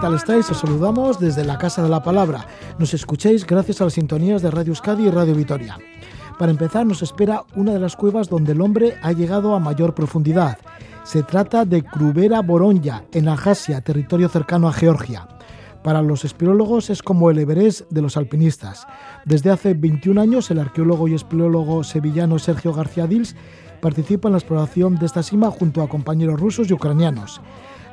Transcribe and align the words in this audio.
¿qué 0.00 0.06
tal 0.06 0.14
estáis? 0.14 0.50
Os 0.50 0.56
saludamos 0.56 1.20
desde 1.20 1.44
la 1.44 1.58
Casa 1.58 1.82
de 1.82 1.90
la 1.90 2.02
Palabra. 2.02 2.46
Nos 2.78 2.94
escucháis 2.94 3.46
gracias 3.46 3.82
a 3.82 3.84
las 3.84 3.92
sintonías 3.92 4.40
de 4.40 4.50
Radio 4.50 4.70
Euskadi 4.70 5.06
y 5.06 5.10
Radio 5.10 5.34
Vitoria. 5.34 5.76
Para 6.38 6.50
empezar, 6.50 6.86
nos 6.86 7.02
espera 7.02 7.44
una 7.54 7.74
de 7.74 7.80
las 7.80 7.96
cuevas 7.96 8.30
donde 8.30 8.52
el 8.52 8.62
hombre 8.62 8.96
ha 9.02 9.12
llegado 9.12 9.54
a 9.54 9.60
mayor 9.60 9.94
profundidad. 9.94 10.56
Se 11.04 11.22
trata 11.22 11.66
de 11.66 11.82
Krubera 11.82 12.40
Boronja, 12.40 13.04
en 13.12 13.28
Ajasia, 13.28 13.82
territorio 13.82 14.30
cercano 14.30 14.68
a 14.68 14.72
Georgia. 14.72 15.28
Para 15.84 16.00
los 16.00 16.24
espeleólogos 16.24 16.88
es 16.88 17.02
como 17.02 17.30
el 17.30 17.38
Everest 17.38 17.82
de 17.90 18.00
los 18.00 18.16
alpinistas. 18.16 18.86
Desde 19.26 19.50
hace 19.50 19.74
21 19.74 20.18
años, 20.18 20.50
el 20.50 20.60
arqueólogo 20.60 21.08
y 21.08 21.14
espeleólogo 21.14 21.84
sevillano 21.84 22.38
Sergio 22.38 22.72
García 22.72 23.06
Dils 23.06 23.36
participa 23.82 24.28
en 24.28 24.32
la 24.32 24.38
exploración 24.38 24.96
de 24.96 25.04
esta 25.04 25.22
cima 25.22 25.50
junto 25.50 25.82
a 25.82 25.90
compañeros 25.90 26.40
rusos 26.40 26.70
y 26.70 26.72
ucranianos. 26.72 27.42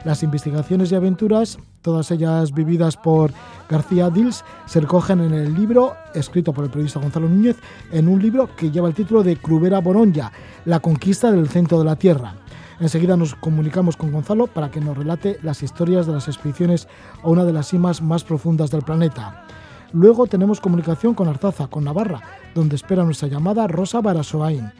Las 0.06 0.24
investigaciones 0.24 0.92
y 0.92 0.96
aventuras, 0.96 1.58
todas 1.82 2.12
ellas 2.12 2.54
vividas 2.54 2.98
por 2.98 3.32
García 3.70 4.10
Dils, 4.10 4.44
se 4.66 4.80
recogen 4.80 5.22
en 5.22 5.34
el 5.34 5.54
libro, 5.54 5.96
escrito 6.14 6.54
por 6.54 6.64
el 6.64 6.70
periodista 6.70 7.00
Gonzalo 7.00 7.30
Núñez, 7.30 7.58
en 7.92 8.08
un 8.08 8.22
libro 8.22 8.50
que 8.56 8.72
lleva 8.72 8.88
el 8.88 8.94
título 8.94 9.24
de 9.24 9.38
Crubera 9.38 9.80
Boronja, 9.80 10.32
la 10.66 10.80
conquista 10.80 11.32
del 11.32 11.50
centro 11.50 11.80
de 11.80 11.86
la 11.86 11.96
Tierra. 11.96 12.36
Enseguida 12.80 13.18
nos 13.18 13.34
comunicamos 13.36 13.98
con 13.98 14.12
Gonzalo 14.12 14.48
para 14.48 14.70
que 14.70 14.80
nos 14.80 14.98
relate 14.98 15.40
las 15.42 15.64
historias 15.64 16.06
de 16.06 16.14
las 16.14 16.28
expediciones 16.28 16.88
a 17.24 17.30
una 17.30 17.44
de 17.44 17.54
las 17.54 17.70
cimas 17.70 18.02
más 18.02 18.24
profundas 18.24 18.70
del 18.70 18.84
planeta. 18.84 19.46
Luego 19.94 20.28
tenemos 20.28 20.60
comunicación 20.60 21.14
con 21.14 21.28
Artaza, 21.28 21.68
con 21.68 21.86
Navarra, 21.86 22.22
donde 22.54 22.76
espera 22.76 23.04
nuestra 23.04 23.30
llamada 23.30 23.68
Rosa 23.68 24.02
Barasoain. 24.02 24.72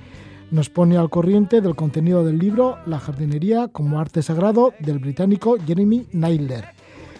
Nos 0.52 0.70
pone 0.70 0.98
al 0.98 1.10
corriente 1.10 1.60
del 1.60 1.76
contenido 1.76 2.24
del 2.24 2.38
libro 2.38 2.78
La 2.86 3.00
jardinería 3.00 3.68
como 3.68 4.00
arte 4.00 4.22
sagrado 4.22 4.74
del 4.80 5.00
británico 5.00 5.58
Jeremy 5.66 6.08
Naylor. 6.14 6.77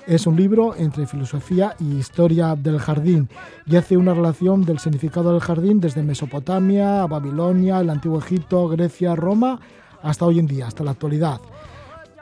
Es 0.08 0.26
un 0.26 0.38
libro 0.38 0.74
entre 0.74 1.06
filosofía 1.06 1.76
y 1.82 1.98
historia 1.98 2.56
del 2.56 2.80
jardín 2.80 3.28
y 3.66 3.76
hace 3.76 3.98
una 3.98 4.14
relación 4.14 4.64
del 4.64 4.80
significado 4.80 5.34
del 5.34 5.42
jardín 5.42 5.82
desde 5.82 6.02
Mesopotamia, 6.02 7.06
Babilonia, 7.08 7.82
el 7.82 7.90
Antiguo 7.90 8.18
Egipto, 8.18 8.70
Grecia, 8.70 9.18
Roma 9.18 9.60
hasta 10.02 10.24
hoy 10.24 10.40
en 10.40 10.48
día, 10.48 10.68
hasta 10.68 10.86
la 10.86 10.92
actualidad. 10.92 11.42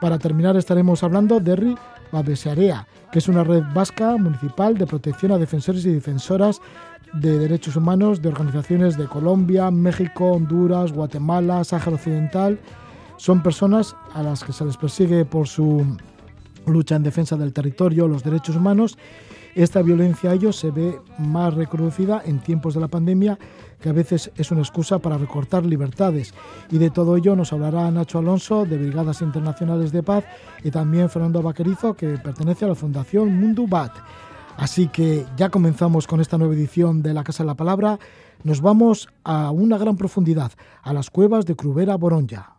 Para 0.02 0.18
terminar 0.18 0.58
estaremos 0.58 1.04
hablando 1.04 1.40
de 1.40 1.56
RI 1.56 1.78
Babesarea, 2.12 2.88
que 3.12 3.20
es 3.20 3.28
una 3.28 3.44
red 3.44 3.62
vasca 3.76 4.18
municipal 4.18 4.76
de 4.76 4.88
protección 4.88 5.34
a 5.34 5.38
defensores 5.38 5.86
y 5.86 5.94
defensoras 5.94 6.62
de 7.14 7.38
derechos 7.38 7.76
humanos 7.76 8.20
de 8.20 8.30
organizaciones 8.30 8.98
de 8.98 9.06
Colombia, 9.06 9.70
México, 9.70 10.32
Honduras, 10.32 10.92
Guatemala, 10.92 11.64
Sáhara 11.64 11.98
Occidental. 11.98 12.60
Son 13.18 13.44
personas 13.44 13.96
a 14.16 14.24
las 14.24 14.44
que 14.44 14.54
se 14.54 14.66
les 14.66 14.76
persigue 14.76 15.24
por 15.24 15.48
su 15.48 15.86
lucha 16.68 16.96
en 16.96 17.04
defensa 17.04 17.38
del 17.38 17.54
territorio, 17.54 18.08
los 18.08 18.24
derechos 18.24 18.56
humanos. 18.56 18.98
Esta 19.56 19.82
violencia 19.82 20.32
a 20.32 20.34
ellos 20.34 20.58
se 20.58 20.72
ve 20.72 21.00
más 21.18 21.54
reconocida 21.54 22.22
en 22.26 22.40
tiempos 22.40 22.74
de 22.74 22.82
la 22.82 22.90
pandemia 22.90 23.40
que 23.82 23.90
a 23.90 23.94
veces 23.94 24.32
es 24.36 24.52
una 24.52 24.62
excusa 24.62 25.00
para 25.00 25.18
recortar 25.18 25.66
libertades. 25.66 26.34
Y 26.72 26.78
de 26.78 26.90
todo 26.90 27.16
ello 27.18 27.36
nos 27.36 27.54
hablará 27.54 27.90
Nacho 27.92 28.20
Alonso, 28.20 28.66
de 28.66 28.78
Brigadas 28.78 29.22
Internacionales 29.22 29.92
de 29.92 30.04
Paz, 30.04 30.26
y 30.64 30.72
también 30.72 31.10
Fernando 31.10 31.42
Vaquerizo, 31.42 31.94
que 31.94 32.18
pertenece 32.18 32.66
a 32.66 32.70
la 32.70 32.76
Fundación 32.76 33.40
Mundo 33.40 33.66
Bat. 33.68 33.94
Así 34.58 34.88
que 34.88 35.26
ya 35.38 35.50
comenzamos 35.50 36.08
con 36.08 36.22
esta 36.22 36.38
nueva 36.38 36.54
edición 36.54 37.02
de 37.02 37.14
La 37.14 37.24
Casa 37.24 37.44
de 37.44 37.48
la 37.48 37.56
Palabra. 37.56 38.00
Nos 38.44 38.62
vamos 38.62 39.08
a 39.24 39.52
una 39.52 39.78
gran 39.78 39.98
profundidad, 39.98 40.52
a 40.82 40.94
las 40.94 41.10
cuevas 41.10 41.46
de 41.46 41.56
Crubera 41.56 41.96
Boronja. 41.96 42.56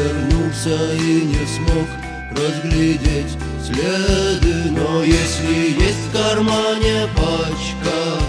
Обернулся 0.00 0.94
и 0.94 1.26
не 1.26 1.46
смог 1.46 1.86
разглядеть 2.32 3.36
следы. 3.62 4.70
Но 4.70 5.02
если 5.02 5.78
есть 5.78 6.08
в 6.08 6.12
кармане 6.12 7.06
пачка 7.14 8.24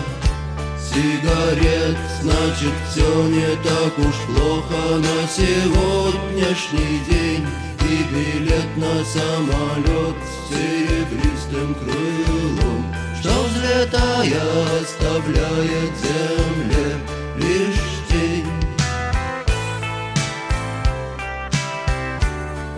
сигарет 0.78 1.98
Значит, 2.22 2.74
все 2.92 3.24
не 3.28 3.56
так 3.64 3.98
уж 3.98 4.16
плохо 4.28 4.98
на 4.98 5.28
сегодняшний 5.28 7.00
день. 7.10 7.48
И 7.90 8.04
билет 8.14 8.78
на 8.78 9.04
самолет 9.06 10.16
с 10.28 10.54
серебристым 10.54 11.74
крылом. 11.76 12.94
Что 13.20 13.32
взлетая 13.46 14.44
оставляет 14.82 15.94
земле 16.04 16.98
лишь 17.38 17.91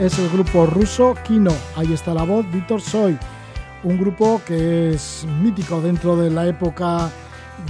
Es 0.03 0.19
el 0.19 0.27
grupo 0.27 0.65
ruso 0.65 1.15
Kino. 1.25 1.53
Ahí 1.77 1.93
está 1.93 2.13
la 2.13 2.23
voz, 2.23 2.45
Víctor 2.51 2.81
Soy. 2.81 3.17
Un 3.85 3.97
grupo 3.97 4.41
que 4.45 4.95
es 4.95 5.25
mítico 5.41 5.79
dentro 5.79 6.17
de 6.17 6.29
la 6.29 6.45
época 6.45 7.09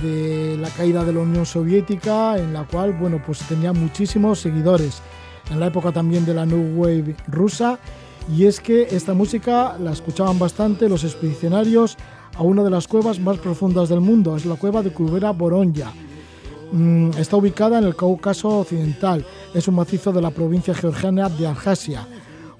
de 0.02 0.58
la 0.58 0.70
caída 0.70 1.04
de 1.04 1.14
la 1.14 1.20
Unión 1.20 1.46
Soviética, 1.46 2.40
en 2.40 2.52
la 2.52 2.64
cual 2.64 2.94
bueno, 2.94 3.22
pues 3.24 3.38
tenía 3.48 3.72
muchísimos 3.72 4.40
seguidores. 4.40 5.04
En 5.52 5.60
la 5.60 5.68
época 5.68 5.92
también 5.92 6.26
de 6.26 6.34
la 6.34 6.48
New 6.48 6.82
Wave 6.82 7.16
rusa, 7.28 7.78
y 8.36 8.46
es 8.48 8.60
que 8.60 8.88
esta 8.90 9.14
música 9.14 9.78
la 9.78 9.92
escuchaban 9.92 10.40
bastante 10.40 10.90
los 10.90 11.04
expedicionarios 11.04 11.98
a 12.36 12.42
una 12.42 12.64
de 12.64 12.72
las 12.72 12.88
cuevas 12.88 13.20
más 13.20 13.38
profundas 13.38 13.90
del 13.90 14.02
mundo, 14.02 14.36
es 14.36 14.48
la 14.48 14.56
cueva 14.56 14.82
de 14.82 14.92
Krubera 14.92 15.30
Boronja. 15.30 15.94
Mm, 16.72 17.12
está 17.20 17.38
ubicada 17.38 17.78
en 17.78 17.84
el 17.84 17.96
Cáucaso 17.96 18.62
Occidental, 18.62 19.24
es 19.54 19.68
un 19.68 19.76
macizo 19.76 20.12
de 20.12 20.24
la 20.24 20.32
provincia 20.32 20.74
georgiana 20.74 21.30
de 21.30 21.46
Abjasia. 21.46 22.08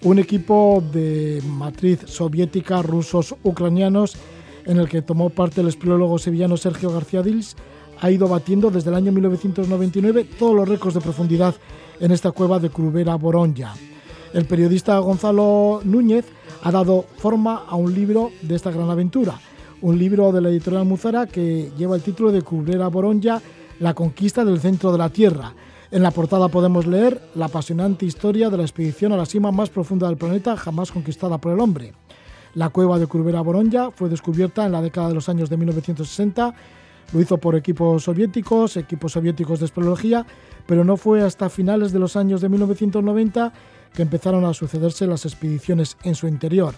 Un 0.04 0.20
equipo 0.20 0.84
de 0.92 1.42
matriz 1.48 2.02
soviética, 2.08 2.82
rusos, 2.82 3.36
ucranianos 3.42 4.18
en 4.66 4.78
el 4.78 4.90
que 4.90 5.02
tomó 5.02 5.30
parte 5.30 5.62
el 5.62 5.70
espeleólogo 5.70 6.20
sevillano 6.20 6.58
Sergio 6.58 6.92
García 6.92 7.22
Dils, 7.22 7.56
ha 8.02 8.12
ido 8.12 8.28
batiendo 8.28 8.70
desde 8.70 8.90
el 8.90 8.98
año 8.98 9.14
1999 9.14 10.28
todos 10.38 10.54
los 10.54 10.68
récords 10.68 10.96
de 10.96 11.00
profundidad 11.00 11.56
en 12.02 12.12
esta 12.12 12.32
cueva 12.32 12.60
de 12.60 12.70
Crubera 12.70 13.16
Boronja. 13.16 13.76
El 14.34 14.44
periodista 14.44 15.00
Gonzalo 15.00 15.80
Núñez 15.86 16.26
ha 16.64 16.72
dado 16.72 17.06
forma 17.16 17.64
a 17.66 17.76
un 17.78 17.94
libro 17.94 18.32
de 18.42 18.56
esta 18.56 18.72
gran 18.72 18.90
aventura, 18.90 19.40
un 19.82 19.98
libro 19.98 20.34
de 20.34 20.42
la 20.42 20.50
editorial 20.50 20.84
Muzara 20.84 21.28
que 21.28 21.72
lleva 21.78 21.96
el 21.96 22.02
título 22.02 22.34
de 22.34 22.42
Crubera 22.42 22.90
Boronja, 22.90 23.42
la 23.80 23.94
conquista 23.94 24.44
del 24.44 24.60
centro 24.60 24.92
de 24.92 24.98
la 24.98 25.08
Tierra. 25.08 25.54
En 25.94 26.02
la 26.02 26.10
portada 26.10 26.48
podemos 26.48 26.88
leer 26.88 27.22
la 27.36 27.46
apasionante 27.46 28.04
historia 28.04 28.50
de 28.50 28.58
la 28.58 28.64
expedición 28.64 29.12
a 29.12 29.16
la 29.16 29.28
cima 29.28 29.52
más 29.52 29.70
profunda 29.70 30.08
del 30.08 30.18
planeta 30.18 30.58
jamás 30.58 30.92
conquistada 30.92 31.38
por 31.38 31.54
el 31.54 31.60
hombre. 31.60 31.94
La 32.56 32.70
cueva 32.70 32.98
de 32.98 33.06
Curbera 33.06 33.42
Boronja 33.42 33.92
fue 33.92 34.10
descubierta 34.10 34.66
en 34.66 34.72
la 34.72 34.82
década 34.82 35.10
de 35.10 35.14
los 35.14 35.30
años 35.30 35.52
de 35.52 35.58
1960. 35.58 36.56
Lo 37.14 37.22
hizo 37.22 37.38
por 37.38 37.56
equipos 37.56 38.06
soviéticos, 38.06 38.76
equipos 38.76 39.12
soviéticos 39.12 39.60
de 39.60 39.66
espeleología, 39.66 40.26
pero 40.66 40.84
no 40.84 40.98
fue 40.98 41.22
hasta 41.22 41.48
finales 41.48 41.92
de 41.92 42.00
los 42.00 42.16
años 42.16 42.42
de 42.42 42.50
1990 42.50 43.54
que 43.94 44.02
empezaron 44.02 44.46
a 44.46 44.56
sucederse 44.56 45.06
las 45.06 45.28
expediciones 45.28 45.98
en 46.02 46.16
su 46.16 46.28
interior. 46.28 46.74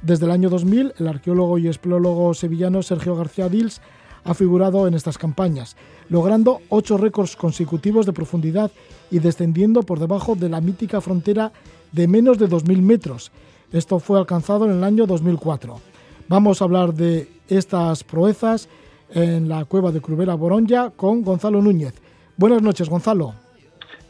Desde 0.00 0.26
el 0.26 0.30
año 0.30 0.48
2000, 0.48 0.94
el 0.96 1.08
arqueólogo 1.08 1.58
y 1.58 1.66
espeleólogo 1.66 2.32
sevillano 2.34 2.84
Sergio 2.84 3.16
García 3.16 3.48
Dils 3.48 3.80
ha 4.24 4.34
figurado 4.34 4.86
en 4.86 4.94
estas 4.94 5.18
campañas, 5.18 5.76
logrando 6.08 6.60
ocho 6.68 6.96
récords 6.96 7.36
consecutivos 7.36 8.06
de 8.06 8.12
profundidad 8.12 8.70
y 9.10 9.18
descendiendo 9.18 9.82
por 9.82 9.98
debajo 9.98 10.34
de 10.34 10.48
la 10.48 10.60
mítica 10.60 11.00
frontera 11.00 11.52
de 11.92 12.08
menos 12.08 12.38
de 12.38 12.48
2.000 12.48 12.82
metros, 12.82 13.30
esto 13.72 13.98
fue 13.98 14.18
alcanzado 14.18 14.66
en 14.66 14.72
el 14.72 14.84
año 14.84 15.06
2004. 15.06 15.80
Vamos 16.28 16.60
a 16.60 16.64
hablar 16.64 16.94
de 16.94 17.28
estas 17.48 18.04
proezas 18.04 18.68
en 19.10 19.48
la 19.48 19.64
cueva 19.64 19.92
de 19.92 20.00
Crubera 20.00 20.34
Boronja 20.34 20.90
con 20.90 21.22
Gonzalo 21.22 21.60
Núñez. 21.60 21.94
Buenas 22.36 22.62
noches, 22.62 22.88
Gonzalo. 22.88 23.34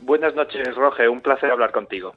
Buenas 0.03 0.35
noches, 0.35 0.75
Roge. 0.75 1.09
Un 1.09 1.21
placer 1.21 1.51
hablar 1.51 1.73
contigo. 1.73 2.13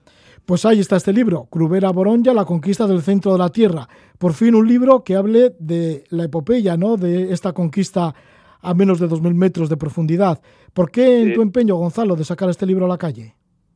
Pues 0.45 0.65
ahí 0.65 0.79
está 0.79 0.97
este 0.97 1.11
libro, 1.11 1.47
Crubera 1.49 1.91
Boronja, 1.91 2.33
la 2.33 2.45
conquista 2.45 2.85
del 2.85 3.01
centro 3.01 3.33
de 3.33 3.37
la 3.39 3.49
Tierra. 3.49 3.87
Por 4.19 4.33
fin 4.33 4.55
un 4.55 4.67
libro 4.67 5.03
que 5.03 5.15
hable 5.15 5.51
de 5.59 6.03
la 6.09 6.25
epopeya, 6.25 6.75
¿no? 6.77 6.97
De 6.97 7.31
esta 7.31 7.53
conquista 7.53 8.13
a 8.61 8.73
menos 8.73 8.99
de 8.99 9.07
2.000 9.07 9.33
metros 9.35 9.69
de 9.69 9.77
profundidad. 9.77 10.41
¿Por 10.73 10.91
qué 10.91 11.21
en 11.21 11.33
tu 11.33 11.41
empeño, 11.41 11.75
Gonzalo, 11.75 12.15
de 12.15 12.23
sacar 12.23 12.49
este 12.49 12.65
libro 12.65 12.85
a 12.85 12.89
la 12.89 12.97
calle? 12.97 13.33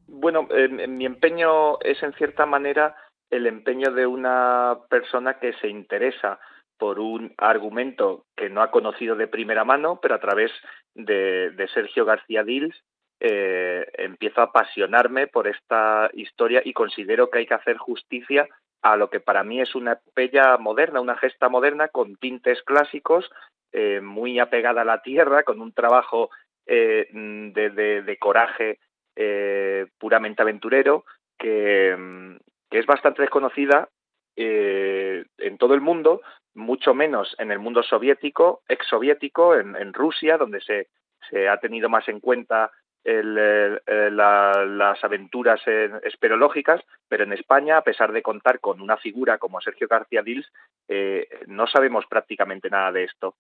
Bueno, 0.08 0.48
mi 0.88 1.06
empeño 1.06 1.80
es 1.82 2.02
en 2.04 2.14
cierta 2.14 2.46
manera 2.46 2.96
el 3.30 3.48
empeño 3.48 3.92
de 3.92 4.06
una 4.06 4.78
persona 4.90 5.40
que 5.40 5.54
se 5.54 5.68
interesa 5.68 6.40
por 6.78 7.00
un 7.00 7.34
argumento 7.38 8.26
que 8.36 8.50
no 8.50 8.62
ha 8.62 8.72
conocido 8.72 9.16
de 9.16 9.28
primera 9.28 9.64
mano, 9.64 10.00
pero 10.02 10.16
a 10.16 10.20
través 10.20 10.52
de, 10.96 11.54
Sergio 11.74 12.06
García 12.06 12.44
Dils 12.44 12.76
eh, 13.20 13.86
empiezo 14.00 14.42
a 14.42 14.46
apasionarme 14.46 15.28
por 15.28 15.48
esta 15.48 16.10
historia 16.14 16.62
y 16.66 16.74
considero 16.74 17.30
que 17.30 17.40
hay 17.40 17.46
que 17.46 17.54
hacer 17.54 17.78
justicia 17.78 18.48
a 18.82 18.96
lo 18.96 19.10
que 19.10 19.20
para 19.20 19.44
mí 19.44 19.62
es 19.62 19.76
una 19.76 19.94
epopeya 19.94 20.58
moderna, 20.58 21.02
una 21.02 21.18
gesta 21.18 21.50
moderna 21.50 21.90
con 21.90 22.16
tintes 22.16 22.62
clásicos, 22.64 23.30
eh, 23.72 24.02
muy 24.02 24.40
apegada 24.40 24.82
a 24.82 24.86
la 24.86 25.02
tierra, 25.02 25.44
con 25.44 25.62
un 25.62 25.72
trabajo 25.72 26.30
eh, 26.66 27.08
de, 27.12 28.18
coraje 28.20 28.80
eh, 29.16 29.88
puramente 29.98 30.42
aventurero, 30.42 31.06
que, 31.38 32.38
es 32.72 32.86
bastante 32.86 33.22
desconocida 33.22 33.90
en 34.36 35.58
todo 35.58 35.74
el 35.74 35.82
mundo, 35.82 36.22
mucho 36.56 36.94
menos 36.94 37.36
en 37.38 37.52
el 37.52 37.60
mundo 37.60 37.84
soviético, 37.84 38.64
exsoviético, 38.68 39.56
en, 39.56 39.76
en 39.76 39.94
Rusia, 39.94 40.38
donde 40.38 40.62
se, 40.62 40.88
se 41.30 41.50
ha 41.50 41.60
tenido 41.60 41.90
más 41.90 42.08
en 42.08 42.20
cuenta 42.20 42.72
las 43.04 45.04
aventuras 45.04 45.62
esperológicas, 46.04 46.82
pero 47.08 47.24
en 47.24 47.34
España, 47.34 47.78
a 47.78 47.84
pesar 47.84 48.12
de 48.12 48.22
contar 48.22 48.60
con 48.60 48.82
una 48.82 48.98
figura 48.98 49.38
como 49.38 49.62
Sergio 49.62 49.88
García 49.88 50.22
Dils, 50.22 50.52
eh, 50.88 51.28
no 51.48 51.68
sabemos 51.68 52.06
prácticamente 52.10 52.70
nada 52.70 52.92
de 52.92 53.06
esto. 53.06 53.36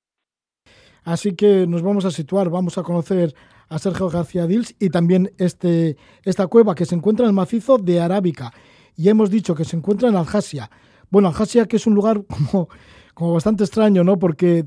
Así 1.03 1.35
que 1.35 1.65
nos 1.67 1.81
vamos 1.81 2.05
a 2.05 2.11
situar, 2.11 2.49
vamos 2.49 2.77
a 2.77 2.83
conocer 2.83 3.33
a 3.69 3.79
Sergio 3.79 4.09
García 4.09 4.45
Dils 4.45 4.75
y 4.79 4.89
también 4.89 5.31
este, 5.37 5.97
esta 6.23 6.47
cueva 6.47 6.75
que 6.75 6.85
se 6.85 6.95
encuentra 6.95 7.25
en 7.25 7.29
el 7.29 7.35
macizo 7.35 7.77
de 7.77 8.01
Arábica. 8.01 8.51
Y 8.95 9.09
hemos 9.09 9.31
dicho 9.31 9.55
que 9.55 9.65
se 9.65 9.77
encuentra 9.77 10.09
en 10.09 10.15
Aljasia. 10.15 10.69
Bueno, 11.09 11.29
Aljasia 11.29 11.65
que 11.65 11.77
es 11.77 11.87
un 11.87 11.95
lugar 11.95 12.21
como, 12.51 12.69
como 13.13 13.33
bastante 13.33 13.63
extraño, 13.63 14.03
¿no? 14.03 14.19
Porque 14.19 14.65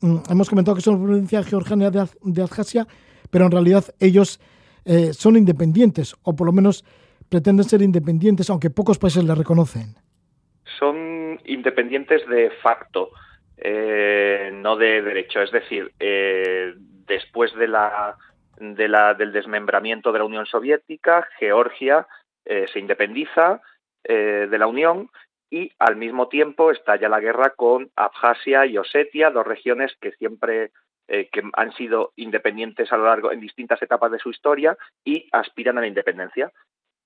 mm, 0.00 0.16
hemos 0.30 0.48
comentado 0.48 0.74
que 0.74 0.80
es 0.80 0.86
una 0.86 1.02
provincia 1.02 1.42
georgiana 1.42 1.90
de, 1.90 2.06
de 2.22 2.42
Aljasia, 2.42 2.86
pero 3.34 3.46
en 3.46 3.50
realidad 3.50 3.82
ellos 3.98 4.38
eh, 4.84 5.12
son 5.12 5.36
independientes, 5.36 6.14
o 6.22 6.36
por 6.36 6.46
lo 6.46 6.52
menos 6.52 6.84
pretenden 7.28 7.64
ser 7.64 7.82
independientes, 7.82 8.48
aunque 8.48 8.70
pocos 8.70 8.96
países 8.96 9.24
les 9.24 9.36
reconocen. 9.36 9.96
Son 10.78 11.40
independientes 11.44 12.24
de 12.28 12.52
facto, 12.62 13.10
eh, 13.56 14.52
no 14.54 14.76
de 14.76 15.02
derecho. 15.02 15.42
Es 15.42 15.50
decir, 15.50 15.90
eh, 15.98 16.74
después 17.08 17.52
de 17.56 17.66
la, 17.66 18.16
de 18.60 18.86
la, 18.86 19.14
del 19.14 19.32
desmembramiento 19.32 20.12
de 20.12 20.20
la 20.20 20.26
Unión 20.26 20.46
Soviética, 20.46 21.26
Georgia 21.40 22.06
se 22.46 22.78
independiza 22.78 23.62
de 24.04 24.58
la 24.58 24.66
Unión 24.68 25.08
y 25.50 25.72
al 25.80 25.96
mismo 25.96 26.28
tiempo 26.28 26.70
estalla 26.70 27.08
la 27.08 27.18
guerra 27.18 27.54
con 27.56 27.90
Abjasia 27.96 28.66
y 28.66 28.78
Osetia, 28.78 29.30
dos 29.30 29.46
regiones 29.46 29.96
que 30.00 30.12
siempre 30.12 30.70
eh, 31.08 31.28
que 31.30 31.42
han 31.52 31.72
sido 31.72 32.12
independientes 32.16 32.92
a 32.92 32.96
lo 32.96 33.04
largo 33.04 33.30
en 33.30 33.40
distintas 33.40 33.80
etapas 33.82 34.10
de 34.10 34.18
su 34.18 34.30
historia 34.30 34.76
y 35.04 35.28
aspiran 35.32 35.78
a 35.78 35.82
la 35.82 35.86
independencia. 35.86 36.52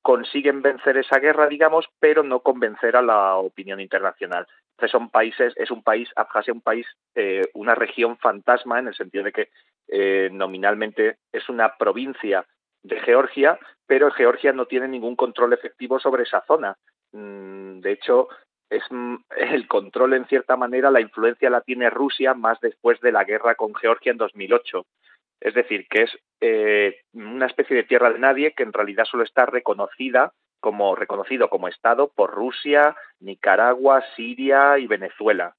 Consiguen 0.03 0.63
vencer 0.63 0.97
esa 0.97 1.19
guerra, 1.19 1.49
digamos, 1.49 1.87
pero 1.99 2.23
no 2.23 2.41
convencer 2.41 2.97
a 2.97 3.03
la 3.03 3.37
opinión 3.37 3.81
internacional. 3.81 4.47
Entonces 4.73 4.93
son 4.93 5.11
países, 5.11 5.53
es 5.57 5.73
un 5.73 5.83
país, 5.83 6.09
Abjasia, 6.15 6.53
un 6.53 6.61
país, 6.61 6.87
eh, 7.17 7.43
una 7.55 7.75
región 7.75 8.17
fantasma 8.19 8.79
en 8.79 8.87
el 8.87 8.95
sentido 8.95 9.25
de 9.25 9.33
que 9.33 9.49
eh, 9.89 10.29
nominalmente 10.33 11.17
es 11.33 11.49
una 11.49 11.77
provincia 11.77 12.47
de 12.85 13.01
Georgia, 13.01 13.59
pero 13.87 14.13
Georgia 14.13 14.53
no 14.53 14.67
tiene 14.67 14.87
ningún 14.87 15.17
control 15.17 15.53
efectivo 15.53 15.99
sobre 15.99 16.23
esa 16.23 16.45
zona. 16.47 16.77
Mm, 17.13 17.81
de 17.81 17.93
hecho, 17.93 18.29
es 18.71 18.83
el 19.37 19.67
control 19.69 20.15
en 20.15 20.27
cierta 20.27 20.57
manera, 20.57 20.91
la 20.91 21.01
influencia 21.01 21.51
la 21.51 21.61
tiene 21.61 21.91
Rusia 21.91 22.35
más 22.35 22.61
después 22.61 23.01
de 23.01 23.13
la 23.13 23.25
guerra 23.25 23.55
con 23.55 23.75
Georgia 23.75 24.13
en 24.13 24.19
2008. 24.19 24.87
Es 25.41 25.55
decir, 25.55 25.87
que 25.89 26.03
es 26.03 26.11
eh, 26.41 26.97
una 27.13 27.47
especie 27.47 27.77
de 27.77 27.85
tierra 27.85 28.11
de 28.11 28.19
nadie 28.19 28.55
que 28.57 28.65
en 28.65 28.73
realidad 28.73 29.05
solo 29.05 29.23
está 29.23 29.47
reconocida 29.47 30.33
como 30.61 30.97
reconocido 30.97 31.49
como 31.49 31.69
Estado 31.69 32.11
por 32.15 32.33
Rusia, 32.33 32.97
Nicaragua, 33.21 34.03
Siria 34.17 34.79
y 34.79 34.89
Venezuela. 34.89 35.55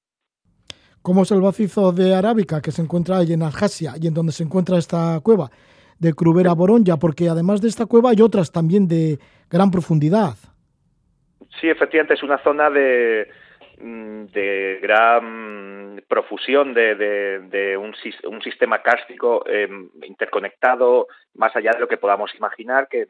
¿Cómo 1.02 1.22
es 1.22 1.30
el 1.30 1.40
macizo 1.40 1.92
de 1.92 2.14
Arábica 2.14 2.60
que 2.60 2.72
se 2.72 2.82
encuentra 2.82 3.18
ahí 3.18 3.32
en 3.32 3.42
Aljasia 3.42 3.94
y 3.98 4.06
en 4.06 4.12
donde 4.12 4.32
se 4.32 4.42
encuentra 4.42 4.76
esta 4.76 5.18
cueva 5.20 5.50
de 5.98 6.12
Crubera 6.12 6.52
Boronja? 6.52 6.98
Porque 6.98 7.30
además 7.30 7.62
de 7.62 7.68
esta 7.68 7.86
cueva 7.86 8.10
hay 8.10 8.20
otras 8.20 8.52
también 8.52 8.86
de 8.86 9.18
gran 9.48 9.70
profundidad. 9.70 10.36
Sí, 11.58 11.68
efectivamente, 11.68 12.14
es 12.14 12.22
una 12.22 12.38
zona 12.38 12.70
de, 12.70 13.28
mm, 13.78 14.26
de 14.26 14.78
gran 14.80 16.02
profusión 16.08 16.74
de, 16.74 17.76
un, 17.78 18.42
sistema 18.42 18.82
kárstico 18.82 19.44
em, 19.46 19.90
interconectado 20.02 21.06
más 21.34 21.54
allá 21.56 21.72
de 21.72 21.80
lo 21.80 21.88
que 21.88 21.96
podamos 21.96 22.34
imaginar, 22.34 22.88
que 22.88 23.08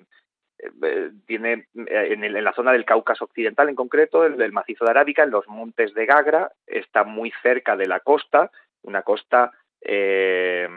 eh, 0.82 1.10
tiene 1.26 1.66
eh, 1.86 2.08
en, 2.12 2.44
la 2.44 2.52
zona 2.52 2.72
del 2.72 2.84
Cáucaso 2.84 3.24
Occidental 3.24 3.68
en 3.68 3.74
concreto, 3.74 4.24
el, 4.24 4.36
del 4.36 4.52
macizo 4.52 4.84
de 4.84 4.90
Arábica, 4.90 5.22
en 5.22 5.30
los 5.30 5.46
montes 5.48 5.94
de 5.94 6.06
Gagra, 6.06 6.52
está 6.66 7.04
muy 7.04 7.32
cerca 7.42 7.76
de 7.76 7.86
la 7.86 8.00
costa, 8.00 8.50
una 8.82 9.02
costa 9.02 9.52
eh, 9.80 10.68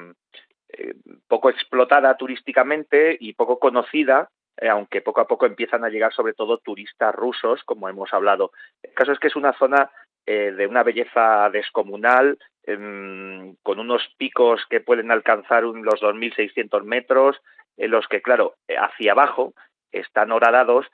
poco 1.27 1.50
explotada 1.50 2.15
turísticamente 2.15 3.18
y 3.19 3.33
poco 3.33 3.60
conocida 3.60 4.30
eh, 4.57 4.69
aunque 4.69 5.01
poco 5.01 5.21
a 5.21 5.27
poco 5.27 5.45
empiezan 5.45 5.83
a 5.83 5.89
llegar 5.89 6.13
sobre 6.13 6.33
todo 6.33 6.57
turistas 6.57 7.13
rusos, 7.13 7.62
como 7.63 7.89
hemos 7.89 8.13
hablado. 8.13 8.51
El 8.81 8.93
caso 8.93 9.12
es 9.12 9.19
que 9.19 9.27
es 9.27 9.36
una 9.36 9.53
zona 9.57 9.91
eh, 10.25 10.51
de 10.51 10.67
una 10.67 10.83
belleza 10.83 11.50
descomunal, 11.51 12.38
em, 12.63 13.55
con 13.63 13.79
unos 13.79 14.03
picos 14.17 14.62
que 14.69 14.79
pueden 14.79 15.12
alcanzar 15.12 15.63
los 15.63 16.01
2.600 16.01 16.83
metros, 16.83 17.38
en 17.77 17.91
los 17.91 18.07
que, 18.07 18.22
claro, 18.22 18.55
eh, 18.67 18.75
hacia 18.77 19.13
abajo 19.13 19.53
están 19.91 20.31
horadados 20.31 20.88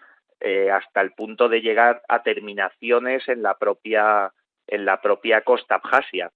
hasta 0.72 1.01
el 1.01 1.12
punto 1.12 1.50
de 1.50 1.60
llegar 1.60 2.01
a 2.08 2.24
terminaciones 2.24 3.28
en 3.28 3.42
la 3.44 3.56
propia, 3.56 4.32
en 4.68 4.86
la 4.86 5.01
propia 5.01 5.42
costa 5.42 5.75
abjasia. 5.75 6.32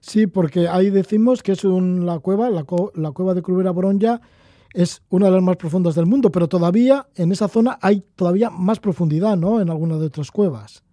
Sí, 0.00 0.26
porque 0.26 0.68
ahí 0.68 0.90
decimos 0.90 1.42
que 1.42 1.52
es 1.52 1.64
la 1.64 2.18
cueva, 2.20 2.50
la, 2.50 2.62
cueva 2.64 3.34
de 3.34 3.42
Crubera 3.42 3.72
Boronja, 3.72 4.20
es 4.74 5.02
una 5.10 5.26
de 5.26 5.32
las 5.32 5.42
más 5.42 5.56
profundas 5.56 5.94
del 5.94 6.06
mundo, 6.06 6.30
pero 6.30 6.48
todavía 6.48 7.06
en 7.16 7.32
esa 7.32 7.48
zona 7.48 7.78
hay 7.82 8.02
todavía 8.16 8.50
más 8.50 8.80
profundidad, 8.80 9.36
¿no? 9.36 9.60
En 9.60 9.70
algunas 9.70 10.00
de 10.00 10.06
otras 10.06 10.30
cuevas. 10.30 10.84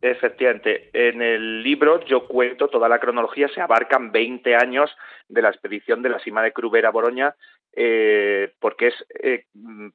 Efectivamente, 0.00 0.90
en 0.92 1.22
el 1.22 1.62
libro 1.62 2.04
yo 2.06 2.26
cuento 2.26 2.66
toda 2.66 2.88
la 2.88 2.98
cronología, 2.98 3.46
se 3.54 3.60
abarcan 3.60 4.10
20 4.10 4.56
años 4.56 4.90
de 5.28 5.42
la 5.42 5.50
expedición 5.50 6.02
de 6.02 6.08
la 6.08 6.18
cima 6.18 6.42
de 6.42 6.52
Crubera 6.52 6.90
Boroña, 6.90 7.36
eh, 7.74 8.52
porque 8.60 8.88
es 8.88 8.94
eh, 9.22 9.46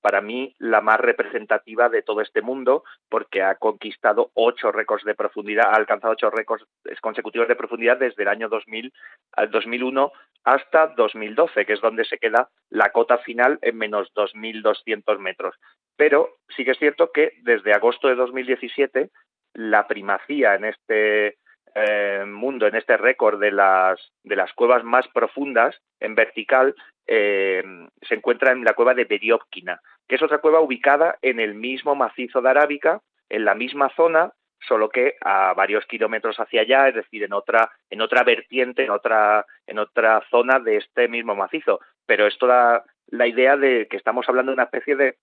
para 0.01 0.21
mí 0.21 0.55
la 0.57 0.81
más 0.81 0.99
representativa 0.99 1.89
de 1.89 2.01
todo 2.01 2.21
este 2.21 2.41
mundo, 2.41 2.83
porque 3.09 3.43
ha 3.43 3.55
conquistado 3.55 4.31
ocho 4.33 4.71
récords 4.71 5.05
de 5.05 5.15
profundidad, 5.15 5.67
ha 5.67 5.75
alcanzado 5.75 6.13
ocho 6.13 6.29
récords 6.29 6.65
consecutivos 7.01 7.47
de 7.47 7.55
profundidad 7.55 7.97
desde 7.97 8.23
el 8.23 8.29
año 8.29 8.49
2000 8.49 8.91
al 9.33 9.51
2001 9.51 10.11
hasta 10.43 10.87
2012, 10.87 11.65
que 11.65 11.73
es 11.73 11.81
donde 11.81 12.05
se 12.05 12.17
queda 12.17 12.49
la 12.69 12.91
cota 12.91 13.17
final 13.19 13.59
en 13.61 13.77
menos 13.77 14.11
2.200 14.15 15.19
metros. 15.19 15.55
Pero 15.95 16.37
sí 16.55 16.63
que 16.63 16.71
es 16.71 16.79
cierto 16.79 17.11
que 17.11 17.33
desde 17.43 17.73
agosto 17.73 18.07
de 18.07 18.15
2017 18.15 19.09
la 19.53 19.87
primacía 19.87 20.55
en 20.55 20.65
este 20.65 21.37
eh, 21.79 22.25
mundo, 22.25 22.65
en 22.65 22.75
este 22.75 22.97
récord 22.97 23.39
de 23.39 23.51
las, 23.51 23.99
de 24.23 24.35
las 24.35 24.51
cuevas 24.53 24.83
más 24.83 25.07
profundas 25.09 25.75
en 25.99 26.15
vertical, 26.15 26.73
eh, 27.05 27.63
se 28.01 28.15
encuentra 28.15 28.51
en 28.51 28.63
la 28.63 28.73
cueva 28.73 28.95
de 28.95 29.05
Beriovkina, 29.05 29.79
que 30.07 30.15
es 30.15 30.21
otra 30.23 30.39
cueva 30.39 30.59
ubicada 30.59 31.17
en 31.21 31.39
el 31.39 31.53
mismo 31.53 31.93
macizo 31.93 32.41
de 32.41 32.49
Arábica, 32.49 33.01
en 33.29 33.45
la 33.45 33.53
misma 33.53 33.89
zona, 33.95 34.33
solo 34.59 34.89
que 34.89 35.17
a 35.21 35.53
varios 35.53 35.85
kilómetros 35.85 36.39
hacia 36.39 36.61
allá, 36.61 36.87
es 36.87 36.95
decir, 36.95 37.23
en 37.23 37.33
otra, 37.33 37.71
en 37.91 38.01
otra 38.01 38.23
vertiente, 38.23 38.83
en 38.83 38.89
otra, 38.89 39.45
en 39.67 39.77
otra 39.77 40.23
zona 40.31 40.59
de 40.59 40.77
este 40.77 41.07
mismo 41.07 41.35
macizo. 41.35 41.79
Pero 42.07 42.25
esto 42.25 42.47
da 42.47 42.83
la 43.07 43.27
idea 43.27 43.55
de 43.55 43.87
que 43.87 43.97
estamos 43.97 44.27
hablando 44.27 44.51
de 44.51 44.55
una 44.55 44.63
especie 44.63 44.95
de, 44.95 45.17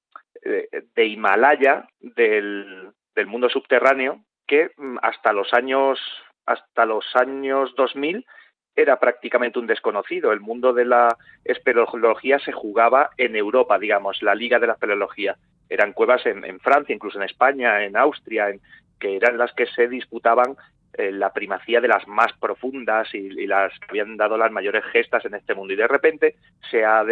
de 0.94 1.04
Himalaya 1.06 1.88
del, 1.98 2.92
del 3.16 3.26
mundo 3.26 3.48
subterráneo 3.48 4.20
que 4.46 4.70
mm, 4.76 4.98
hasta 5.02 5.32
los 5.32 5.52
años 5.52 5.98
hasta 6.46 6.84
los 6.84 7.04
años 7.14 7.74
2000 7.76 8.24
era 8.76 8.98
prácticamente 8.98 9.58
un 9.58 9.66
desconocido. 9.66 10.32
El 10.32 10.40
mundo 10.40 10.72
de 10.72 10.84
la 10.84 11.16
espeleología 11.44 12.38
se 12.40 12.52
jugaba 12.52 13.10
en 13.16 13.36
Europa, 13.36 13.78
digamos, 13.78 14.22
la 14.22 14.34
liga 14.34 14.58
de 14.58 14.66
la 14.66 14.72
espeleología. 14.74 15.36
Eran 15.68 15.92
cuevas 15.92 16.26
en, 16.26 16.60
Francia, 16.60 16.94
incluso 16.94 17.18
en 17.18 17.24
España, 17.24 17.84
en 17.84 17.96
Austria, 17.96 18.50
en, 18.50 18.60
que 18.98 19.16
eran 19.16 19.38
las 19.38 19.52
que 19.52 19.66
se 19.66 19.88
disputaban 19.88 20.56
eh, 20.94 21.12
la 21.12 21.32
primacía 21.32 21.80
de 21.80 21.88
las 21.88 22.06
más 22.06 22.32
profundas 22.38 23.08
y, 23.14 23.46
las 23.46 23.72
que 23.78 23.86
habían 23.90 24.16
dado 24.16 24.36
las 24.36 24.52
mayores 24.52 24.84
gestas 24.92 25.24
en 25.24 25.34
este 25.34 25.54
mundo. 25.54 25.72
Y 25.72 25.76
de 25.76 25.88
repente 25.88 26.36
se 26.70 26.84
ha, 26.84 27.04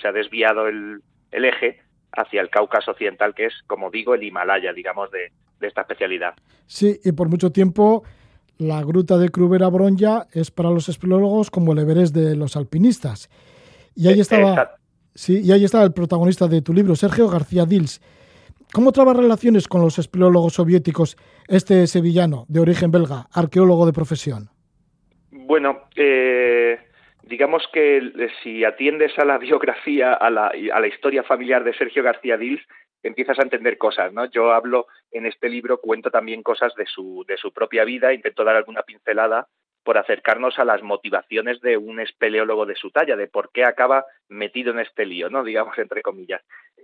se 0.00 0.08
ha 0.08 0.12
desviado 0.12 0.68
el, 0.68 1.02
el, 1.30 1.44
eje 1.44 1.82
hacia 2.12 2.40
el 2.40 2.50
Cáucaso 2.50 2.92
occidental, 2.92 3.34
que 3.34 3.46
es, 3.46 3.54
como 3.66 3.90
digo, 3.90 4.14
el 4.14 4.22
Himalaya, 4.22 4.72
digamos, 4.72 5.10
de 5.10 5.30
esta 5.60 5.82
especialidad. 5.82 6.34
Sí, 6.66 6.98
y 7.04 7.12
por 7.12 7.28
mucho 7.28 7.52
tiempo 7.52 8.04
la 8.60 8.82
gruta 8.82 9.16
de 9.16 9.30
Krubera 9.30 9.68
Bronja 9.68 10.26
es 10.32 10.50
para 10.50 10.70
los 10.70 10.88
espeleólogos 10.90 11.50
como 11.50 11.72
el 11.72 11.78
Everest 11.78 12.14
de 12.14 12.36
los 12.36 12.56
alpinistas. 12.56 13.30
Y 13.96 14.08
ahí 14.08 14.20
estaba, 14.20 14.76
sí, 15.14 15.40
y 15.42 15.50
ahí 15.50 15.64
estaba 15.64 15.84
el 15.84 15.94
protagonista 15.94 16.46
de 16.46 16.60
tu 16.60 16.74
libro, 16.74 16.94
Sergio 16.94 17.28
García 17.28 17.64
Dils. 17.64 18.02
¿Cómo 18.72 18.92
traba 18.92 19.14
relaciones 19.14 19.66
con 19.66 19.80
los 19.80 19.98
espeleólogos 19.98 20.52
soviéticos 20.54 21.16
este 21.48 21.86
sevillano 21.86 22.44
de 22.48 22.60
origen 22.60 22.90
belga, 22.90 23.26
arqueólogo 23.32 23.86
de 23.86 23.92
profesión? 23.92 24.50
Bueno, 25.30 25.88
eh, 25.96 26.78
digamos 27.22 27.62
que 27.72 28.12
si 28.42 28.62
atiendes 28.62 29.18
a 29.18 29.24
la 29.24 29.38
biografía, 29.38 30.12
a 30.12 30.28
la, 30.28 30.52
a 30.72 30.80
la 30.80 30.86
historia 30.86 31.22
familiar 31.22 31.64
de 31.64 31.72
Sergio 31.72 32.02
García 32.02 32.36
Dils, 32.36 32.60
empiezas 33.02 33.38
a 33.38 33.42
entender 33.42 33.78
cosas, 33.78 34.12
¿no? 34.12 34.26
Yo 34.26 34.52
hablo 34.52 34.86
en 35.10 35.26
este 35.26 35.48
libro, 35.48 35.80
cuento 35.80 36.10
también 36.10 36.42
cosas 36.42 36.74
de 36.74 36.86
su, 36.86 37.24
de 37.26 37.36
su 37.36 37.52
propia 37.52 37.84
vida, 37.84 38.12
intento 38.12 38.44
dar 38.44 38.56
alguna 38.56 38.82
pincelada 38.82 39.48
por 39.82 39.96
acercarnos 39.96 40.58
a 40.58 40.64
las 40.64 40.82
motivaciones 40.82 41.60
de 41.60 41.76
un 41.76 42.00
espeleólogo 42.00 42.66
de 42.66 42.76
su 42.76 42.90
talla, 42.90 43.16
de 43.16 43.28
por 43.28 43.50
qué 43.50 43.64
acaba 43.64 44.04
metido 44.28 44.72
en 44.72 44.80
este 44.80 45.06
lío, 45.06 45.30
¿no? 45.30 45.42
Digamos, 45.42 45.78
entre 45.78 46.02
comillas. 46.02 46.42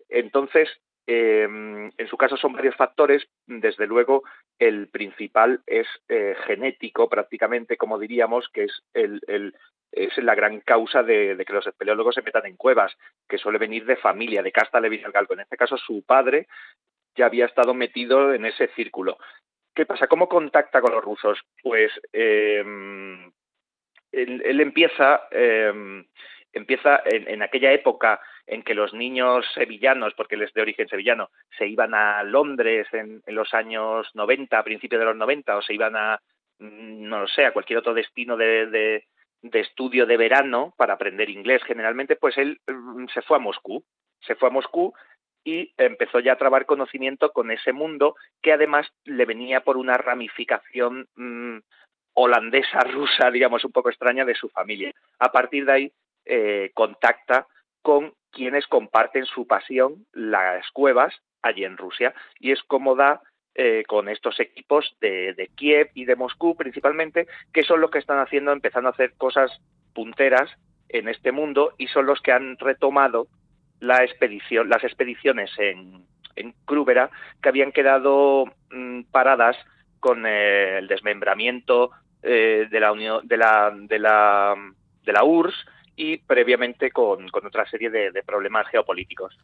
Entonces, 0.09 0.69
eh, 1.07 1.45
en 1.45 2.09
su 2.09 2.17
caso 2.17 2.37
son 2.37 2.53
varios 2.53 2.75
factores. 2.75 3.27
Desde 3.47 3.87
luego, 3.87 4.25
el 4.59 4.89
principal 4.89 5.63
es 5.67 5.87
eh, 6.09 6.35
genético, 6.47 7.09
prácticamente, 7.09 7.77
como 7.77 7.99
diríamos, 7.99 8.49
que 8.49 8.65
es 8.65 8.83
el, 8.93 9.21
es 9.93 10.17
la 10.19 10.35
gran 10.35 10.61
causa 10.61 11.03
de, 11.03 11.43
que 11.47 11.53
los 11.53 11.67
espeleólogos 11.67 12.17
se 12.17 12.23
metan 12.23 12.47
en 12.47 12.57
cuevas, 12.57 12.97
que 13.29 13.39
suele 13.39 13.59
venir 13.59 13.85
de 13.87 13.97
familia, 13.97 14.43
de 14.43 14.53
casta 14.53 14.81
Levi 14.81 14.99
Galgo. 14.99 15.35
En 15.35 15.41
este 15.41 15.57
caso, 15.57 15.77
su 15.77 16.05
padre 16.05 16.49
ya 17.15 17.27
había 17.27 17.47
estado 17.47 17.73
metido 17.73 18.35
en 18.35 18.45
ese 18.45 18.69
círculo. 18.69 19.17
¿Qué 19.75 19.87
pasa? 19.87 20.09
¿Cómo 20.09 20.29
contacta 20.29 20.81
con 20.81 20.93
los 20.93 21.05
rusos? 21.05 21.39
Pues 21.63 21.93
eh, 22.13 22.65
él, 24.11 24.61
empieza, 24.61 25.29
empieza 26.53 27.03
en, 27.05 27.43
aquella 27.43 27.73
época 27.73 28.21
en 28.47 28.63
que 28.63 28.75
los 28.75 28.95
niños 28.95 29.45
sevillanos, 29.55 30.15
porque 30.15 30.37
él 30.37 30.43
es 30.43 30.53
de 30.53 30.63
origen 30.63 30.89
sevillano, 30.89 31.31
se 31.59 31.67
iban 31.67 31.95
a 31.95 32.23
Londres 32.23 32.87
en, 32.93 33.23
en 33.27 33.35
los 33.35 33.53
años 33.55 34.09
90, 34.15 34.59
a 34.59 34.65
principios 34.65 35.01
de 35.01 35.07
los 35.07 35.17
90, 35.17 35.57
o 35.57 35.63
se 35.63 35.75
iban 35.75 35.97
a, 35.97 36.21
mm, 36.59 37.09
no 37.09 37.21
lo 37.21 37.29
sé, 37.29 37.45
a 37.45 37.53
cualquier 37.53 37.81
otro 37.81 37.95
destino 37.95 38.37
de, 38.37 39.03
de 39.43 39.61
estudio 39.61 40.07
de 40.07 40.17
verano 40.17 40.75
para 40.77 40.95
aprender 40.95 41.31
inglés 41.31 41.63
generalmente, 41.65 42.17
pues 42.17 42.37
él 42.39 42.61
mm, 42.67 43.07
se 43.13 43.23
fue 43.23 43.37
a 43.37 43.41
Moscú, 43.41 43.85
se 44.21 44.35
fue 44.35 44.49
a 44.49 44.53
Moscú 44.53 44.95
y 45.45 45.73
empezó 45.77 46.19
ya 46.21 46.33
a 46.33 46.39
trabar 46.39 46.67
conocimiento 46.67 47.33
con 47.33 47.51
ese 47.51 47.73
mundo 47.73 48.17
que 48.43 48.53
además 48.53 48.89
le 49.05 49.25
venía 49.25 49.61
por 49.61 49.77
una 49.77 49.97
ramificación 49.97 51.07
mmm, 51.15 51.59
holandesa, 52.15 52.81
rusa, 52.93 53.31
digamos, 53.31 53.65
un 53.65 53.73
poco 53.73 53.91
extraña 53.91 54.25
de 54.25 54.35
su 54.35 54.49
familia. 54.49 54.93
A 55.19 55.31
partir 55.31 55.65
de 55.65 55.73
ahí 55.73 55.93
eh, 56.25 56.71
contacta 56.75 57.47
con 57.83 58.13
quienes 58.37 58.67
comparten 58.67 59.25
su 59.25 59.47
pasión, 59.47 60.05
las 60.13 60.71
cuevas, 60.73 61.15
allí 61.41 61.65
en 61.65 61.79
Rusia, 61.79 62.13
y 62.39 62.53
es 62.53 62.63
como 62.65 62.95
da 62.95 63.23
eh, 63.55 63.85
con 63.89 64.11
estos 64.11 64.39
equipos 64.41 64.95
de, 65.01 65.33
de, 65.33 65.49
Kiev 65.49 65.89
y 65.95 66.05
de 66.05 66.17
Moscú 66.17 66.55
principalmente, 66.55 67.27
que 67.55 67.63
son 67.63 67.81
los 67.81 67.91
que 67.91 67.99
están 67.99 68.19
haciendo, 68.19 68.53
empezando 68.53 68.91
a 68.91 68.93
hacer 68.93 69.15
cosas 69.17 69.51
punteras 69.95 70.51
en 70.91 71.09
este 71.09 71.33
mundo 71.33 71.73
y 71.79 71.87
son 71.87 72.05
los 72.05 72.21
que 72.21 72.33
han 72.33 72.59
retomado 72.59 73.27
la 73.81 74.05
expedición, 74.05 74.69
las 74.69 74.85
expediciones 74.85 75.51
en, 75.57 76.05
en 76.37 76.55
Krúbera 76.67 77.09
que 77.41 77.49
habían 77.49 77.73
quedado 77.73 78.45
mmm, 78.71 79.05
paradas 79.11 79.57
con 79.99 80.27
eh, 80.27 80.77
el 80.77 80.89
desmembramiento 80.89 81.91
eh, 82.23 82.69
de 82.71 82.81
la 82.81 82.93
Unión 82.93 83.27
la 83.31 83.73
de 83.75 85.13
la 85.13 85.25
URSS 85.25 85.67
y 85.97 86.19
previamente 86.19 86.91
con, 86.91 87.29
con 87.29 87.47
otra 87.47 87.67
serie 87.69 87.91
de, 87.91 88.13
de 88.13 88.23
problemas 88.23 88.69
geopolíticos. 88.69 89.37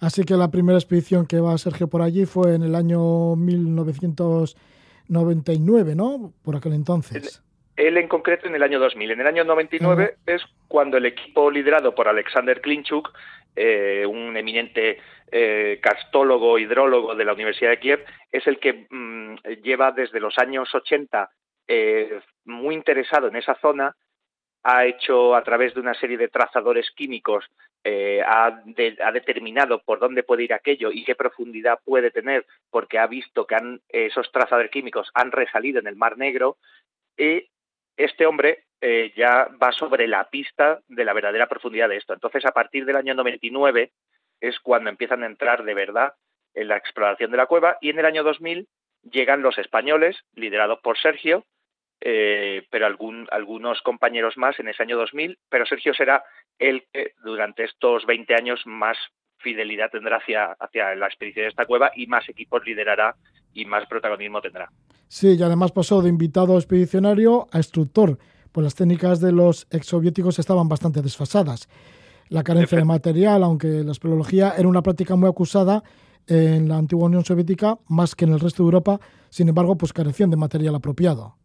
Así 0.00 0.24
que 0.24 0.34
la 0.34 0.50
primera 0.50 0.78
expedición 0.78 1.26
que 1.26 1.40
va 1.40 1.56
Sergio 1.58 1.88
por 1.88 2.00
allí 2.02 2.26
fue 2.26 2.54
en 2.54 2.62
el 2.62 2.74
año 2.74 3.34
1999, 3.36 5.94
¿no? 5.94 6.32
Por 6.44 6.56
aquel 6.56 6.74
entonces. 6.74 7.42
Él 7.76 7.96
en 7.96 8.08
concreto 8.08 8.48
en 8.48 8.54
el 8.54 8.62
año 8.62 8.78
2000. 8.78 9.12
En 9.12 9.20
el 9.20 9.26
año 9.26 9.44
99 9.44 10.04
uh 10.04 10.06
-huh. 10.06 10.34
es 10.34 10.42
cuando 10.68 10.96
el 10.96 11.04
equipo 11.06 11.50
liderado 11.50 11.94
por 11.94 12.08
Alexander 12.08 12.60
Klinchuk, 12.60 13.12
eh, 13.54 14.04
un 14.06 14.36
eminente 14.36 14.98
eh, 15.30 15.78
castólogo, 15.82 16.58
hidrólogo 16.58 17.14
de 17.14 17.24
la 17.24 17.32
Universidad 17.32 17.70
de 17.70 17.78
Kiev, 17.78 18.04
es 18.32 18.46
el 18.46 18.58
que 18.58 18.86
mmm, 18.90 19.36
lleva 19.62 19.92
desde 19.92 20.20
los 20.20 20.36
años 20.38 20.74
80 20.74 21.30
eh, 21.68 22.20
muy 22.44 22.74
interesado 22.74 23.28
en 23.28 23.36
esa 23.36 23.54
zona 23.60 23.94
ha 24.68 24.84
hecho 24.84 25.36
a 25.36 25.44
través 25.44 25.74
de 25.74 25.80
una 25.80 25.94
serie 25.94 26.18
de 26.18 26.26
trazadores 26.26 26.90
químicos, 26.90 27.44
eh, 27.84 28.20
ha, 28.26 28.62
de, 28.64 28.98
ha, 29.00 29.12
determinado 29.12 29.80
por 29.80 30.00
dónde 30.00 30.24
puede 30.24 30.42
ir 30.42 30.52
aquello 30.52 30.90
y 30.90 31.04
qué 31.04 31.14
profundidad 31.14 31.78
puede 31.84 32.10
tener, 32.10 32.44
porque 32.68 32.98
ha 32.98 33.06
visto 33.06 33.46
que 33.46 33.56
esos 33.88 34.32
trazadores 34.32 34.72
químicos 34.72 35.08
han 35.14 35.30
resalido 35.30 35.78
en 35.78 35.86
el 35.86 35.94
Mar 35.94 36.18
Negro, 36.18 36.56
y 37.16 37.48
este 37.96 38.26
hombre 38.26 38.64
eh, 38.80 39.12
ya 39.16 39.48
va 39.62 39.70
sobre 39.70 40.08
la 40.08 40.28
pista 40.30 40.80
de 40.88 41.04
la 41.04 41.12
verdadera 41.12 41.46
profundidad 41.46 41.88
de 41.88 41.98
esto. 41.98 42.12
Entonces, 42.12 42.44
a 42.44 42.50
partir 42.50 42.84
del 42.86 42.96
año 42.96 43.14
99 43.14 43.92
es 44.40 44.58
cuando 44.58 44.90
empiezan 44.90 45.22
a 45.22 45.26
entrar 45.26 45.62
de 45.62 45.74
verdad 45.74 46.14
en 46.54 46.66
la 46.66 46.76
exploración 46.76 47.30
de 47.30 47.36
la 47.36 47.46
cueva, 47.46 47.78
y 47.80 47.90
en 47.90 48.00
el 48.00 48.04
año 48.04 48.24
2000 48.24 48.66
llegan 49.12 49.42
los 49.42 49.58
españoles, 49.58 50.16
liderados 50.34 50.80
por 50.80 50.98
Sergio, 50.98 51.44
eh, 52.00 52.66
pero 52.70 52.86
algún, 52.86 53.26
algunos 53.30 53.80
compañeros 53.82 54.36
más 54.36 54.58
en 54.60 54.68
ese 54.68 54.82
año 54.82 54.96
2000, 54.98 55.38
pero 55.48 55.66
Sergio 55.66 55.94
será 55.94 56.22
el 56.58 56.84
que 56.92 57.12
durante 57.24 57.64
estos 57.64 58.04
20 58.06 58.34
años 58.34 58.60
más 58.66 58.96
fidelidad 59.38 59.90
tendrá 59.90 60.18
hacia, 60.18 60.52
hacia 60.52 60.94
la 60.94 61.06
expedición 61.06 61.44
de 61.44 61.50
esta 61.50 61.66
cueva 61.66 61.92
y 61.94 62.06
más 62.06 62.28
equipos 62.28 62.64
liderará 62.64 63.16
y 63.52 63.64
más 63.64 63.86
protagonismo 63.86 64.40
tendrá. 64.40 64.70
Sí, 65.08 65.36
y 65.38 65.42
además 65.42 65.72
pasó 65.72 66.02
de 66.02 66.08
invitado 66.08 66.56
expedicionario 66.56 67.46
a 67.52 67.58
instructor, 67.58 68.18
pues 68.52 68.64
las 68.64 68.74
técnicas 68.74 69.20
de 69.20 69.32
los 69.32 69.66
exsoviéticos 69.70 70.38
estaban 70.38 70.68
bastante 70.68 71.00
desfasadas. 71.00 71.68
La 72.28 72.42
carencia 72.42 72.78
de 72.78 72.84
material, 72.84 73.44
aunque 73.44 73.68
la 73.84 73.92
espeleología 73.92 74.54
era 74.58 74.66
una 74.66 74.82
práctica 74.82 75.14
muy 75.14 75.28
acusada 75.28 75.82
en 76.26 76.68
la 76.68 76.76
antigua 76.76 77.06
Unión 77.06 77.24
Soviética, 77.24 77.78
más 77.88 78.16
que 78.16 78.24
en 78.24 78.32
el 78.32 78.40
resto 78.40 78.64
de 78.64 78.66
Europa, 78.66 78.98
sin 79.28 79.48
embargo, 79.48 79.76
pues 79.76 79.92
carecían 79.92 80.30
de 80.30 80.36
material 80.36 80.74
apropiado 80.74 81.36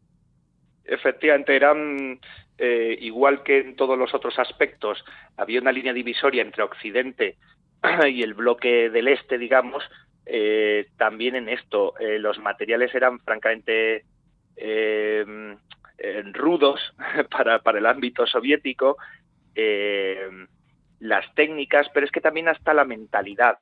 efectivamente 0.86 1.56
eran 1.56 2.20
eh, 2.64 2.96
igual 3.02 3.42
que 3.42 3.58
en 3.58 3.76
todos 3.76 3.98
los 3.98 4.14
otros 4.14 4.38
aspectos, 4.38 5.04
había 5.36 5.60
una 5.60 5.72
línea 5.72 5.94
divisoria 5.94 6.44
entre 6.44 6.62
Occidente 6.62 7.38
y 8.08 8.22
el 8.22 8.36
bloque 8.36 8.92
del 8.92 9.08
este, 9.08 9.40
digamos, 9.40 9.84
eh, 10.28 10.86
también 10.96 11.36
en 11.36 11.50
esto 11.50 11.98
eh, 12.00 12.20
los 12.20 12.38
materiales 12.38 12.94
eran 12.94 13.20
francamente 13.20 14.06
rudos 16.34 16.94
para, 17.32 17.64
para, 17.64 17.80
el 17.80 17.88
ámbito 17.88 18.28
soviético, 18.28 18.98
las 21.00 21.34
técnicas, 21.34 21.88
pero 21.96 22.06
es 22.06 22.12
que 22.12 22.22
también 22.22 22.48
hasta 22.48 22.76
la 22.76 22.86
mentalidad. 22.86 23.58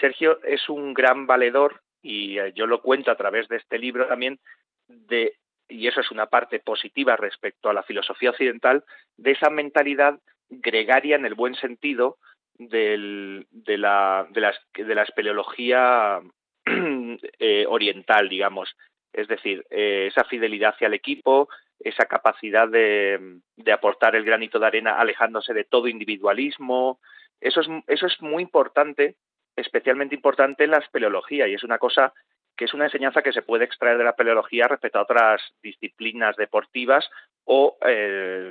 Sergio 0.00 0.42
es 0.42 0.68
un 0.68 0.92
gran 0.92 1.28
valedor 1.28 1.82
y 2.02 2.34
yo 2.54 2.66
lo 2.66 2.82
cuento 2.82 3.12
a 3.12 3.16
través 3.16 3.46
de 3.46 3.58
este 3.58 3.78
libro 3.78 4.08
también 4.08 4.40
de 4.88 5.34
y 5.68 5.86
eso 5.86 6.00
es 6.00 6.10
una 6.10 6.26
parte 6.26 6.60
positiva 6.60 7.16
respecto 7.16 7.68
a 7.68 7.74
la 7.74 7.82
filosofía 7.82 8.30
occidental, 8.30 8.84
de 9.16 9.32
esa 9.32 9.50
mentalidad 9.50 10.18
gregaria 10.48 11.16
en 11.16 11.26
el 11.26 11.34
buen 11.34 11.54
sentido 11.54 12.18
de, 12.58 13.44
la, 13.78 14.26
de, 14.30 14.84
de 14.84 14.94
la 14.94 15.02
espeleología 15.02 16.20
eh, 17.38 17.66
oriental, 17.68 18.28
digamos. 18.28 18.74
Es 19.12 19.28
decir, 19.28 19.64
eh, 19.70 20.08
esa 20.10 20.24
fidelidad 20.24 20.74
hacia 20.74 20.86
el 20.86 20.94
equipo, 20.94 21.48
esa 21.80 22.06
capacidad 22.06 22.68
de, 22.68 23.38
de, 23.56 23.72
aportar 23.72 24.16
el 24.16 24.24
granito 24.24 24.58
de 24.58 24.66
arena 24.66 24.98
alejándose 24.98 25.54
de 25.54 25.64
todo 25.64 25.88
individualismo. 25.88 27.00
Eso 27.40 27.60
es, 27.60 27.68
eso 27.86 28.06
es 28.06 28.20
muy 28.20 28.42
importante, 28.42 29.16
especialmente 29.56 30.14
importante 30.14 30.64
en 30.64 30.72
la 30.72 30.78
espeleología, 30.78 31.46
y 31.46 31.54
es 31.54 31.62
una 31.62 31.78
cosa 31.78 32.12
que 32.58 32.64
es 32.64 32.74
una 32.74 32.86
enseñanza 32.86 33.22
que 33.22 33.32
se 33.32 33.42
puede 33.42 33.64
extraer 33.64 33.96
de 33.96 34.04
la 34.04 34.16
peleología 34.16 34.66
respecto 34.66 34.98
a 34.98 35.02
otras 35.02 35.40
disciplinas 35.62 36.36
deportivas 36.36 37.08
o 37.44 37.78
eh, 37.86 38.50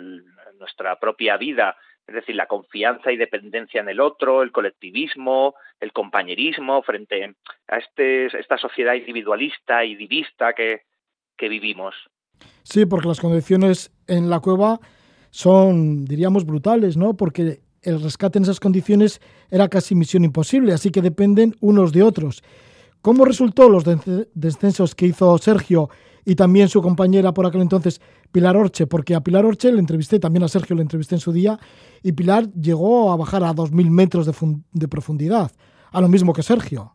nuestra 0.57 0.97
propia 0.97 1.35
vida, 1.35 1.75
es 2.07 2.15
decir, 2.15 2.35
la 2.35 2.47
confianza 2.47 3.11
y 3.11 3.17
dependencia 3.17 3.81
en 3.81 3.89
el 3.89 3.99
otro, 3.99 4.43
el 4.43 4.53
colectivismo, 4.53 5.55
el 5.81 5.91
compañerismo 5.91 6.81
frente 6.83 7.35
a 7.67 7.77
este, 7.77 8.27
esta 8.27 8.57
sociedad 8.57 8.93
individualista 8.93 9.83
y 9.83 9.95
divista 9.95 10.53
que, 10.53 10.83
que 11.35 11.49
vivimos. 11.49 11.93
Sí, 12.63 12.85
porque 12.85 13.09
las 13.09 13.19
condiciones 13.19 13.91
en 14.07 14.29
la 14.29 14.39
cueva 14.39 14.79
son, 15.31 16.05
diríamos, 16.05 16.45
brutales, 16.45 16.95
¿no? 16.95 17.17
Porque 17.17 17.59
el 17.81 18.01
rescate 18.01 18.37
en 18.37 18.43
esas 18.43 18.61
condiciones 18.61 19.19
era 19.51 19.67
casi 19.67 19.95
misión 19.95 20.23
imposible, 20.23 20.71
así 20.71 20.91
que 20.91 21.01
dependen 21.01 21.55
unos 21.59 21.91
de 21.91 22.03
otros. 22.03 22.41
¿Cómo 23.07 23.23
resultó 23.23 23.69
los 23.69 23.85
descensos 24.35 24.93
que 24.93 25.05
hizo 25.05 25.37
Sergio 25.37 25.87
y 26.25 26.35
también 26.35 26.67
su 26.67 26.81
compañera 26.81 27.31
por 27.31 27.45
aquel 27.45 27.61
entonces, 27.61 28.01
Pilar 28.33 28.57
Orche? 28.57 28.85
Porque 28.85 29.15
a 29.15 29.21
Pilar 29.21 29.45
Orche 29.45 29.71
le 29.71 29.79
entrevisté, 29.79 30.19
también 30.19 30.43
a 30.43 30.49
Sergio 30.49 30.75
le 30.75 30.81
entrevisté 30.81 31.15
en 31.15 31.21
su 31.21 31.31
día, 31.31 31.57
y 32.03 32.11
Pilar 32.11 32.51
llegó 32.61 33.13
a 33.13 33.15
bajar 33.15 33.45
a 33.45 33.53
2.000 33.53 33.89
metros 33.91 34.25
de, 34.25 34.87
profundidad, 34.89 35.51
a 35.93 36.01
lo 36.01 36.09
mismo 36.09 36.33
que 36.33 36.43
Sergio. 36.43 36.91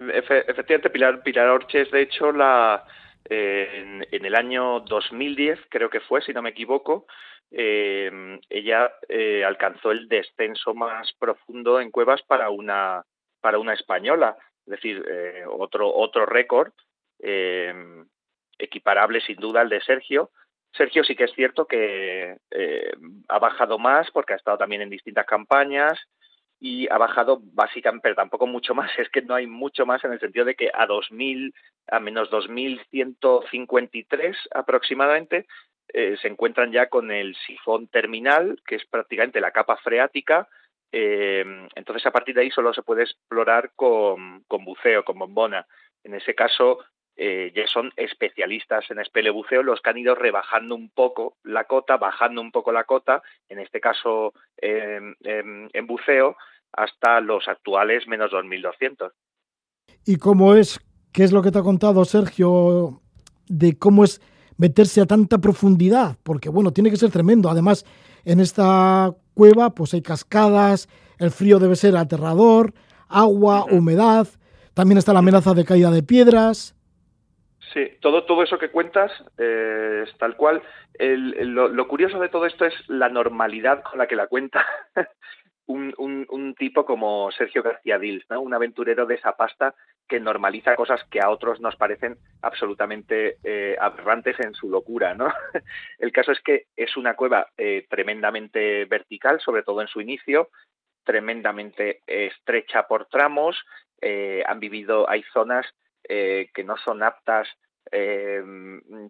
efectivamente, 0.00 0.90
Pilar, 0.90 1.46
Orche 1.46 1.82
es 1.82 1.92
de 1.92 2.02
hecho 2.02 2.32
la, 2.32 2.84
en, 3.26 4.02
el 4.10 4.34
año 4.34 4.80
2010, 4.80 5.60
creo 5.68 5.90
que 5.90 6.00
fue, 6.00 6.22
si 6.22 6.32
no 6.32 6.42
me 6.42 6.50
equivoco, 6.50 7.06
eh, 7.52 8.40
ella 8.48 8.90
eh, 9.08 9.44
alcanzó 9.44 9.92
el 9.92 10.08
descenso 10.08 10.74
más 10.74 11.12
profundo 11.20 11.80
en 11.80 11.92
cuevas 11.92 12.20
para 12.22 12.50
una 12.50 13.04
para 13.40 13.58
una 13.58 13.72
española, 13.72 14.36
es 14.70 14.80
decir, 14.80 15.04
eh, 15.08 15.44
otro 15.48 15.92
otro 15.92 16.26
récord 16.26 16.72
equiparable 18.58 19.20
sin 19.20 19.36
duda 19.36 19.60
al 19.60 19.68
de 19.68 19.80
Sergio. 19.82 20.30
Sergio 20.72 21.04
sí 21.04 21.14
que 21.14 21.24
es 21.24 21.32
cierto 21.32 21.66
que 21.66 22.36
ha 23.28 23.38
bajado 23.38 23.78
más 23.78 24.10
porque 24.10 24.32
ha 24.32 24.36
estado 24.36 24.56
también 24.56 24.82
en 24.82 24.90
distintas 24.90 25.26
campañas, 25.26 25.98
y 26.60 26.86
ha 26.90 26.98
bajado 26.98 27.40
básicamente, 27.42 28.02
pero 28.02 28.14
tampoco 28.14 28.46
mucho 28.46 28.74
más, 28.74 28.90
es 28.98 29.08
que 29.08 29.22
no 29.22 29.34
hay 29.34 29.46
mucho 29.46 29.86
más 29.86 30.04
en 30.04 30.12
el 30.12 30.20
sentido 30.20 30.44
de 30.44 30.54
que 30.54 30.70
a 30.72 30.86
2000, 30.86 31.52
a 31.88 31.98
menos 31.98 32.30
2153 32.30 34.36
aproximadamente, 34.54 35.46
eh, 35.92 36.16
se 36.22 36.28
encuentran 36.28 36.70
ya 36.70 36.88
con 36.88 37.10
el 37.10 37.34
sifón 37.46 37.88
terminal, 37.88 38.62
que 38.66 38.76
es 38.76 38.86
prácticamente 38.86 39.40
la 39.40 39.50
capa 39.50 39.76
freática, 39.78 40.46
eh, 40.92 41.44
entonces 41.74 42.04
a 42.06 42.10
partir 42.10 42.34
de 42.34 42.42
ahí 42.42 42.50
solo 42.50 42.72
se 42.74 42.82
puede 42.82 43.02
explorar 43.02 43.72
con, 43.76 44.44
con 44.48 44.64
buceo, 44.64 45.04
con 45.04 45.18
bombona. 45.18 45.66
En 46.02 46.14
ese 46.14 46.34
caso, 46.34 46.78
eh, 47.16 47.52
ya 47.54 47.66
son 47.66 47.92
especialistas 47.96 48.90
en 48.90 48.98
espelebuceo 48.98 49.62
los 49.62 49.80
que 49.80 49.90
han 49.90 49.98
ido 49.98 50.14
rebajando 50.14 50.74
un 50.74 50.90
poco 50.90 51.36
la 51.42 51.64
cota, 51.64 51.96
bajando 51.96 52.40
un 52.40 52.50
poco 52.50 52.72
la 52.72 52.84
cota, 52.84 53.22
en 53.48 53.58
este 53.58 53.80
caso 53.80 54.32
en 54.62 55.86
buceo, 55.86 56.36
hasta 56.72 57.20
los 57.20 57.48
actuales 57.48 58.06
menos 58.06 58.30
2.200. 58.30 59.12
¿Y 60.06 60.16
cómo 60.16 60.54
es, 60.54 60.80
qué 61.12 61.24
es 61.24 61.32
lo 61.32 61.42
que 61.42 61.50
te 61.50 61.58
ha 61.58 61.62
contado 61.62 62.04
Sergio, 62.04 63.02
de 63.48 63.78
cómo 63.78 64.04
es 64.04 64.20
meterse 64.56 65.00
a 65.00 65.06
tanta 65.06 65.38
profundidad? 65.38 66.16
Porque 66.22 66.48
bueno, 66.48 66.72
tiene 66.72 66.90
que 66.90 66.96
ser 66.96 67.10
tremendo. 67.10 67.50
Además, 67.50 67.84
en 68.24 68.40
esta 68.40 69.14
cueva 69.40 69.70
pues 69.70 69.94
hay 69.94 70.02
cascadas, 70.02 70.86
el 71.18 71.30
frío 71.30 71.58
debe 71.58 71.74
ser 71.74 71.96
aterrador, 71.96 72.74
agua, 73.08 73.64
humedad, 73.70 74.26
también 74.74 74.98
está 74.98 75.14
la 75.14 75.20
amenaza 75.20 75.54
de 75.54 75.64
caída 75.64 75.90
de 75.90 76.02
piedras. 76.02 76.76
Sí, 77.72 77.88
todo, 78.02 78.24
todo 78.24 78.42
eso 78.42 78.58
que 78.58 78.70
cuentas 78.70 79.10
eh, 79.38 80.04
es 80.06 80.18
tal 80.18 80.36
cual. 80.36 80.60
lo, 80.98 81.88
curioso 81.88 82.18
de 82.20 82.28
todo 82.28 82.44
esto 82.44 82.66
es 82.66 82.74
la 82.88 83.08
normalidad 83.08 83.82
con 83.82 83.98
la 83.98 84.06
que 84.06 84.14
la 84.14 84.26
cuenta 84.26 84.62
un, 85.70 86.54
tipo 86.58 86.84
como 86.84 87.30
Sergio 87.32 87.62
García 87.62 87.98
Dils, 87.98 88.24
¿no? 88.28 88.40
un 88.40 88.52
aventurero 88.54 89.06
de 89.06 89.14
esa 89.14 89.36
pasta 89.36 89.74
que 90.08 90.20
normaliza 90.20 90.76
cosas 90.76 91.02
que 91.04 91.20
a 91.20 91.30
otros 91.30 91.60
nos 91.60 91.76
parecen 91.76 92.18
absolutamente 92.42 93.38
eh, 93.44 93.76
aberrantes 93.80 94.38
en 94.40 94.54
su 94.54 94.68
locura. 94.68 95.14
¿no? 95.14 95.32
El 95.98 96.12
caso 96.12 96.32
es 96.32 96.40
que 96.40 96.66
es 96.76 96.96
una 96.96 97.14
cueva 97.14 97.48
eh, 97.56 97.86
tremendamente 97.88 98.84
vertical, 98.86 99.40
sobre 99.40 99.62
todo 99.62 99.80
en 99.80 99.88
su 99.88 100.00
inicio, 100.00 100.50
tremendamente 101.04 102.02
estrecha 102.06 102.86
por 102.86 103.06
tramos, 103.06 103.56
han 104.46 104.60
vivido, 104.60 105.08
hay 105.10 105.22
zonas 105.32 105.66
que 106.02 106.64
no 106.64 106.76
son 106.78 107.02
aptas 107.02 107.48
eh, 107.92 108.42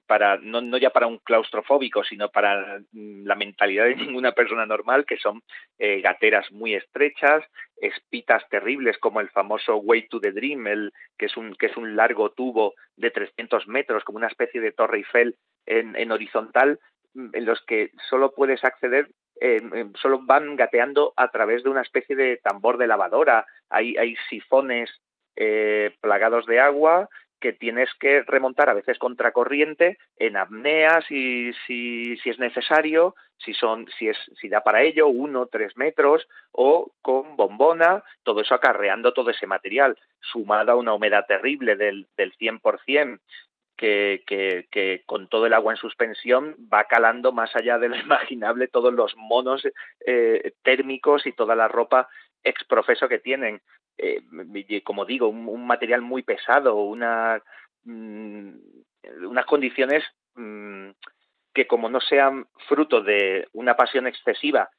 para 0.07 0.38
no, 0.38 0.77
ya 0.79 0.90
para 0.90 1.07
un 1.07 1.19
claustrofóbico, 1.19 2.03
sino 2.03 2.31
para 2.31 2.81
mm, 2.93 3.27
la 3.27 3.35
mentalidad 3.35 3.85
de 3.85 3.97
ninguna 3.97 4.33
persona 4.33 4.64
normal, 4.66 5.05
que 5.05 5.19
son 5.19 5.43
eh, 5.79 6.01
gateras 6.01 6.51
muy 6.51 6.75
estrechas, 6.75 7.45
espitas 7.77 8.43
terribles 8.49 8.99
como 8.99 9.21
el 9.21 9.29
famoso 9.31 9.77
Way 9.77 10.09
to 10.09 10.21
the 10.21 10.33
Dream, 10.33 10.66
el, 10.66 10.93
que, 11.19 11.27
es 11.27 11.37
un, 11.37 11.55
que 11.55 11.66
es 11.66 11.77
un 11.77 11.95
largo 11.97 12.31
tubo 12.31 12.75
de 12.97 13.11
300 13.11 13.69
metros, 13.69 14.05
como 14.05 14.19
una 14.19 14.29
especie 14.29 14.61
de 14.61 14.73
torre 14.73 14.99
Eiffel 14.99 15.37
en, 15.66 15.95
en 15.97 16.12
horizontal, 16.12 16.79
mm, 17.14 17.31
en 17.35 17.45
los 17.45 17.61
que 17.66 17.90
solo 18.09 18.33
puedes 18.33 18.64
acceder 18.64 19.09
solo 19.95 20.21
van 20.23 20.55
gateando 20.55 21.14
a 21.16 21.31
través 21.31 21.62
de 21.62 21.71
una 21.71 21.81
especie 21.81 22.14
de 22.14 22.37
tambor 22.37 22.77
de 22.77 22.87
lavadora. 22.87 23.47
Hay, 23.71 23.97
hay 23.97 24.14
sifones 24.29 24.90
eh, 25.35 25.97
plagados 26.03 26.45
de 26.45 26.61
agua 26.61 27.09
que 27.40 27.53
tienes 27.53 27.88
que 27.98 28.22
remontar 28.22 28.68
a 28.68 28.74
veces 28.74 28.98
contracorriente 28.98 29.98
en 30.16 30.37
apnea 30.37 31.00
si, 31.09 31.53
si, 31.66 32.16
si 32.18 32.31
es 32.31 32.38
necesario, 32.38 33.14
si 33.38 33.55
son, 33.55 33.87
si 33.98 34.09
es, 34.09 34.18
si 34.40 34.48
da 34.48 34.62
para 34.62 34.83
ello, 34.83 35.09
uno, 35.09 35.46
tres 35.46 35.76
metros, 35.76 36.29
o 36.53 36.92
con 37.03 37.37
bombona, 37.37 38.05
todo 38.22 38.42
eso 38.42 38.55
acarreando 38.55 39.12
todo 39.12 39.31
ese 39.31 39.46
material, 39.46 39.98
sumado 40.20 40.72
a 40.72 40.76
una 40.76 40.94
humedad 40.94 41.24
terrible 41.26 41.76
del, 41.76 42.07
del 42.16 42.33
100%, 42.37 43.18
que, 43.76 44.22
que, 44.26 44.68
que, 44.70 45.03
con 45.07 45.29
todo 45.29 45.46
el 45.46 45.55
agua 45.55 45.72
en 45.72 45.79
suspensión 45.79 46.55
va 46.70 46.85
calando 46.85 47.33
más 47.33 47.57
allá 47.57 47.79
de 47.79 47.88
lo 47.88 47.96
imaginable 47.96 48.68
todos 48.68 48.92
los 48.92 49.16
monos 49.16 49.66
eh, 50.07 50.53
térmicos 50.62 51.26
y 51.26 51.33
toda 51.33 51.57
la 51.57 51.66
ropa 51.66 52.09
exprofeso 52.44 53.09
que 53.09 53.18
tienen 53.18 53.62
eh, 53.98 54.83
como 54.85 55.05
digo, 55.05 55.29
un, 55.29 55.66
material 55.66 56.03
muy 56.03 56.22
pesado, 56.22 56.76
una, 56.76 57.42
mm, 57.85 58.50
unas 59.29 59.46
condiciones 59.46 60.05
mm, 60.35 60.90
que 61.53 61.66
como 61.66 61.88
no 61.88 62.00
sean 62.00 62.46
fruto 62.68 63.03
de 63.03 63.48
una 63.53 63.76
pasión 63.76 64.07
excesiva 64.07 64.70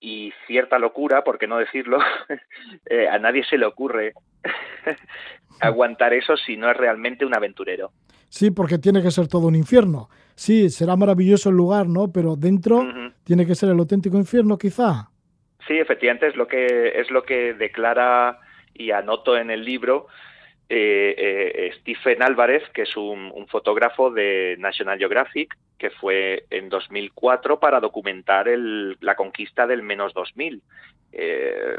y 0.00 0.32
cierta 0.46 0.78
locura, 0.78 1.22
por 1.24 1.38
qué 1.38 1.46
no 1.46 1.58
decirlo, 1.58 1.98
eh, 2.86 3.08
a 3.08 3.18
nadie 3.18 3.44
se 3.44 3.58
le 3.58 3.66
ocurre 3.66 4.14
aguantar 5.60 6.14
eso 6.14 6.36
si 6.36 6.56
no 6.56 6.70
es 6.70 6.76
realmente 6.76 7.26
un 7.26 7.34
aventurero. 7.34 7.92
Sí, 8.30 8.50
porque 8.50 8.78
tiene 8.78 9.02
que 9.02 9.10
ser 9.10 9.26
todo 9.28 9.48
un 9.48 9.56
infierno. 9.56 10.08
Sí, 10.36 10.70
será 10.70 10.96
maravilloso 10.96 11.50
el 11.50 11.56
lugar, 11.56 11.88
¿no? 11.88 12.12
Pero 12.12 12.36
dentro 12.36 12.86
tiene 13.24 13.44
que 13.44 13.56
ser 13.56 13.70
el 13.70 13.78
auténtico 13.78 14.16
infierno, 14.16 14.56
quizá. 14.56 15.10
Sí, 15.66 15.76
efectivamente 15.76 16.28
es 16.28 16.36
lo 16.36 16.46
que 16.46 16.92
es 17.00 17.10
lo 17.10 17.24
que 17.24 17.54
declara 17.54 18.38
y 18.80 18.90
anoto 18.92 19.36
en 19.36 19.50
el 19.50 19.64
libro 19.64 20.06
eh, 20.68 21.14
eh, 21.18 21.72
Stephen 21.80 22.22
Álvarez, 22.22 22.62
que 22.72 22.82
es 22.82 22.96
un, 22.96 23.46
fotógrafo 23.48 24.10
de 24.10 24.56
National 24.58 24.98
Geographic, 24.98 25.56
que 25.76 25.90
fue 25.90 26.44
en 26.50 26.68
2004 26.68 27.58
para 27.58 27.80
documentar 27.80 28.46
la 28.48 29.16
conquista 29.16 29.66
del 29.66 29.82
menos 29.82 30.14
2000. 30.14 30.62
Eh, 31.12 31.76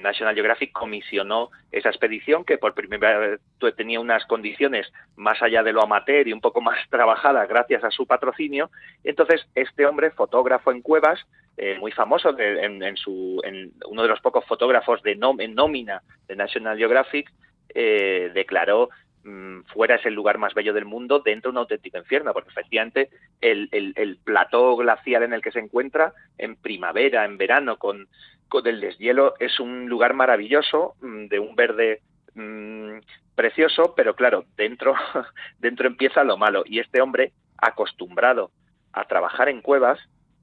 National 0.00 0.34
Geographic 0.34 0.72
comisionó 0.72 1.50
esa 1.70 1.88
expedición 1.88 2.44
que 2.44 2.58
por 2.58 2.74
primera 2.74 3.18
vez 3.18 3.40
tenía 3.76 4.00
unas 4.00 4.24
condiciones 4.26 4.92
más 5.16 5.42
allá 5.42 5.62
de 5.62 5.72
lo 5.72 5.82
amateur 5.82 6.26
y 6.26 6.32
un 6.32 6.40
poco 6.40 6.60
más 6.60 6.78
trabajadas 6.90 7.48
gracias 7.48 7.84
a 7.84 7.90
su 7.90 8.06
patrocinio. 8.06 8.70
Entonces, 9.04 9.46
este 9.54 9.86
hombre, 9.86 10.10
fotógrafo 10.10 10.70
en 10.70 10.82
cuevas, 10.82 11.20
eh, 11.56 11.76
muy 11.78 11.92
famoso 11.92 12.36
en, 12.38 12.96
su, 12.96 13.40
en 13.44 13.72
uno 13.88 14.02
de 14.02 14.08
los 14.08 14.20
pocos 14.20 14.44
fotógrafos 14.46 15.02
de 15.02 15.16
nómina 15.16 16.02
de 16.26 16.36
National 16.36 16.78
Geographic, 16.78 17.30
eh, 17.74 18.30
declaró 18.34 18.88
mm, 19.24 19.60
fuera 19.72 19.96
es 19.96 20.06
el 20.06 20.14
lugar 20.14 20.38
más 20.38 20.54
bello 20.54 20.72
del 20.72 20.86
mundo, 20.86 21.20
dentro 21.20 21.50
un 21.50 21.58
auténtico 21.58 21.98
infierno, 21.98 22.32
porque 22.32 22.50
efectivamente 22.50 23.10
el, 23.40 23.68
el, 23.72 23.92
el, 23.96 24.16
plató 24.16 24.76
glacial 24.76 25.22
en 25.22 25.34
el 25.34 25.42
que 25.42 25.52
se 25.52 25.58
encuentra 25.58 26.14
en 26.38 26.56
primavera, 26.56 27.24
en 27.24 27.36
verano, 27.36 27.76
con, 27.76 28.08
con 28.52 28.66
el 28.66 28.82
deshielo, 28.82 29.32
es 29.38 29.58
un 29.60 29.88
lugar 29.88 30.12
maravilloso, 30.12 30.94
mm, 31.00 31.28
de 31.28 31.38
un 31.38 31.56
verde 31.56 32.02
mm, 32.34 32.98
precioso, 33.34 33.94
pero 33.96 34.14
claro, 34.14 34.44
dentro, 34.58 34.92
dentro 35.58 35.86
empieza 35.86 36.22
lo 36.22 36.36
malo. 36.36 36.62
Y 36.66 36.78
este 36.78 37.00
hombre, 37.00 37.32
acostumbrado 37.56 38.50
a 38.92 39.06
trabajar 39.06 39.48
en 39.48 39.62
cuevas, 39.62 39.98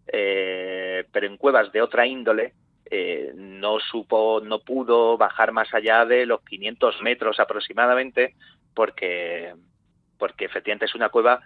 eh, 0.08 1.06
pero 1.12 1.28
en 1.28 1.38
cuevas 1.38 1.72
de 1.72 1.84
otra 1.84 2.08
índole, 2.08 2.54
eh, 2.90 3.32
no 3.36 3.80
supo, 3.80 4.42
no 4.44 4.62
pudo 4.62 5.16
bajar 5.16 5.52
más 5.52 5.72
allá 5.76 6.04
de 6.04 6.26
los 6.26 6.42
500 6.46 7.04
metros 7.04 7.40
aproximadamente, 7.40 8.34
porque, 8.74 9.54
porque 10.18 10.46
efectivamente 10.46 10.86
es 10.86 10.96
una 10.96 11.10
cueva 11.10 11.42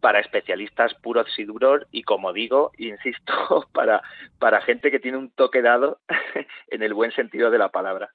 para 0.00 0.20
especialistas 0.20 0.94
puro 0.94 1.20
oxiduror 1.20 1.86
y 1.90 2.02
como 2.02 2.32
digo, 2.32 2.72
insisto, 2.78 3.66
para, 3.72 4.02
para 4.38 4.60
gente 4.60 4.90
que 4.90 5.00
tiene 5.00 5.18
un 5.18 5.30
toque 5.30 5.62
dado 5.62 5.98
en 6.68 6.82
el 6.82 6.94
buen 6.94 7.12
sentido 7.12 7.50
de 7.50 7.58
la 7.58 7.70
palabra. 7.70 8.10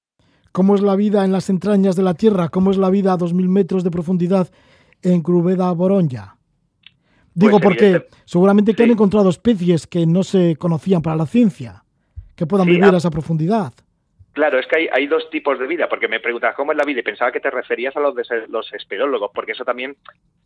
¿Cómo 0.52 0.76
es 0.76 0.82
la 0.82 0.96
vida 0.96 1.24
en 1.24 1.32
las 1.32 1.50
entrañas 1.50 1.96
de 1.96 2.04
la 2.04 2.14
Tierra? 2.14 2.50
¿Cómo 2.50 2.72
es 2.72 2.78
la 2.78 2.90
vida 2.90 3.14
a 3.14 3.18
2.000 3.18 3.48
metros 3.48 3.84
de 3.84 3.92
profundidad 3.92 4.50
en 5.02 5.22
Crubeda 5.22 5.72
Boronja? 5.72 6.36
Digo 7.34 7.60
Pues, 7.60 7.64
porque 7.64 8.08
seguramente 8.26 8.74
que 8.74 8.84
han 8.84 8.92
encontrado 8.92 9.30
especies 9.30 9.88
que 9.88 10.06
no 10.06 10.24
se 10.24 10.58
conocían 10.58 11.02
para 11.02 11.16
la 11.16 11.26
ciencia, 11.26 11.86
que 12.36 12.46
puedan 12.46 12.68
Sí, 12.68 12.74
vivir 12.74 12.94
a 12.94 12.98
esa 12.98 13.10
profundidad. 13.10 13.74
Claro, 14.34 14.60
es 14.60 14.68
que 14.68 14.78
hay, 14.78 14.90
hay 14.94 15.08
dos 15.08 15.30
tipos 15.30 15.60
de 15.60 15.68
vida, 15.68 15.90
porque 15.90 16.08
me 16.08 16.22
preguntas 16.22 16.56
cómo 16.56 16.72
es 16.72 16.78
la 16.78 16.86
vida 16.86 17.02
y 17.02 17.04
pensaba 17.04 17.34
que 17.34 17.42
te 17.42 17.52
referías 17.52 17.96
a 17.98 18.00
los 18.00 18.16
de 18.16 18.24
los 18.48 18.72
espeleólogos, 18.72 19.32
porque 19.34 19.52
eso 19.52 19.66
también 19.66 19.98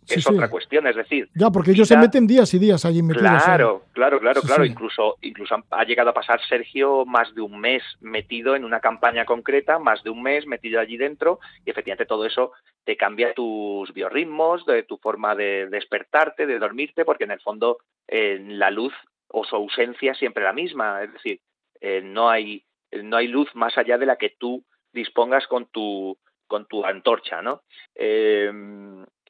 es 0.08 0.24
sí. 0.24 0.34
otra 0.34 0.50
cuestión, 0.50 0.88
es 0.88 0.96
decir, 0.96 1.30
Ya, 1.36 1.52
porque 1.52 1.72
ellos 1.72 1.88
se 1.88 1.98
meten 1.98 2.26
días 2.26 2.52
y 2.56 2.60
días 2.60 2.84
allí 2.84 3.04
metidos. 3.04 3.44
Claro, 3.44 3.84
claro, 3.94 4.20
claro, 4.20 4.42
Sí, 4.42 4.48
claro. 4.48 4.66
Incluso, 4.66 5.18
incluso 5.22 5.56
ha 5.70 5.84
llegado 5.84 6.10
a 6.10 6.14
pasar 6.14 6.40
Sergio 6.48 7.06
más 7.06 7.34
de 7.36 7.42
un 7.42 7.60
mes 7.60 7.84
metido 8.02 8.56
en 8.56 8.66
una 8.66 8.80
campaña 8.80 9.26
concreta, 9.26 9.78
más 9.78 10.04
de 10.04 10.10
un 10.10 10.24
mes 10.24 10.48
metido 10.48 10.80
allí 10.80 10.98
dentro, 10.98 11.40
y 11.64 11.70
efectivamente 11.70 12.08
todo 12.08 12.26
eso 12.26 12.54
te 12.84 12.98
cambia 12.98 13.34
tus 13.34 13.94
biorritmos, 13.94 14.66
de 14.66 14.84
tu 14.84 14.98
forma 14.98 15.36
de 15.36 15.68
despertarte, 15.68 16.48
de 16.48 16.58
dormirte, 16.58 17.06
porque 17.06 17.26
en 17.26 17.32
el 17.32 17.42
fondo 17.42 17.78
eh, 18.08 18.40
la 18.42 18.72
luz 18.72 18.94
o 19.28 19.44
su 19.44 19.56
ausencia 19.56 20.14
es 20.14 20.18
siempre 20.18 20.44
la 20.44 20.54
misma, 20.54 21.04
es 21.04 21.14
decir, 21.14 21.40
eh, 21.82 22.02
no 22.04 22.30
hay 22.30 22.64
no 23.04 23.18
hay 23.18 23.28
luz 23.28 23.54
más 23.56 23.78
allá 23.78 23.98
de 23.98 24.06
la 24.06 24.18
que 24.18 24.36
tú 24.38 24.64
dispongas 24.92 25.48
con 25.48 25.68
tu 25.68 26.18
con 26.48 26.68
tu 26.68 26.86
antorcha, 26.86 27.42
¿no? 27.42 27.64
Eh, 27.96 28.52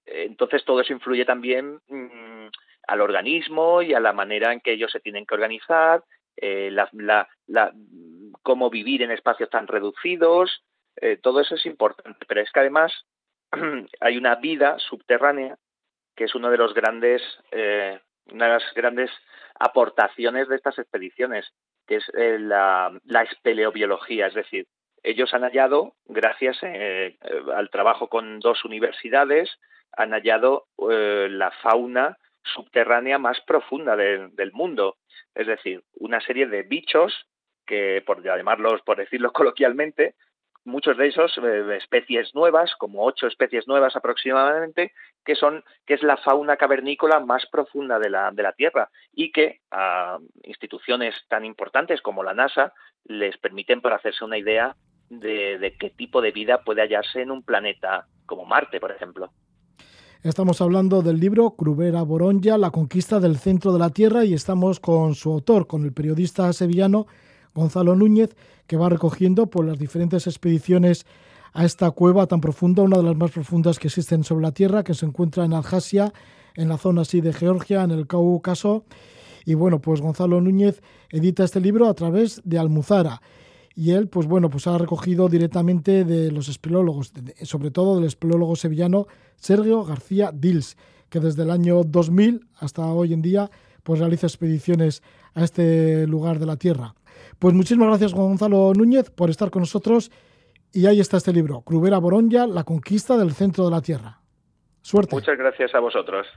entonces 0.06 0.64
todo 0.66 0.82
eso 0.82 0.94
influye 0.94 1.26
también 1.26 1.80
mm, 1.88 2.48
al 2.88 3.02
organismo 3.02 3.82
y 3.82 3.94
a 3.94 4.00
la 4.00 4.14
manera 4.14 4.54
en 4.54 4.60
que 4.60 4.74
ellos 4.74 4.92
se 4.92 5.00
tienen 5.00 5.26
que 5.26 5.34
organizar, 5.34 6.04
eh, 6.38 6.76
cómo 8.42 8.70
vivir 8.70 9.02
en 9.02 9.12
espacios 9.12 9.50
tan 9.50 9.68
reducidos, 9.68 10.64
eh, 10.98 11.18
todo 11.18 11.42
eso 11.42 11.56
es 11.56 11.66
importante. 11.66 12.26
Pero 12.28 12.42
es 12.42 12.52
que 12.52 12.60
además 12.60 12.94
hay 14.02 14.18
una 14.18 14.36
vida 14.36 14.78
subterránea 14.80 15.58
que 16.16 16.26
es 16.26 16.36
uno 16.36 16.50
de 16.50 16.58
los 16.58 16.74
grandes, 16.74 17.22
eh, 17.52 18.00
una 18.32 18.46
de 18.46 18.54
las 18.54 18.74
grandes 18.74 19.12
aportaciones 19.60 20.48
de 20.48 20.56
estas 20.56 20.78
expediciones, 20.80 21.46
que 21.88 21.96
es 21.98 22.12
eh, 22.18 22.38
la, 22.40 22.92
la 23.06 23.22
espeleobiología, 23.24 24.28
es 24.28 24.34
decir, 24.34 24.68
ellos 25.04 25.34
han 25.34 25.44
hallado, 25.44 25.94
gracias 26.06 26.58
eh, 26.64 27.18
eh, 27.22 27.42
al 27.56 27.70
trabajo 27.70 28.08
con 28.10 28.40
dos 28.40 28.66
universidades, 28.66 29.50
han 29.98 30.12
hallado 30.12 30.66
la 30.78 31.52
fauna 31.62 32.18
subterránea 32.44 33.18
más 33.18 33.40
profunda 33.42 33.96
de- 33.96 34.30
del 34.34 34.52
mundo. 34.52 34.98
Es 35.34 35.48
decir, 35.48 35.84
una 35.96 36.20
serie 36.22 36.48
de 36.48 36.64
bichos 36.64 37.28
que, 37.66 38.04
por 38.06 38.24
llamarlos, 38.24 38.82
por 38.82 38.98
decirlo 38.98 39.32
coloquialmente, 39.34 40.16
muchos 40.66 40.98
de 40.98 41.08
esos 41.08 41.32
eh, 41.38 41.78
especies 41.78 42.34
nuevas, 42.36 42.72
como 42.78 43.06
ocho 43.06 43.28
especies 43.28 43.68
nuevas 43.68 43.96
aproximadamente, 43.96 44.92
que 45.24 45.36
son 45.36 45.64
que 45.86 45.94
es 45.94 46.04
la 46.04 46.18
fauna 46.18 46.58
cavernícola 46.58 47.20
más 47.20 47.46
profunda 47.46 48.00
de 48.00 48.10
la, 48.10 48.32
de 48.32 48.44
la 48.44 48.54
Tierra 48.54 48.90
y 49.14 49.32
que 49.32 49.62
a 49.72 50.18
instituciones 50.44 51.16
tan 51.30 51.46
importantes 51.46 52.02
como 52.02 52.24
la 52.24 52.34
NASA 52.34 52.74
les 53.06 53.38
permiten 53.38 53.82
para 53.82 53.98
hacerse 53.98 54.26
una 54.26 54.38
idea 54.38 54.76
de, 55.10 55.60
de 55.60 55.78
qué 55.78 55.92
tipo 55.92 56.22
de 56.22 56.32
vida 56.32 56.64
puede 56.64 56.82
hallarse 56.82 57.22
en 57.22 57.32
un 57.32 57.44
planeta 57.44 58.08
como 58.26 58.46
Marte, 58.46 58.80
por 58.80 58.92
ejemplo. 58.92 59.32
Estamos 60.24 60.60
hablando 60.60 61.04
del 61.04 61.20
libro 61.20 61.52
Crubera 61.52 62.02
Boronja, 62.02 62.58
La 62.58 62.72
conquista 62.72 63.20
del 63.20 63.38
centro 63.38 63.72
de 63.72 63.78
la 63.78 63.92
Tierra, 63.92 64.26
y 64.26 64.34
estamos 64.34 64.80
con 64.80 65.14
su 65.14 65.32
autor, 65.32 65.68
con 65.68 65.84
el 65.84 65.94
periodista 65.94 66.52
sevillano 66.52 67.06
Gonzalo 67.56 67.96
Núñez, 67.96 68.36
que 68.68 68.78
va 68.78 68.90
recogiendo 68.90 69.48
por 69.48 69.66
las 69.66 69.80
diferentes 69.80 70.28
expediciones 70.28 71.06
a 71.54 71.64
esta 71.64 71.90
cueva 71.92 72.28
tan 72.28 72.42
profunda, 72.42 72.84
una 72.84 72.98
de 72.98 73.04
las 73.04 73.16
más 73.16 73.32
profundas 73.32 73.80
que 73.80 73.88
existen 73.88 74.26
sobre 74.26 74.44
la 74.44 74.52
Tierra, 74.52 74.84
que 74.84 74.94
se 74.94 75.06
encuentra 75.06 75.46
en 75.46 75.54
Abjasia, 75.54 76.14
en 76.56 76.68
la 76.68 76.78
zona 76.78 77.02
así 77.02 77.22
de 77.22 77.32
Georgia, 77.32 77.84
en 77.84 77.92
el 77.92 78.08
Cáucaso. 78.08 78.84
Y 79.46 79.54
bueno, 79.54 79.80
pues 79.80 80.02
Gonzalo 80.02 80.42
Núñez 80.42 80.82
edita 81.10 81.46
este 81.46 81.62
libro 81.62 81.88
a 81.88 81.94
través 81.94 82.42
de 82.44 82.60
Almuzara. 82.60 83.22
Y 83.74 83.92
él, 83.92 84.10
pues 84.10 84.28
bueno, 84.28 84.50
pues 84.50 84.68
ha 84.68 84.78
recogido 84.78 85.30
directamente 85.30 86.04
de 86.04 86.32
los 86.32 86.50
espeleólogos, 86.50 87.14
sobre 87.44 87.72
todo 87.72 87.96
del 87.96 88.06
espeleólogo 88.06 88.56
sevillano 88.56 89.08
Sergio 89.38 89.84
García 89.86 90.32
Dils, 90.34 90.76
que 91.10 91.20
desde 91.22 91.44
el 91.44 91.52
año 91.52 91.84
2000 91.84 92.48
hasta 92.60 92.86
hoy 92.86 93.14
en 93.14 93.22
día, 93.22 93.50
pues 93.84 94.00
realiza 94.00 94.28
expediciones 94.28 95.04
a 95.34 95.44
este 95.44 96.06
lugar 96.08 96.40
de 96.40 96.46
la 96.46 96.58
Tierra. 96.58 96.96
Pues 97.40 97.54
muchísimas 97.54 97.88
gracias 97.90 98.14
Gonzalo 98.14 98.74
Núñez 98.74 99.10
por 99.10 99.30
estar 99.30 99.50
con 99.50 99.62
nosotros 99.62 100.12
y 100.72 100.88
ahí 100.88 101.00
está 101.00 101.18
este 101.18 101.32
libro, 101.32 101.62
Crubera 101.62 102.00
Boronja, 102.00 102.48
la 102.48 102.64
conquista 102.64 103.18
del 103.18 103.32
centro 103.32 103.66
de 103.66 103.72
la 103.72 103.82
Tierra. 103.82 104.20
Suerte. 104.82 105.16
Muchas 105.16 105.38
gracias 105.38 105.74
a 105.74 105.80
vosotros. 105.80 106.28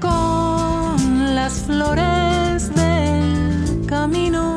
con 0.00 1.34
las 1.34 1.64
flores 1.64 2.74
del 2.74 3.86
camino. 3.86 4.47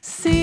Si 0.00 0.37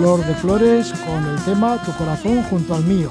Color 0.00 0.24
de 0.26 0.34
Flores 0.36 0.94
con 1.04 1.26
el 1.26 1.44
tema 1.44 1.76
Tu 1.84 1.90
corazón 1.94 2.40
junto 2.44 2.72
al 2.72 2.84
mío. 2.84 3.10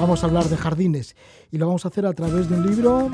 Vamos 0.00 0.20
a 0.20 0.26
hablar 0.26 0.44
de 0.46 0.56
jardines 0.56 1.14
y 1.52 1.58
lo 1.58 1.68
vamos 1.68 1.84
a 1.84 1.88
hacer 1.88 2.06
a 2.06 2.12
través 2.12 2.50
de 2.50 2.56
un 2.56 2.66
libro 2.66 3.08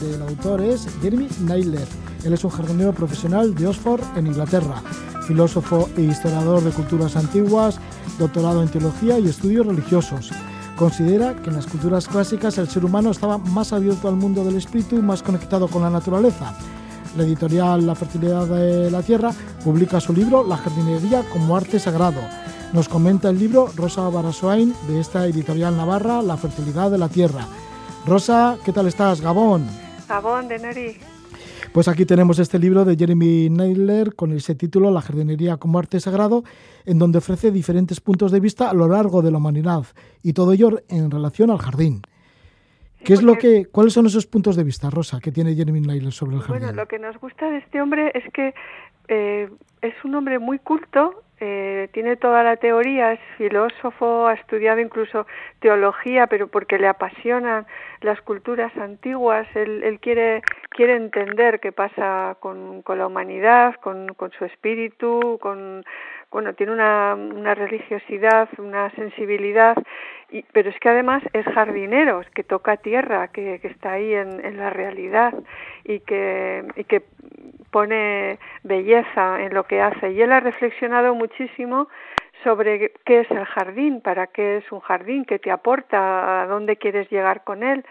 del 0.00 0.22
autor 0.22 0.62
es 0.62 0.88
Jeremy 1.02 1.28
Naylor. 1.42 1.86
Él 2.24 2.32
es 2.32 2.42
un 2.44 2.50
jardinero 2.50 2.94
profesional 2.94 3.54
de 3.54 3.66
Oxford 3.66 4.00
en 4.16 4.26
Inglaterra, 4.26 4.82
filósofo 5.26 5.90
e 5.98 6.00
historiador 6.00 6.62
de 6.62 6.70
culturas 6.70 7.14
antiguas, 7.14 7.78
doctorado 8.18 8.62
en 8.62 8.70
teología 8.70 9.18
y 9.18 9.28
estudios 9.28 9.66
religiosos. 9.66 10.30
Considera 10.74 11.36
que 11.42 11.50
en 11.50 11.56
las 11.56 11.66
culturas 11.66 12.08
clásicas 12.08 12.56
el 12.56 12.68
ser 12.68 12.86
humano 12.86 13.10
estaba 13.10 13.36
más 13.36 13.74
abierto 13.74 14.08
al 14.08 14.16
mundo 14.16 14.44
del 14.44 14.56
espíritu 14.56 14.96
y 14.96 15.02
más 15.02 15.22
conectado 15.22 15.68
con 15.68 15.82
la 15.82 15.90
naturaleza. 15.90 16.56
La 17.18 17.24
editorial 17.24 17.86
La 17.86 17.94
Fertilidad 17.94 18.46
de 18.46 18.90
la 18.90 19.02
Tierra 19.02 19.30
publica 19.62 20.00
su 20.00 20.14
libro 20.14 20.42
La 20.42 20.56
jardinería 20.56 21.22
como 21.30 21.54
arte 21.54 21.78
sagrado. 21.78 22.22
Nos 22.72 22.88
comenta 22.88 23.28
el 23.28 23.38
libro 23.38 23.68
Rosa 23.76 24.08
Barasoain 24.08 24.72
de 24.88 24.98
esta 24.98 25.26
editorial 25.26 25.76
navarra, 25.76 26.22
La 26.22 26.38
fertilidad 26.38 26.90
de 26.90 26.96
la 26.96 27.10
tierra. 27.10 27.46
Rosa, 28.06 28.56
¿qué 28.64 28.72
tal 28.72 28.86
estás? 28.86 29.20
Gabón. 29.20 29.66
Gabón 30.08 30.48
de 30.48 30.58
Nori. 30.58 30.96
Pues 31.74 31.86
aquí 31.88 32.06
tenemos 32.06 32.38
este 32.38 32.58
libro 32.58 32.86
de 32.86 32.96
Jeremy 32.96 33.50
Naylor 33.50 34.14
con 34.14 34.32
ese 34.32 34.54
título 34.54 34.90
La 34.90 35.02
jardinería 35.02 35.58
como 35.58 35.78
arte 35.78 36.00
sagrado, 36.00 36.44
en 36.86 36.98
donde 36.98 37.18
ofrece 37.18 37.50
diferentes 37.50 38.00
puntos 38.00 38.32
de 38.32 38.40
vista 38.40 38.70
a 38.70 38.74
lo 38.74 38.88
largo 38.88 39.20
de 39.20 39.30
la 39.30 39.36
humanidad 39.36 39.84
y 40.22 40.32
todo 40.32 40.54
ello 40.54 40.80
en 40.88 41.10
relación 41.10 41.50
al 41.50 41.58
jardín. 41.58 42.00
¿Qué 43.04 43.12
es 43.12 43.22
lo 43.22 43.36
que, 43.36 43.66
¿Cuáles 43.66 43.92
son 43.92 44.06
esos 44.06 44.26
puntos 44.26 44.56
de 44.56 44.64
vista, 44.64 44.88
Rosa, 44.88 45.20
que 45.20 45.32
tiene 45.32 45.54
Jeremy 45.54 45.80
Naylor 45.80 46.12
sobre 46.12 46.36
el 46.36 46.42
jardín? 46.42 46.60
Bueno, 46.62 46.72
lo 46.72 46.86
que 46.86 46.98
nos 46.98 47.18
gusta 47.18 47.50
de 47.50 47.58
este 47.58 47.82
hombre 47.82 48.12
es 48.14 48.24
que 48.32 48.54
eh, 49.08 49.48
es 49.80 49.94
un 50.04 50.14
hombre 50.14 50.38
muy 50.38 50.58
culto, 50.58 51.22
eh, 51.40 51.88
tiene 51.92 52.16
toda 52.16 52.44
la 52.44 52.56
teoría, 52.56 53.12
es 53.12 53.20
filósofo, 53.36 54.28
ha 54.28 54.34
estudiado 54.34 54.78
incluso 54.80 55.26
teología, 55.58 56.28
pero 56.28 56.46
porque 56.46 56.78
le 56.78 56.86
apasionan 56.86 57.66
las 58.00 58.20
culturas 58.20 58.70
antiguas, 58.76 59.48
él, 59.56 59.82
él 59.82 59.98
quiere, 59.98 60.42
quiere 60.70 60.94
entender 60.94 61.58
qué 61.58 61.72
pasa 61.72 62.36
con, 62.38 62.84
la 62.86 63.06
humanidad, 63.08 63.74
con, 63.82 64.14
su 64.38 64.44
espíritu, 64.44 65.38
con, 65.42 65.84
bueno, 66.30 66.54
tiene 66.54 66.72
una 66.72 67.54
religiosidad, 67.56 68.48
una 68.58 68.90
sensibilidad, 68.90 69.76
y, 70.32 70.44
pero 70.52 70.70
es 70.70 70.80
que 70.80 70.88
además 70.88 71.22
es 71.32 71.44
jardinero, 71.46 72.22
que 72.34 72.42
toca 72.42 72.78
tierra, 72.78 73.28
que, 73.28 73.60
está 73.62 73.92
ahí 73.92 74.14
en, 74.14 74.44
en, 74.44 74.56
la 74.56 74.70
realidad 74.70 75.34
y 75.84 76.00
que, 76.00 76.64
y 76.76 76.84
que 76.84 77.02
pone 77.70 78.38
belleza 78.62 79.42
en 79.42 79.54
lo 79.54 79.64
que 79.64 79.80
hace. 79.80 80.12
Y 80.12 80.22
él 80.22 80.32
ha 80.32 80.40
reflexionado 80.40 81.14
muchísimo 81.14 81.88
sobre 82.42 82.92
qué 83.04 83.20
es 83.20 83.30
el 83.30 83.44
jardín, 83.44 84.00
para 84.00 84.26
qué 84.28 84.58
es 84.58 84.72
un 84.72 84.80
jardín, 84.80 85.24
qué 85.24 85.38
te 85.38 85.50
aporta, 85.50 86.42
a 86.42 86.46
dónde 86.46 86.76
quieres 86.76 87.10
llegar 87.10 87.44
con 87.44 87.62
él. 87.62 87.84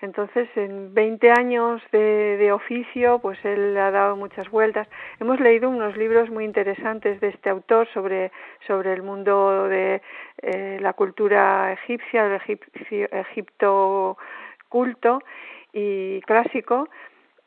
Entonces, 0.00 0.48
en 0.56 0.92
20 0.94 1.30
años 1.30 1.82
de, 1.92 2.50
oficio, 2.52 3.18
pues 3.18 3.38
él 3.44 3.76
ha 3.76 3.90
dado 3.90 4.16
muchas 4.16 4.48
vueltas. 4.50 4.88
Hemos 5.20 5.40
leído 5.40 5.68
unos 5.68 5.96
libros 5.96 6.30
muy 6.30 6.44
interesantes 6.44 7.20
de 7.20 7.28
este 7.28 7.50
autor 7.50 7.88
sobre, 7.92 8.30
sobre 8.66 8.92
el 8.92 9.02
mundo 9.02 9.68
de 9.68 10.00
eh, 10.42 10.78
la 10.80 10.92
cultura 10.92 11.72
egipcia, 11.72 12.26
el 12.26 12.34
egipcio, 12.34 13.08
Egipto 13.10 14.16
culto 14.68 15.22
y 15.72 16.20
clásico, 16.22 16.88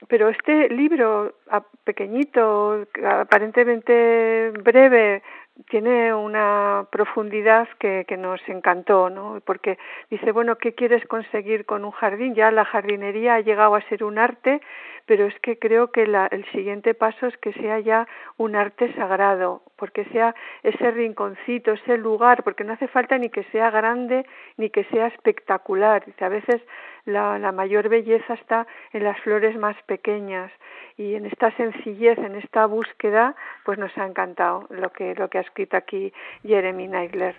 pero 0.08 0.30
este 0.30 0.70
libro 0.70 1.36
pequeñito, 1.84 2.86
aparentemente 3.04 4.52
breve, 4.64 5.22
tiene 5.70 6.14
una 6.14 6.88
profundidad 6.92 7.68
que, 7.80 8.06
que, 8.08 8.18
nos 8.18 8.40
encantó, 8.48 9.10
¿no? 9.10 9.42
Porque 9.46 9.78
dice, 10.10 10.32
bueno, 10.32 10.58
¿qué 10.58 10.74
quieres 10.74 11.06
conseguir 11.08 11.66
con 11.66 11.84
un 11.84 11.92
jardín? 11.92 12.36
Ya 12.36 12.52
la 12.52 12.66
jardinería 12.66 13.36
ha 13.36 13.42
llegado 13.42 13.76
a 13.76 13.82
ser 13.90 14.04
un 14.04 14.20
arte, 14.20 14.62
pero 15.10 15.26
es 15.26 15.34
que 15.40 15.58
creo 15.58 15.92
que 15.92 16.04
el 16.04 16.46
siguiente 16.52 16.94
paso 16.94 17.26
es 17.26 17.36
que 17.38 17.52
sea 17.54 17.80
ya 17.80 18.08
un 18.38 18.56
arte 18.56 18.94
sagrado, 18.94 19.64
porque 19.76 20.06
sea 20.14 20.36
ese 20.62 20.92
rinconcito, 20.92 21.72
ese 21.72 21.98
lugar, 21.98 22.44
porque 22.44 22.64
no 22.64 22.74
hace 22.74 22.88
falta 22.88 23.18
ni 23.18 23.32
que 23.32 23.44
sea 23.46 23.72
grande 23.72 24.24
ni 24.58 24.70
que 24.70 24.84
sea 24.84 25.08
espectacular. 25.08 26.06
Dice, 26.06 26.24
a 26.24 26.30
veces 26.30 26.62
la, 27.06 27.40
la 27.40 27.52
mayor 27.52 27.90
belleza 27.90 28.36
está 28.36 28.68
en 28.94 29.04
las 29.04 29.20
flores 29.22 29.58
más 29.58 29.76
pequeñas 29.88 30.52
y 30.96 31.16
en 31.16 31.26
esta 31.26 31.50
sencillez, 31.58 32.20
en 32.20 32.36
esta 32.36 32.68
búsqueda, 32.68 33.36
pues 33.66 33.80
nos 33.80 33.98
ha 33.98 34.06
encantado 34.06 34.68
lo 34.70 34.92
que, 34.92 35.16
lo 35.16 35.28
que 35.28 35.40
ha 35.40 35.42
escrito 35.42 35.76
aquí 35.76 36.14
Jeremy 36.44 36.88
Neidler. 36.88 37.36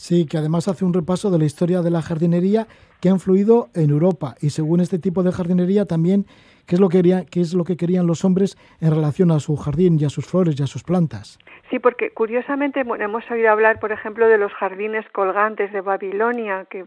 Sí, 0.00 0.24
que 0.24 0.38
además 0.38 0.66
hace 0.66 0.86
un 0.86 0.94
repaso 0.94 1.30
de 1.30 1.36
la 1.36 1.44
historia 1.44 1.82
de 1.82 1.90
la 1.90 2.00
jardinería 2.00 2.66
que 3.02 3.10
ha 3.10 3.12
influido 3.12 3.68
en 3.74 3.90
Europa 3.90 4.34
y 4.40 4.48
según 4.48 4.80
este 4.80 4.98
tipo 4.98 5.22
de 5.22 5.30
jardinería 5.30 5.84
también 5.84 6.24
qué 6.70 6.76
es 6.76 6.80
lo 6.80 6.88
que 6.88 6.98
querían, 6.98 7.26
qué 7.26 7.40
es 7.40 7.52
lo 7.52 7.64
que 7.64 7.76
querían 7.76 8.06
los 8.06 8.24
hombres 8.24 8.56
en 8.80 8.90
relación 8.92 9.32
a 9.32 9.40
su 9.40 9.56
jardín 9.56 9.98
y 9.98 10.04
a 10.04 10.08
sus 10.08 10.24
flores 10.24 10.54
y 10.56 10.62
a 10.62 10.68
sus 10.68 10.84
plantas. 10.84 11.36
Sí, 11.68 11.80
porque 11.80 12.10
curiosamente 12.10 12.80
hemos 12.80 13.28
oído 13.28 13.50
hablar, 13.50 13.80
por 13.80 13.90
ejemplo, 13.90 14.28
de 14.28 14.38
los 14.38 14.52
jardines 14.52 15.04
colgantes 15.10 15.72
de 15.72 15.80
Babilonia, 15.80 16.66
que 16.70 16.84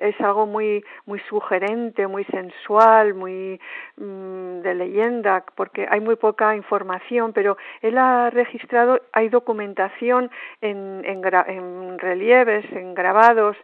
es 0.00 0.20
algo 0.20 0.46
muy 0.46 0.84
muy 1.06 1.20
sugerente, 1.28 2.06
muy 2.06 2.24
sensual, 2.24 3.14
muy 3.14 3.60
mmm, 3.96 4.60
de 4.60 4.74
leyenda, 4.74 5.44
porque 5.54 5.86
hay 5.88 6.00
muy 6.00 6.16
poca 6.16 6.56
información, 6.56 7.32
pero 7.32 7.56
él 7.82 7.98
ha 7.98 8.30
registrado, 8.30 9.00
hay 9.12 9.28
documentación 9.28 10.30
en, 10.60 11.02
en, 11.04 11.22
en 11.24 11.98
relieves, 11.98 12.64
en 12.72 12.94
grabados, 12.94 13.56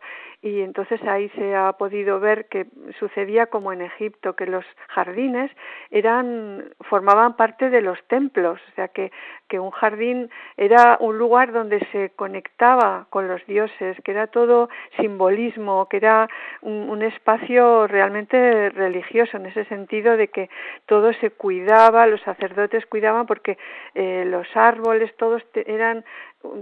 y 0.45 0.61
entonces 0.61 1.03
ahí 1.05 1.31
se 1.31 1.57
ha 1.57 1.73
podido 1.73 2.21
ver 2.21 2.49
que 2.49 2.67
sucedía 2.99 3.47
como 3.47 3.73
en 3.73 3.81
Egipto, 3.81 4.37
que 4.37 4.45
los 4.45 4.67
jardines 4.89 5.51
eran 5.91 6.65
formaban 6.81 7.35
parte 7.35 7.71
de 7.71 7.81
los 7.81 7.99
templos, 8.09 8.61
o 8.69 8.75
sea 8.75 8.89
que, 8.89 9.11
que 9.49 9.59
un 9.59 9.71
jardín 9.71 10.29
era 10.59 10.99
un 11.01 11.17
lugar 11.17 11.51
donde 11.51 11.81
se 11.93 12.11
conectaba 12.11 13.07
con 13.09 13.27
los 13.27 13.43
dioses, 13.47 13.97
que 14.05 14.11
era 14.13 14.27
todo 14.27 14.69
simbolismo, 14.99 15.89
que 15.89 15.97
era 15.97 16.24
un, 16.63 16.89
un 16.89 17.03
espacio 17.03 17.87
realmente 17.87 18.71
religioso 18.71 19.37
en 19.37 19.47
ese 19.47 19.65
sentido 19.67 20.17
de 20.17 20.29
que 20.29 20.49
todo 20.87 21.13
se 21.15 21.31
cuidaba, 21.31 22.07
los 22.07 22.21
sacerdotes 22.23 22.87
cuidaban 22.87 23.27
porque 23.27 23.59
eh, 23.95 24.25
los 24.27 24.47
árboles 24.57 25.15
todos 25.17 25.43
te, 25.53 25.73
eran 25.73 26.05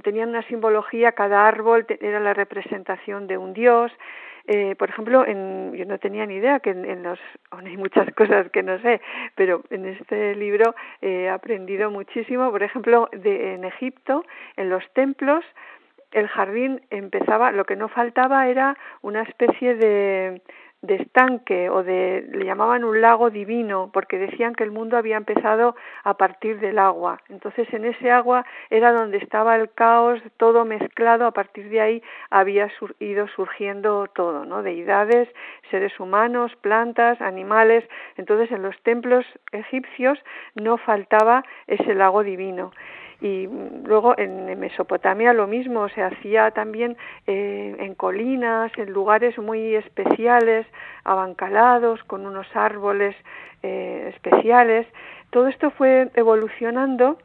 tenían 0.03 0.29
una 0.31 0.43
simbología, 0.43 1.13
cada 1.13 1.47
árbol 1.47 1.87
era 2.01 2.21
la 2.21 2.35
representación 2.35 3.27
de 3.27 3.39
un 3.39 3.53
dios. 3.53 3.93
Eh, 4.47 4.75
por 4.77 4.89
ejemplo, 4.89 5.25
en, 5.25 5.73
yo 5.75 5.85
no 5.85 5.99
tenía 5.99 6.27
ni 6.27 6.35
idea 6.35 6.61
que 6.61 6.71
en, 6.71 7.03
los, 7.03 7.19
hay 7.51 7.77
muchas 7.77 8.13
cosas 8.15 8.51
que 8.51 8.63
no 8.63 8.79
sé, 8.81 9.01
pero 9.35 9.63
en 9.71 9.87
este 9.87 10.35
libro 10.35 10.75
eh, 11.01 11.25
he 11.25 11.29
aprendido 11.29 11.91
muchísimo. 11.91 12.51
Por 12.51 12.63
ejemplo, 12.63 13.09
de, 13.13 13.55
en 13.55 13.65
Egipto, 13.65 14.25
en 14.57 14.71
los 14.71 14.85
templos, 14.93 15.45
el 16.13 16.29
jardín 16.29 16.83
empezaba, 16.91 17.53
lo 17.53 17.65
que 17.65 17.77
no 17.77 17.89
faltaba 17.89 18.49
era 18.49 18.77
una 19.03 19.23
especie 19.23 19.75
de, 19.75 20.43
de 20.83 20.97
estanque 20.97 21.71
o 21.71 21.85
de 21.85 22.27
le 22.33 22.45
llamaban 22.45 22.83
un 22.83 23.01
lago 23.01 23.31
divino 23.31 23.91
porque 23.93 24.19
decían 24.19 24.53
que 24.53 24.65
el 24.65 24.73
mundo 24.73 24.97
había 24.97 25.17
empezado 25.17 25.77
a 26.03 26.15
partir 26.15 26.59
del 26.59 26.79
agua. 26.79 27.21
Entonces 27.29 27.73
en 27.73 27.85
ese 27.85 28.11
agua 28.11 28.45
era 28.69 28.93
donde 28.93 29.19
estaba 29.19 29.55
el 29.55 29.71
caos 29.71 30.21
todo 30.39 30.65
mezclado 30.65 31.27
a 31.27 31.31
partir 31.31 31.69
de 31.69 31.81
ahí 31.81 32.03
había 32.31 32.69
sur 32.79 32.97
ido 32.99 33.29
surgiendo 33.29 34.09
todo 34.09 34.45
no 34.45 34.63
deidades 34.65 35.29
seres 35.71 35.99
humanos 36.01 36.51
plantas 36.57 37.21
animales. 37.21 37.89
Entonces 38.17 38.51
en 38.51 38.63
los 38.63 38.77
templos 38.83 39.25
egipcios 39.53 40.19
no 40.57 40.79
faltaba 40.79 41.45
ese 41.69 41.95
lago 41.95 42.25
divino 42.25 42.73
y 43.23 43.49
luego 43.85 44.19
en 44.19 44.59
Mesopotamia 44.59 45.33
lo 45.33 45.47
mismo 45.47 45.89
se 45.91 46.03
hacía 46.03 46.51
también 46.51 46.97
eh, 47.29 47.77
en 47.79 47.95
colinas 47.95 48.73
en 48.77 48.93
lugares 48.93 49.39
muy 49.39 49.77
especiales 49.77 50.67
abancalados 51.05 52.03
con 52.05 52.27
unos 52.27 52.49
árboles 52.55 53.15
eh, 53.63 54.11
especiales. 54.13 54.89
Todo 55.31 55.47
esto 55.47 55.71
fue 55.71 56.11
evolucionando 56.15 57.17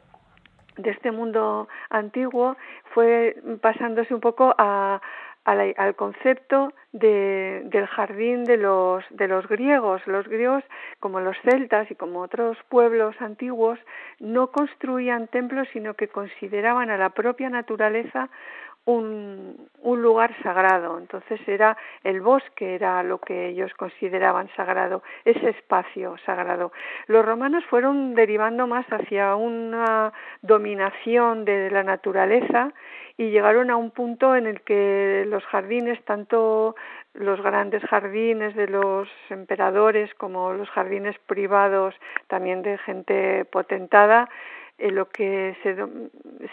de 0.76 0.90
este 0.90 1.10
mundo 1.10 1.66
antiguo 1.90 2.56
fue 2.94 3.36
pasándose 3.60 4.14
un 4.14 4.20
poco 4.20 4.54
a, 4.56 5.00
al, 5.48 5.74
al 5.78 5.94
concepto 5.94 6.74
de, 6.92 7.62
del 7.64 7.86
jardín 7.86 8.44
de 8.44 8.58
los, 8.58 9.02
de 9.08 9.28
los 9.28 9.48
griegos. 9.48 10.06
Los 10.06 10.28
griegos, 10.28 10.62
como 11.00 11.20
los 11.20 11.36
celtas 11.42 11.90
y 11.90 11.94
como 11.94 12.20
otros 12.20 12.58
pueblos 12.68 13.16
antiguos, 13.20 13.78
no 14.18 14.48
construían 14.48 15.26
templos, 15.28 15.66
sino 15.72 15.94
que 15.94 16.08
consideraban 16.08 16.90
a 16.90 16.98
la 16.98 17.10
propia 17.10 17.48
naturaleza 17.48 18.28
un, 18.88 19.68
un, 19.82 20.02
lugar 20.02 20.34
sagrado. 20.42 20.98
Entonces 20.98 21.40
era 21.46 21.76
el 22.04 22.22
bosque, 22.22 22.74
era 22.74 23.02
lo 23.02 23.18
que 23.18 23.48
ellos 23.48 23.72
consideraban 23.74 24.48
sagrado, 24.56 25.02
ese 25.26 25.50
espacio 25.50 26.16
sagrado. 26.24 26.72
Los 27.06 27.24
romanos 27.24 27.64
fueron 27.68 28.14
derivando 28.14 28.66
más 28.66 28.86
hacia 28.90 29.36
una 29.36 30.12
dominación 30.40 31.44
de 31.44 31.70
la 31.70 31.82
naturaleza 31.82 32.72
y 33.18 33.30
llegaron 33.30 33.70
a 33.70 33.76
un 33.76 33.90
punto 33.90 34.34
en 34.36 34.46
el 34.46 34.62
que 34.62 35.24
los 35.26 35.44
jardines, 35.44 36.02
tanto 36.04 36.74
los 37.12 37.42
grandes 37.42 37.82
jardines 37.82 38.54
de 38.54 38.68
los 38.68 39.08
emperadores 39.28 40.14
como 40.14 40.52
los 40.52 40.70
jardines 40.70 41.18
privados 41.26 41.94
también 42.28 42.62
de 42.62 42.78
gente 42.78 43.44
potentada, 43.46 44.30
en 44.78 44.94
lo 44.94 45.08
que 45.08 45.56
se, 45.62 45.76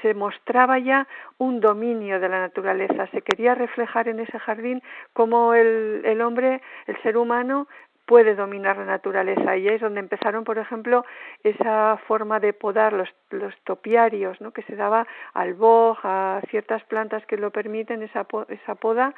se, 0.01 0.13
mostraba 0.13 0.79
ya 0.79 1.07
un 1.37 1.59
dominio 1.59 2.19
de 2.19 2.29
la 2.29 2.39
naturaleza. 2.39 3.07
Se 3.07 3.21
quería 3.21 3.55
reflejar 3.55 4.07
en 4.07 4.19
ese 4.19 4.39
jardín 4.39 4.81
cómo 5.13 5.53
el, 5.53 6.01
el 6.05 6.21
hombre, 6.21 6.61
el 6.87 7.01
ser 7.03 7.17
humano, 7.17 7.67
puede 8.05 8.35
dominar 8.35 8.77
la 8.77 8.85
naturaleza 8.85 9.57
y 9.57 9.67
es 9.67 9.81
donde 9.81 9.99
empezaron 9.99 10.43
por 10.43 10.57
ejemplo 10.57 11.05
esa 11.43 11.97
forma 12.07 12.39
de 12.39 12.53
podar 12.53 12.93
los, 12.93 13.09
los 13.31 13.55
topiarios 13.63 14.39
¿no? 14.41 14.51
que 14.51 14.61
se 14.63 14.75
daba 14.75 15.07
al 15.33 15.55
boj 15.55 15.99
a 16.03 16.41
ciertas 16.49 16.83
plantas 16.83 17.25
que 17.25 17.37
lo 17.37 17.51
permiten 17.51 18.03
esa, 18.03 18.25
esa 18.49 18.75
poda 18.75 19.13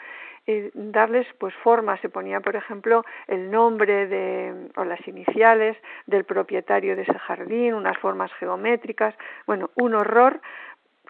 eh, 0.46 0.72
darles 0.74 1.28
pues 1.38 1.54
forma 1.56 1.98
se 1.98 2.10
ponía 2.10 2.40
por 2.40 2.56
ejemplo 2.56 3.04
el 3.28 3.52
nombre 3.52 4.08
de 4.08 4.70
o 4.78 4.86
las 4.86 5.06
iniciales 5.08 5.78
del 6.06 6.24
propietario 6.24 6.96
de 6.96 7.02
ese 7.02 7.20
jardín 7.20 7.74
unas 7.74 7.98
formas 7.98 8.32
geométricas 8.40 9.14
bueno 9.46 9.70
un 9.76 9.96
horror 9.96 10.40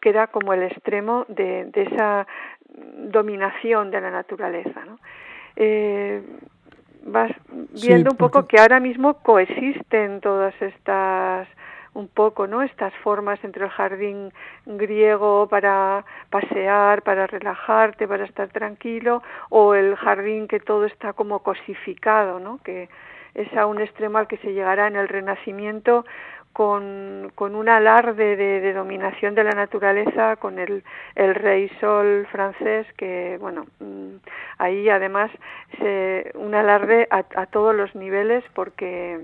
que 0.01 0.09
era 0.09 0.27
como 0.27 0.53
el 0.53 0.63
extremo 0.63 1.25
de, 1.27 1.65
de 1.65 1.83
esa 1.83 2.27
dominación 2.67 3.91
de 3.91 4.01
la 4.01 4.11
naturaleza 4.11 4.83
¿no? 4.85 4.99
eh, 5.55 6.21
vas 7.03 7.31
viendo 7.81 8.10
Sí, 8.10 8.13
un 8.13 8.17
poco 8.17 8.39
porque- 8.41 8.55
que 8.57 8.62
ahora 8.62 8.79
mismo 8.79 9.15
coexisten 9.15 10.21
todas 10.21 10.53
estas 10.62 11.47
un 11.93 12.07
poco, 12.10 12.45
¿no? 12.45 12.62
Estas 12.62 12.93
formas 13.01 13.43
entre 13.43 13.63
el 13.65 13.71
jardín 13.71 14.31
griego 14.67 15.47
para 15.49 16.05
pasear, 16.29 17.01
para 17.01 17.25
relajarte, 17.25 18.07
para 18.07 18.25
estar 18.25 18.49
tranquilo, 18.49 19.23
o 19.49 19.73
el 19.73 19.95
jardín 19.95 20.47
que 20.47 20.60
todo 20.60 20.86
está 20.86 21.13
como 21.13 21.39
cosificado, 21.39 22.39
¿no? 22.39 22.60
Que 22.63 22.88
es 23.33 23.51
a 23.57 23.65
un 23.65 23.81
extremo 23.81 24.19
al 24.19 24.27
que 24.27 24.38
se 24.38 24.53
llegará 24.53 24.86
en 24.88 24.95
el 24.95 25.07
Renacimiento 25.07 26.05
con, 26.57 27.31
con 27.35 27.53
un 27.53 27.69
alarde 27.69 28.35
de, 28.35 28.61
de 28.61 28.73
dominación 28.73 29.35
de 29.35 29.43
la 29.43 29.51
naturaleza 29.51 30.37
con 30.37 30.57
el, 30.57 30.83
el 31.13 31.35
rey 31.35 31.69
sol 31.79 32.27
francés 32.31 32.87
que 32.97 33.37
bueno 33.39 33.67
mm, 33.79 34.15
ahí 34.57 34.89
además 34.89 35.29
se, 35.77 36.31
un 36.33 36.55
alarde 36.55 37.07
a, 37.11 37.23
a 37.35 37.45
todos 37.45 37.75
los 37.75 37.93
niveles 37.93 38.43
porque 38.55 39.19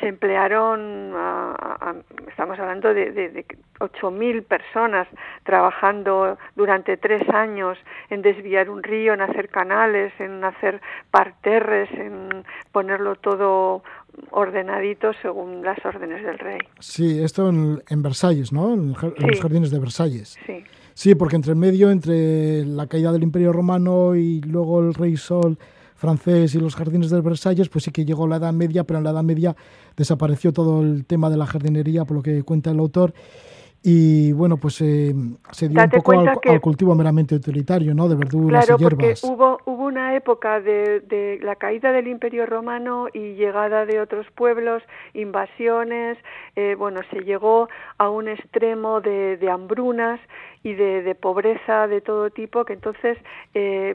se 0.00 0.08
emplearon, 0.08 1.12
a- 1.14 1.52
a- 1.58 1.90
a- 1.90 1.96
estamos 2.28 2.58
hablando 2.58 2.92
de, 2.94 3.10
de, 3.12 3.28
de 3.30 3.46
8.000 3.80 4.42
personas 4.44 5.06
trabajando 5.44 6.36
durante 6.56 6.96
tres 6.96 7.28
años 7.30 7.78
en 8.10 8.22
desviar 8.22 8.70
un 8.70 8.82
río, 8.82 9.14
en 9.14 9.20
hacer 9.20 9.48
canales, 9.48 10.12
en 10.18 10.42
hacer 10.44 10.80
parterres, 11.10 11.88
en 11.92 12.44
ponerlo 12.72 13.16
todo 13.16 13.82
ordenadito 14.30 15.12
según 15.22 15.62
las 15.62 15.78
órdenes 15.84 16.22
del 16.24 16.38
rey. 16.38 16.58
Sí, 16.80 17.22
esto 17.22 17.48
en, 17.48 17.82
en 17.88 18.02
Versalles, 18.02 18.52
¿no? 18.52 18.74
En, 18.74 18.88
los 18.92 19.40
jardines 19.40 19.70
de 19.70 19.78
Versalles. 19.78 20.38
Sí, 20.46 20.64
Sí, 20.94 21.14
porque 21.14 21.36
entre 21.36 21.52
el 21.52 21.58
medio, 21.58 21.92
entre 21.92 22.64
la 22.64 22.88
caída 22.88 23.12
del 23.12 23.22
Imperio 23.22 23.52
Romano 23.52 24.16
y 24.16 24.40
luego 24.40 24.80
el 24.80 24.94
Rey 24.94 25.16
Sol 25.16 25.56
francés 25.98 26.54
y 26.54 26.60
los 26.60 26.74
jardines 26.74 27.10
de 27.10 27.20
Versalles, 27.20 27.68
pues 27.68 27.84
sí 27.84 27.90
que 27.90 28.04
llegó 28.06 28.26
la 28.26 28.36
Edad 28.36 28.52
Media, 28.54 28.84
pero 28.84 28.98
en 28.98 29.04
la 29.04 29.10
Edad 29.10 29.22
Media 29.24 29.54
desapareció 29.96 30.52
todo 30.52 30.80
el 30.80 31.04
tema 31.04 31.28
de 31.28 31.36
la 31.36 31.44
jardinería, 31.46 32.06
por 32.06 32.16
lo 32.16 32.22
que 32.22 32.42
cuenta 32.44 32.70
el 32.70 32.78
autor. 32.78 33.12
Y 33.80 34.32
bueno, 34.32 34.56
pues 34.56 34.80
eh, 34.80 35.14
se 35.52 35.68
dio 35.68 35.76
Date 35.80 35.96
un 35.98 36.02
poco 36.02 36.10
al, 36.12 36.16
cuenta 36.24 36.40
que- 36.40 36.50
al 36.50 36.60
cultivo 36.60 36.94
meramente 36.96 37.36
utilitario, 37.36 37.94
¿no? 37.94 38.08
De 38.08 38.16
verduras 38.16 38.66
Claro, 38.66 38.80
y 38.80 38.84
porque 38.84 39.04
hierbas. 39.06 39.22
hubo, 39.24 39.58
hubo 39.66 39.84
una 39.84 40.16
época 40.16 40.60
de, 40.60 40.98
de 41.00 41.38
la 41.42 41.54
caída 41.54 41.92
del 41.92 42.08
Imperio 42.08 42.44
Romano 42.44 43.06
y 43.14 43.34
llegada 43.34 43.86
de 43.86 44.00
otros 44.00 44.26
pueblos, 44.34 44.82
invasiones, 45.14 46.18
eh, 46.56 46.74
bueno, 46.76 47.00
se 47.12 47.20
llegó 47.20 47.68
a 47.98 48.10
un 48.10 48.26
extremo 48.28 49.00
de, 49.00 49.36
de 49.36 49.48
hambrunas 49.50 50.18
y 50.62 50.74
de, 50.74 51.02
de 51.02 51.14
pobreza 51.14 51.86
de 51.86 52.00
todo 52.00 52.30
tipo, 52.30 52.64
que 52.64 52.72
entonces 52.72 53.18
eh, 53.54 53.94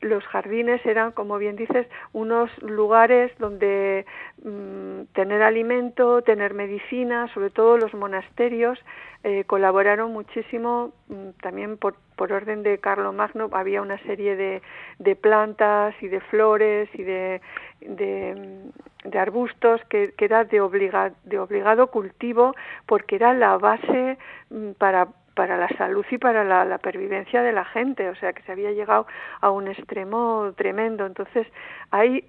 los 0.00 0.24
jardines 0.24 0.84
eran, 0.84 1.12
como 1.12 1.38
bien 1.38 1.56
dices, 1.56 1.86
unos 2.12 2.50
lugares 2.62 3.32
donde 3.38 4.06
mm, 4.42 5.12
tener 5.14 5.42
alimento, 5.42 6.22
tener 6.22 6.54
medicina, 6.54 7.28
sobre 7.32 7.50
todo 7.50 7.76
los 7.76 7.94
monasterios, 7.94 8.78
eh, 9.22 9.44
colaboraron 9.44 10.12
muchísimo 10.12 10.92
mm, 11.08 11.30
también 11.42 11.76
por, 11.76 11.94
por 12.16 12.32
orden 12.32 12.62
de 12.62 12.78
Carlomagno 12.78 13.50
había 13.52 13.82
una 13.82 13.98
serie 13.98 14.34
de, 14.34 14.62
de 14.98 15.14
plantas 15.14 15.94
y 16.00 16.08
de 16.08 16.20
flores 16.20 16.88
y 16.94 17.02
de, 17.02 17.42
de, 17.82 18.62
de 19.04 19.18
arbustos 19.18 19.82
que, 19.90 20.14
que 20.16 20.24
era 20.24 20.44
de, 20.44 20.62
obliga, 20.62 21.12
de 21.24 21.38
obligado 21.38 21.88
cultivo 21.88 22.54
porque 22.86 23.16
era 23.16 23.34
la 23.34 23.58
base 23.58 24.16
mm, 24.48 24.70
para 24.78 25.08
para 25.40 25.56
la 25.56 25.68
salud 25.68 26.04
y 26.10 26.18
para 26.18 26.44
la, 26.44 26.76
pervivencia 26.76 27.42
de 27.42 27.52
la 27.52 27.64
gente, 27.64 28.10
o 28.10 28.14
sea 28.16 28.34
que 28.34 28.42
se 28.42 28.52
había 28.52 28.72
llegado 28.72 29.06
a 29.40 29.50
un 29.50 29.68
extremo 29.68 30.52
tremendo. 30.54 31.06
Entonces, 31.06 31.46
hay 31.90 32.26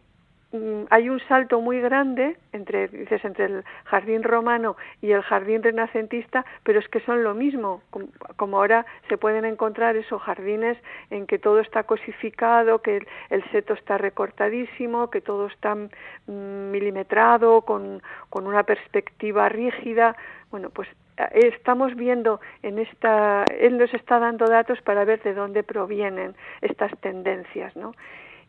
hay 0.90 1.10
un 1.10 1.20
salto 1.30 1.62
muy 1.62 1.80
grande 1.80 2.38
entre 2.52 2.90
dices 2.90 3.24
entre 3.24 3.46
el 3.46 3.64
jardín 3.86 4.22
romano 4.22 4.76
y 5.02 5.12
el 5.12 5.22
jardín 5.22 5.64
renacentista 5.64 6.46
pero 6.64 6.80
es 6.80 6.90
que 6.90 7.00
son 7.02 7.24
lo 7.24 7.34
mismo 7.34 7.82
como, 8.36 8.58
ahora 8.58 8.86
se 9.08 9.18
pueden 9.18 9.46
encontrar 9.46 9.96
esos 9.96 10.22
jardines 10.22 10.78
en 11.10 11.26
que 11.26 11.40
todo 11.40 11.62
está 11.62 11.84
cosificado 11.84 12.82
que 12.82 12.98
el, 12.98 13.08
el 13.30 13.50
seto 13.52 13.76
está 13.76 13.98
recortadísimo 13.98 15.10
que 15.10 15.22
todo 15.22 15.48
está 15.48 15.74
mm, 15.76 16.72
milimetrado 16.72 17.62
con, 17.62 18.02
con 18.30 18.46
una 18.46 18.64
perspectiva 18.64 19.48
rígida 19.48 20.18
bueno 20.50 20.70
pues 20.70 20.90
estamos 21.34 21.96
viendo 21.96 22.40
en 22.64 22.80
esta 22.80 23.46
él 23.60 23.78
nos 23.78 23.94
está 23.94 24.20
dando 24.20 24.46
datos 24.46 24.82
para 24.82 25.06
ver 25.06 25.22
de 25.24 25.34
dónde 25.34 25.64
provienen 25.64 26.36
estas 26.62 26.92
tendencias 27.00 27.76
no 27.76 27.94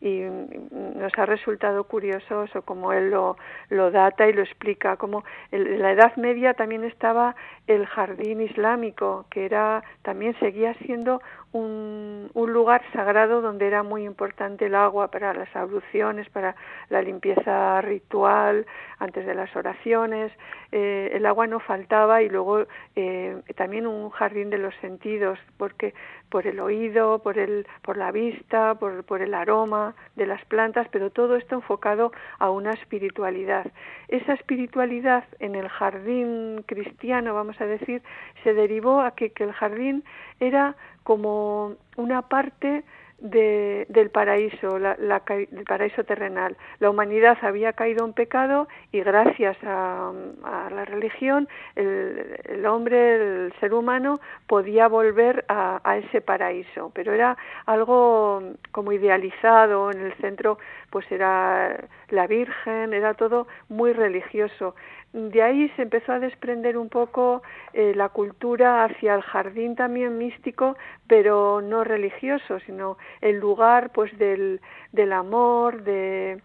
y 0.01 0.19
nos 0.19 1.17
ha 1.17 1.25
resultado 1.25 1.85
curioso 1.85 2.43
eso 2.43 2.61
como 2.63 2.91
él 2.91 3.09
lo, 3.09 3.37
lo 3.69 3.89
data 3.89 4.27
y 4.27 4.33
lo 4.33 4.41
explica 4.41 4.97
como 4.97 5.23
en 5.51 5.81
la 5.81 5.93
Edad 5.93 6.15
Media 6.17 6.53
también 6.53 6.83
estaba 6.83 7.35
el 7.67 7.85
jardín 7.85 8.41
islámico 8.41 9.25
que 9.29 9.45
era 9.45 9.81
también 10.01 10.37
seguía 10.39 10.73
siendo 10.85 11.21
un, 11.53 12.29
un, 12.33 12.53
lugar 12.53 12.81
sagrado 12.91 13.41
donde 13.41 13.67
era 13.67 13.83
muy 13.83 14.03
importante 14.05 14.65
el 14.65 14.75
agua 14.75 15.09
para 15.09 15.33
las 15.33 15.55
abluciones, 15.55 16.29
para 16.29 16.55
la 16.89 17.01
limpieza 17.01 17.79
ritual, 17.81 18.65
antes 18.99 19.25
de 19.25 19.35
las 19.35 19.55
oraciones. 19.55 20.31
Eh, 20.71 21.11
el 21.13 21.25
agua 21.25 21.45
no 21.45 21.59
faltaba 21.59 22.21
y 22.21 22.29
luego 22.29 22.65
eh, 22.95 23.41
también 23.55 23.85
un 23.85 24.09
jardín 24.09 24.49
de 24.49 24.57
los 24.57 24.73
sentidos, 24.81 25.37
porque 25.57 25.93
por 26.29 26.47
el 26.47 26.59
oído, 26.59 27.19
por, 27.19 27.37
el, 27.37 27.67
por 27.83 27.97
la 27.97 28.11
vista, 28.11 28.75
por, 28.75 29.03
por 29.03 29.21
el 29.21 29.33
aroma 29.33 29.93
de 30.15 30.25
las 30.25 30.43
plantas, 30.45 30.87
pero 30.89 31.11
todo 31.11 31.35
esto 31.35 31.55
enfocado 31.55 32.11
a 32.39 32.49
una 32.49 32.71
espiritualidad. 32.71 33.71
Esa 34.07 34.33
espiritualidad 34.33 35.25
en 35.39 35.55
el 35.55 35.69
jardín 35.69 36.63
cristiano, 36.65 37.35
vamos 37.35 37.59
a 37.61 37.65
decir, 37.65 38.01
se 38.43 38.53
derivó 38.53 39.01
a 39.01 39.11
que, 39.11 39.31
que 39.31 39.43
el 39.43 39.51
jardín 39.53 40.03
era 40.43 40.75
como 41.03 41.73
una 41.97 42.21
parte 42.23 42.83
de, 43.23 43.85
del 43.89 44.09
paraíso, 44.09 44.77
la, 44.77 44.95
la, 44.99 45.23
del 45.25 45.63
paraíso 45.65 46.03
terrenal. 46.03 46.57
La 46.79 46.89
humanidad 46.89 47.37
había 47.41 47.71
caído 47.73 48.05
en 48.05 48.13
pecado 48.13 48.67
y 48.91 48.99
gracias 48.99 49.57
a, 49.63 50.11
la 50.43 50.85
religión 50.85 51.47
el, 51.75 52.37
el, 52.43 52.65
hombre, 52.65 53.45
el 53.45 53.53
ser 53.59 53.73
humano, 53.73 54.19
podía 54.45 54.87
volver 54.87 55.45
a, 55.47 55.81
a, 55.83 55.97
ese 55.97 56.19
paraíso. 56.19 56.91
Pero 56.93 57.13
era 57.13 57.37
algo 57.65 58.43
como 58.71 58.91
idealizado, 58.91 59.89
en 59.89 60.01
el 60.01 60.13
centro 60.15 60.57
pues 60.89 61.09
era 61.11 61.85
la 62.09 62.27
Virgen, 62.27 62.93
era 62.93 63.13
todo 63.15 63.47
muy 63.69 63.93
religioso 63.93 64.75
de 65.13 65.43
ahí 65.43 65.69
se 65.75 65.83
empezó 65.83 66.11
a 66.11 66.19
desprender 66.19 66.75
un 66.75 66.89
poco 66.89 67.43
eh, 67.73 67.93
la 67.95 68.09
cultura 68.09 68.83
hacia 68.83 69.13
el 69.13 69.21
jardín 69.21 69.75
también 69.75 70.17
místico, 70.17 70.75
pero 71.07 71.61
no 71.61 71.83
religioso, 71.83 72.59
sino 72.61 72.97
el 73.21 73.39
lugar 73.39 73.91
pues 73.91 74.17
del, 74.17 74.61
del 74.91 75.13
amor, 75.13 75.83
de, 75.83 76.41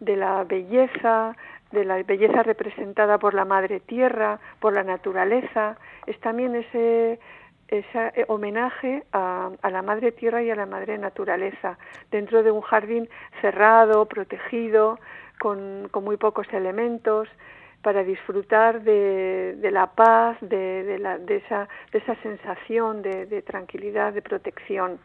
de 0.00 0.16
la 0.16 0.44
belleza, 0.44 1.36
de 1.72 1.84
la 1.84 2.02
belleza 2.02 2.42
representada 2.42 3.18
por 3.18 3.34
la 3.34 3.44
madre 3.44 3.80
tierra, 3.80 4.38
por 4.60 4.72
la 4.72 4.82
naturaleza, 4.82 5.76
es 6.06 6.18
también 6.20 6.54
ese 6.54 7.18
ese 7.68 8.24
homenaje 8.28 9.02
a, 9.12 9.50
a, 9.60 9.70
la 9.70 9.82
madre 9.82 10.12
tierra 10.12 10.42
y 10.42 10.50
a 10.50 10.54
la 10.54 10.66
madre 10.66 10.98
naturaleza, 10.98 11.78
dentro 12.12 12.44
de 12.44 12.50
un 12.52 12.60
jardín 12.60 13.08
cerrado, 13.40 14.06
protegido, 14.06 15.00
con, 15.38 15.88
con 15.90 16.04
muy 16.04 16.16
pocos 16.16 16.46
elementos, 16.52 17.28
para 17.82 18.02
disfrutar 18.02 18.82
de, 18.82 19.56
de 19.58 19.70
la 19.70 19.86
paz, 19.86 20.36
de, 20.40 20.82
de, 20.84 20.98
la, 20.98 21.18
de, 21.18 21.36
esa, 21.36 21.68
de 21.92 21.98
esa 21.98 22.16
sensación 22.16 23.02
de, 23.02 23.26
de, 23.26 23.42
tranquilidad, 23.42 24.12
de 24.12 24.22
protección. 24.22 24.98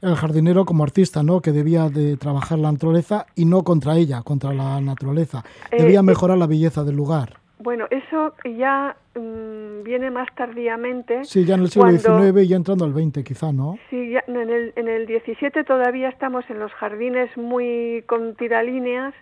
El 0.00 0.16
jardinero 0.16 0.64
como 0.64 0.82
artista, 0.82 1.22
¿no? 1.22 1.40
Que 1.40 1.52
debía 1.52 1.88
de 1.88 2.16
trabajar 2.16 2.58
la 2.58 2.72
naturaleza 2.72 3.26
y 3.36 3.44
no 3.44 3.62
contra 3.62 3.96
ella, 3.96 4.22
contra 4.22 4.52
la 4.52 4.80
naturaleza. 4.80 5.44
Debía 5.70 6.00
eh, 6.00 6.02
mejorar 6.02 6.38
la 6.38 6.46
belleza 6.46 6.82
del 6.82 6.96
lugar. 6.96 7.36
Bueno, 7.60 7.84
eso 7.90 8.34
ya 8.58 8.96
mm, 9.14 9.84
viene 9.84 10.10
más 10.10 10.26
tardíamente. 10.34 11.24
Sí, 11.24 11.44
ya 11.44 11.54
en 11.54 11.60
el 11.60 11.70
siglo 11.70 11.84
cuando- 11.90 12.18
XIX 12.24 12.44
y 12.44 12.48
ya 12.48 12.56
entrando 12.56 12.84
al 12.84 12.92
XX 12.92 13.22
quizá, 13.22 13.52
¿no? 13.52 13.78
Sí, 13.90 14.10
ya 14.10 14.24
en 14.26 14.36
el, 14.50 14.72
en 14.74 14.88
el 14.88 15.06
17 15.06 15.62
todavía 15.62 16.08
estamos 16.08 16.44
en 16.50 16.58
los 16.58 16.72
jardines 16.72 17.30
muy 17.36 18.02
con 18.08 18.34
tiralíneas. 18.34 19.14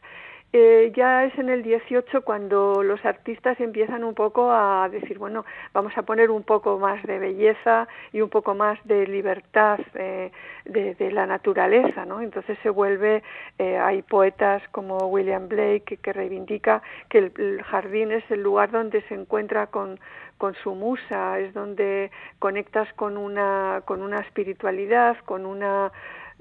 Eh, 0.53 0.93
ya 0.97 1.25
es 1.25 1.39
en 1.39 1.49
el 1.49 1.63
18 1.63 2.23
cuando 2.23 2.83
los 2.83 3.05
artistas 3.05 3.61
empiezan 3.61 4.03
un 4.03 4.15
poco 4.15 4.51
a 4.51 4.89
decir, 4.89 5.17
bueno, 5.17 5.45
vamos 5.73 5.93
a 5.97 6.03
poner 6.03 6.31
un 6.31 6.43
poco 6.43 6.79
más 6.79 7.01
de 7.05 7.21
belleza 7.21 7.87
y 8.13 8.21
un 8.21 8.31
poco 8.31 8.55
más 8.57 8.79
de 8.85 9.07
libertad 9.07 9.79
eh, 9.95 10.33
de, 10.65 10.95
de 10.97 11.13
la 11.13 11.27
naturaleza, 11.27 12.05
¿no? 12.05 12.21
Entonces 12.21 12.59
se 12.65 12.71
vuelve, 12.71 13.23
eh, 13.59 13.79
hay 13.79 14.03
poetas 14.03 14.61
como 14.73 14.97
William 15.07 15.49
Blake 15.49 15.99
que, 16.03 16.13
reivindica 16.13 16.83
que 17.09 17.19
el, 17.19 17.33
el 17.39 17.63
jardín 17.63 18.11
es 18.11 18.29
el 18.31 18.43
lugar 18.43 18.73
donde 18.73 19.03
se 19.03 19.15
encuentra 19.15 19.69
con, 19.69 20.01
con 20.37 20.55
su 20.55 20.75
musa, 20.75 21.39
es 21.39 21.55
donde 21.55 22.11
conectas 22.41 22.93
con 22.95 23.17
una, 23.17 23.83
con 23.85 24.03
una 24.03 24.19
espiritualidad, 24.19 25.17
con 25.27 25.47
una 25.47 25.93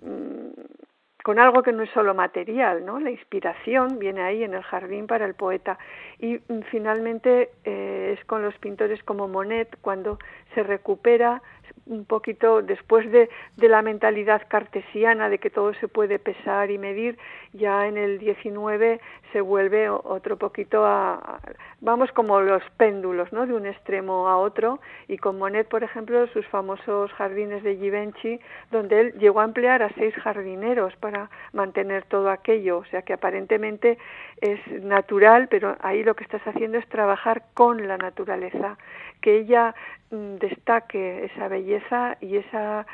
mm, 0.01 0.88
con 1.23 1.37
algo 1.39 1.63
que 1.63 1.71
no 1.71 1.83
es 1.83 1.89
solo 1.91 2.13
material, 2.13 2.85
¿no? 2.85 2.99
La 2.99 3.11
inspiración 3.11 3.99
viene 3.99 4.21
ahí 4.21 4.43
en 4.43 4.53
el 4.53 4.63
jardín 4.63 5.05
para 5.05 5.25
el 5.25 5.33
poeta. 5.33 5.77
Y 6.19 6.35
mm, 6.35 6.61
finalmente 6.71 7.49
eh, 7.65 8.15
es 8.17 8.25
con 8.25 8.41
los 8.41 8.57
pintores 8.57 9.03
como 9.03 9.27
Monet 9.27 9.77
cuando 9.81 10.17
se 10.55 10.63
recupera 10.63 11.41
un 11.89 12.05
poquito 12.05 12.61
después 12.61 13.11
de, 13.11 13.29
de 13.57 13.67
la 13.67 13.81
mentalidad 13.81 14.43
cartesiana 14.47 15.27
de 15.29 15.39
que 15.39 15.49
todo 15.49 15.73
se 15.75 15.87
puede 15.89 16.19
pesar 16.19 16.71
y 16.71 16.77
medir, 16.77 17.17
ya 17.53 17.87
en 17.87 17.97
el 17.97 18.19
19 18.19 19.01
se 19.33 19.41
vuelve 19.41 19.89
otro 19.89 20.37
poquito 20.37 20.85
a, 20.85 21.15
a- 21.15 21.39
vamos 21.81 22.11
como 22.13 22.41
los 22.41 22.63
péndulos, 22.77 23.31
¿no? 23.33 23.45
De 23.45 23.53
un 23.53 23.65
extremo 23.65 24.27
a 24.27 24.37
otro. 24.37 24.79
Y 25.07 25.17
con 25.17 25.37
Monet, 25.37 25.67
por 25.67 25.83
ejemplo, 25.83 26.25
sus 26.27 26.45
famosos 26.47 27.11
jardines 27.13 27.63
de 27.63 27.75
Givenchy, 27.77 28.39
donde 28.71 29.01
él 29.01 29.13
llegó 29.19 29.41
a 29.41 29.45
emplear 29.45 29.83
a 29.83 29.89
seis 29.95 30.13
jardineros 30.15 30.95
para 30.97 31.29
mantener 31.53 32.03
todo 32.05 32.29
aquello, 32.29 32.79
o 32.79 32.85
sea 32.85 33.01
que 33.01 33.13
aparentemente 33.13 33.97
es 34.41 34.59
natural, 34.83 35.47
pero 35.49 35.75
ahí 35.81 36.03
lo 36.03 36.15
que 36.15 36.23
estás 36.23 36.41
haciendo 36.47 36.77
es 36.77 36.87
trabajar 36.89 37.43
con 37.53 37.87
la 37.87 37.97
naturaleza, 37.97 38.77
que 39.21 39.37
ella 39.39 39.75
mm, 40.11 40.35
destaque 40.37 41.25
esa 41.25 41.47
belleza 41.47 41.78
y 42.21 42.37
esa 42.37 42.85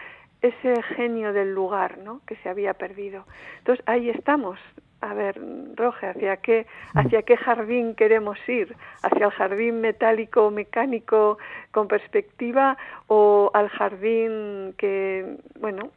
ese 0.42 0.82
genio 0.96 1.34
del 1.34 1.54
lugar, 1.54 1.98
¿no? 2.00 2.22
Que 2.28 2.36
se 2.38 2.50
había 2.50 2.74
perdido. 2.74 3.26
Entonces 3.60 3.84
ahí 3.88 4.10
estamos. 4.10 4.60
A 5.02 5.14
ver, 5.14 5.40
Roge, 5.76 6.08
¿hacia 6.08 6.38
qué, 6.38 6.66
hacia 6.94 7.22
qué 7.24 7.38
jardín 7.38 7.96
queremos 7.96 8.38
ir? 8.48 8.76
¿Hacia 9.04 9.26
el 9.26 9.32
jardín 9.32 9.82
metálico, 9.82 10.50
mecánico, 10.52 11.38
con 11.72 11.88
perspectiva, 11.88 12.78
o 13.08 13.52
al 13.54 13.70
jardín 13.70 14.74
que, 14.78 15.38
bueno, 15.60 15.92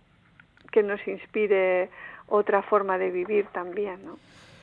que 0.72 0.82
nos 0.82 1.06
inspire 1.08 1.88
otra 2.26 2.62
forma 2.62 2.98
de 2.98 3.10
vivir 3.10 3.46
también, 3.52 4.04
¿no? 4.04 4.18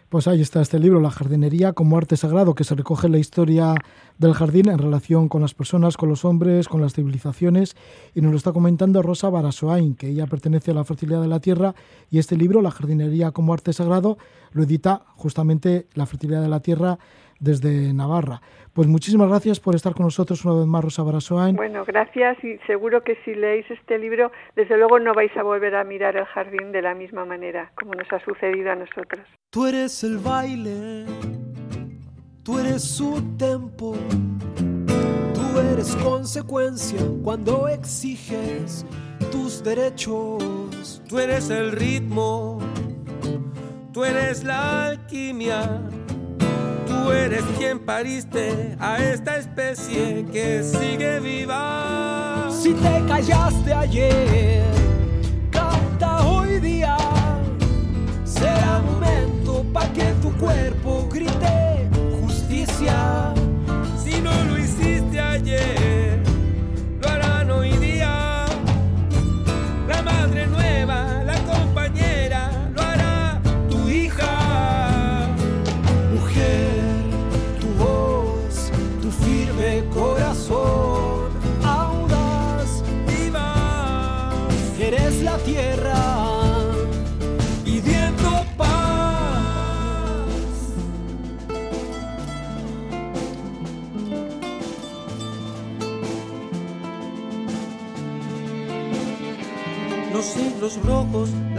Pues 0.10 0.28
ahí 0.28 0.39
está 0.39 0.62
este 0.62 0.78
libro, 0.78 1.01
La 1.01 1.10
jardinería 1.10 1.74
como 1.74 1.97
arte 1.97 2.16
sagrado, 2.16 2.53
que 2.53 2.64
se 2.64 2.76
recoge 2.76 3.10
la 3.10 3.18
historia 3.18 3.74
del 4.20 4.34
jardín 4.34 4.70
en 4.70 4.78
relación 4.78 5.28
con 5.28 5.41
las 5.41 5.56
personas, 5.56 5.97
con 5.97 6.10
los 6.10 6.24
hombres, 6.26 6.68
con 6.68 6.80
las 6.80 6.93
civilizaciones, 6.93 7.76
y 8.14 8.22
nos 8.22 8.32
lo 8.32 8.38
está 8.38 8.53
comentando 8.53 9.01
Rosa 9.01 9.32
Barasoain, 9.32 9.95
que 9.95 10.10
ella 10.10 10.28
pertenece 10.28 10.70
a 10.70 10.76
la 10.76 10.84
fertilidad 10.84 11.24
de 11.24 11.28
la 11.28 11.39
tierra, 11.39 11.74
y 12.12 12.20
este 12.20 12.38
libro, 12.38 12.62
La 12.62 12.70
jardinería 12.70 13.32
como 13.32 13.51
arte 13.51 13.74
sagrado, 13.74 14.20
lo 14.51 14.62
edita 14.62 15.06
justamente 15.16 15.88
la 15.95 16.06
fertilidad 16.06 16.43
de 16.43 16.49
la 16.49 16.60
tierra 16.60 16.99
desde 17.39 17.93
Navarra. 17.93 18.41
Pues 18.73 18.88
muchísimas 18.88 19.29
gracias 19.29 19.59
por 19.59 19.75
estar 19.75 19.93
con 19.93 20.05
nosotros 20.05 20.43
una 20.45 20.55
vez 20.55 20.65
más, 20.67 20.83
Rosa 20.83 21.03
Barasoain. 21.03 21.55
Bueno, 21.55 21.86
gracias 21.86 22.43
y 22.43 22.57
seguro 22.67 23.03
que 23.03 23.17
si 23.23 23.33
leéis 23.33 23.69
este 23.71 23.97
libro, 23.97 24.31
desde 24.55 24.77
luego 24.77 24.99
no 24.99 25.13
vais 25.13 25.36
a 25.38 25.43
volver 25.43 25.75
a 25.75 25.83
mirar 25.83 26.15
el 26.17 26.25
jardín 26.25 26.71
de 26.71 26.81
la 26.81 26.93
misma 26.93 27.25
manera, 27.25 27.71
como 27.75 27.93
nos 27.93 28.11
ha 28.11 28.19
sucedido 28.19 28.71
a 28.71 28.75
nosotros. 28.75 29.25
Tú 29.49 29.65
eres 29.65 30.03
el 30.03 30.17
baile, 30.17 31.05
tú 32.43 32.59
eres 32.59 32.83
su 32.83 33.21
tempo, 33.38 33.95
tú 35.33 35.59
eres 35.71 35.95
consecuencia 35.95 36.99
cuando 37.23 37.67
exiges 37.69 38.86
tus 39.31 39.63
derechos. 39.63 41.01
Tú 41.07 41.19
eres 41.19 41.49
el 41.49 41.71
ritmo, 41.71 42.59
tú 43.93 44.03
eres 44.03 44.43
la 44.43 44.88
alquimia, 44.88 45.81
tú 47.06 47.12
eres 47.12 47.43
quien 47.60 47.78
pariste 47.78 48.76
a 48.80 48.97
esta 48.97 49.38
especie 49.38 50.26
que 50.32 50.64
sigue 50.64 51.20
viva. 51.20 52.49
Si 52.49 52.74
te 52.74 53.03
callaste 53.08 53.74
ayer, 53.74 54.64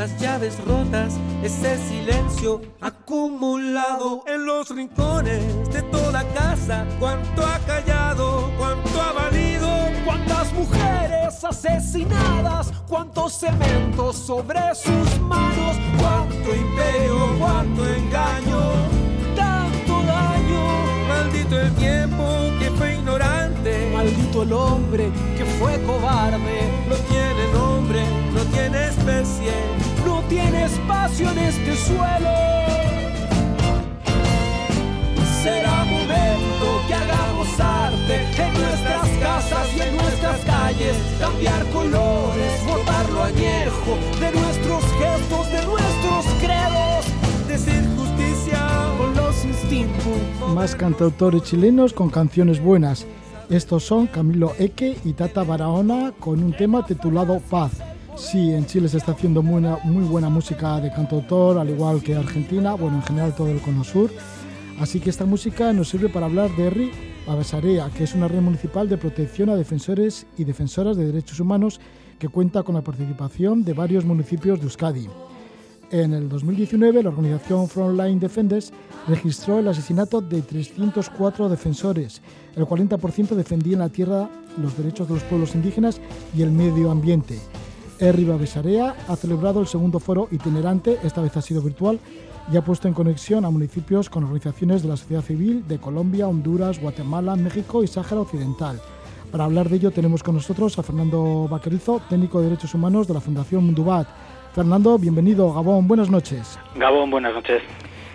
las 0.06 0.20
llaves 0.20 0.64
rotas, 0.64 1.14
ese 1.42 1.76
silencio 1.88 2.60
acumulado 2.80 4.22
en 4.28 4.46
los 4.46 4.70
rincones 4.70 5.42
de 5.72 5.82
toda 5.82 6.22
casa. 6.32 6.86
Cuánto 7.00 7.44
ha 7.44 7.58
callado, 7.66 8.52
cuánto 8.56 9.02
ha 9.02 9.12
valido, 9.12 9.68
cuántas 10.04 10.52
mujeres 10.52 11.42
asesinadas, 11.42 12.72
cuántos 12.88 13.32
cementos 13.32 14.16
sobre 14.16 14.60
sus 14.76 15.20
manos, 15.22 15.76
cuánto 15.98 16.54
imperio, 16.54 17.38
cuánto 17.40 17.88
engaño, 17.88 18.60
tanto 19.34 20.02
daño. 20.02 21.06
Maldito 21.08 21.60
el 21.60 21.74
tiempo 21.74 22.24
que 22.60 22.70
fue 22.70 22.94
ignorante, 22.94 23.90
maldito 23.92 24.42
el 24.42 24.52
hombre 24.52 25.10
que 25.36 25.44
fue 25.58 25.82
cobarde. 25.82 26.70
No 26.88 26.94
tiene 26.94 27.52
nombre, 27.52 28.04
no 28.32 28.40
tiene 28.52 28.86
especie, 28.88 29.52
tiene 30.28 30.64
espacio 30.64 31.30
en 31.30 31.38
este 31.38 31.76
suelo. 31.76 32.34
Será 35.42 35.84
momento 35.84 36.82
que 36.88 36.94
hagamos 36.94 37.60
arte 37.60 38.22
en 38.36 38.52
nuestras 38.54 39.08
casas 39.20 39.68
y 39.76 39.80
en 39.80 39.96
nuestras 39.96 40.40
calles, 40.44 40.96
cambiar 41.20 41.64
colores, 41.66 42.66
botar 42.66 43.08
lo 43.10 43.22
añejo 43.22 43.96
de 44.20 44.32
nuestros 44.32 44.84
gestos, 44.98 45.52
de 45.52 45.64
nuestros 45.64 46.24
credos, 46.40 47.06
decir 47.46 47.84
justicia 47.96 48.66
con 48.98 49.14
los 49.14 49.44
instintos. 49.44 50.54
Más 50.54 50.74
cantautores 50.74 51.42
chilenos 51.44 51.92
con 51.92 52.10
canciones 52.10 52.60
buenas. 52.60 53.06
Estos 53.48 53.84
son 53.84 54.08
Camilo 54.08 54.54
Eque 54.58 54.96
y 55.04 55.12
Tata 55.12 55.44
Barahona 55.44 56.12
con 56.18 56.42
un 56.42 56.52
tema 56.52 56.84
titulado 56.84 57.38
Paz. 57.48 57.70
Sí, 58.16 58.50
en 58.52 58.64
Chile 58.64 58.88
se 58.88 58.96
está 58.96 59.12
haciendo 59.12 59.42
muy 59.42 59.62
muy 59.84 60.04
buena 60.04 60.30
música 60.30 60.80
de 60.80 60.90
cantautor, 60.90 61.58
al 61.58 61.68
igual 61.68 62.02
que 62.02 62.16
Argentina, 62.16 62.72
bueno, 62.72 62.96
en 62.96 63.02
general 63.02 63.34
todo 63.34 63.48
el 63.48 63.60
cono 63.60 63.84
sur. 63.84 64.10
Así 64.80 65.00
que 65.00 65.10
esta 65.10 65.26
música 65.26 65.72
nos 65.74 65.90
sirve 65.90 66.08
para 66.08 66.24
hablar 66.24 66.50
de 66.56 66.70
RI 66.70 66.90
Babasarea, 67.26 67.90
que 67.90 68.04
es 68.04 68.14
una 68.14 68.26
red 68.26 68.40
municipal 68.40 68.88
de 68.88 68.96
protección 68.96 69.50
a 69.50 69.56
defensores 69.56 70.26
y 70.38 70.44
defensoras 70.44 70.96
de 70.96 71.06
derechos 71.06 71.40
humanos 71.40 71.78
que 72.18 72.28
cuenta 72.28 72.62
con 72.62 72.74
la 72.74 72.82
participación 72.82 73.64
de 73.64 73.74
varios 73.74 74.04
municipios 74.06 74.60
de 74.60 74.64
Euskadi. 74.64 75.08
En 75.90 76.14
el 76.14 76.28
2019, 76.28 77.02
la 77.02 77.10
organización 77.10 77.68
Frontline 77.68 78.18
Defenders 78.18 78.72
registró 79.06 79.58
el 79.58 79.68
asesinato 79.68 80.20
de 80.20 80.42
304 80.42 81.48
defensores. 81.48 82.22
El 82.56 82.64
40% 82.64 83.34
defendían 83.34 83.80
la 83.80 83.90
tierra, 83.90 84.28
los 84.60 84.76
derechos 84.76 85.06
de 85.06 85.14
los 85.14 85.22
pueblos 85.24 85.54
indígenas 85.54 86.00
y 86.34 86.42
el 86.42 86.50
medio 86.50 86.90
ambiente. 86.90 87.38
Erri 87.98 88.24
Babesarea 88.24 88.94
ha 89.08 89.16
celebrado 89.16 89.60
el 89.60 89.66
segundo 89.66 89.98
foro 89.98 90.28
itinerante, 90.30 90.98
esta 91.02 91.22
vez 91.22 91.36
ha 91.36 91.42
sido 91.42 91.62
virtual, 91.62 91.98
y 92.52 92.56
ha 92.56 92.62
puesto 92.62 92.86
en 92.86 92.94
conexión 92.94 93.44
a 93.44 93.50
municipios 93.50 94.08
con 94.08 94.24
organizaciones 94.24 94.82
de 94.82 94.88
la 94.88 94.96
sociedad 94.96 95.22
civil 95.22 95.66
de 95.66 95.78
Colombia, 95.78 96.28
Honduras, 96.28 96.80
Guatemala, 96.80 97.34
México 97.36 97.82
y 97.82 97.86
Sáhara 97.86 98.20
Occidental. 98.20 98.80
Para 99.32 99.44
hablar 99.44 99.68
de 99.68 99.76
ello 99.76 99.90
tenemos 99.90 100.22
con 100.22 100.36
nosotros 100.36 100.78
a 100.78 100.82
Fernando 100.82 101.48
Vaquerizo, 101.48 102.00
técnico 102.08 102.38
de 102.38 102.50
Derechos 102.50 102.74
Humanos 102.74 103.08
de 103.08 103.14
la 103.14 103.20
Fundación 103.20 103.64
Mundubat. 103.64 104.06
Fernando, 104.54 104.96
bienvenido. 104.98 105.52
Gabón, 105.52 105.88
buenas 105.88 106.08
noches. 106.08 106.58
Gabón, 106.76 107.10
buenas 107.10 107.34
noches. 107.34 107.62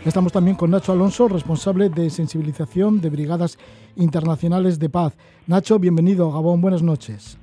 Estamos 0.06 0.32
también 0.32 0.56
con 0.56 0.72
Nacho 0.72 0.94
Alonso, 0.94 1.28
responsable 1.28 1.90
de 1.90 2.10
sensibilización 2.10 3.02
de 3.02 3.10
Brigadas 3.10 3.60
Internacionales 3.96 4.80
de 4.80 4.90
Paz. 4.90 5.16
Nacho, 5.46 5.78
bienvenido. 5.78 6.32
Gabón, 6.32 6.62
buenas 6.62 6.82
noches. 6.82 7.38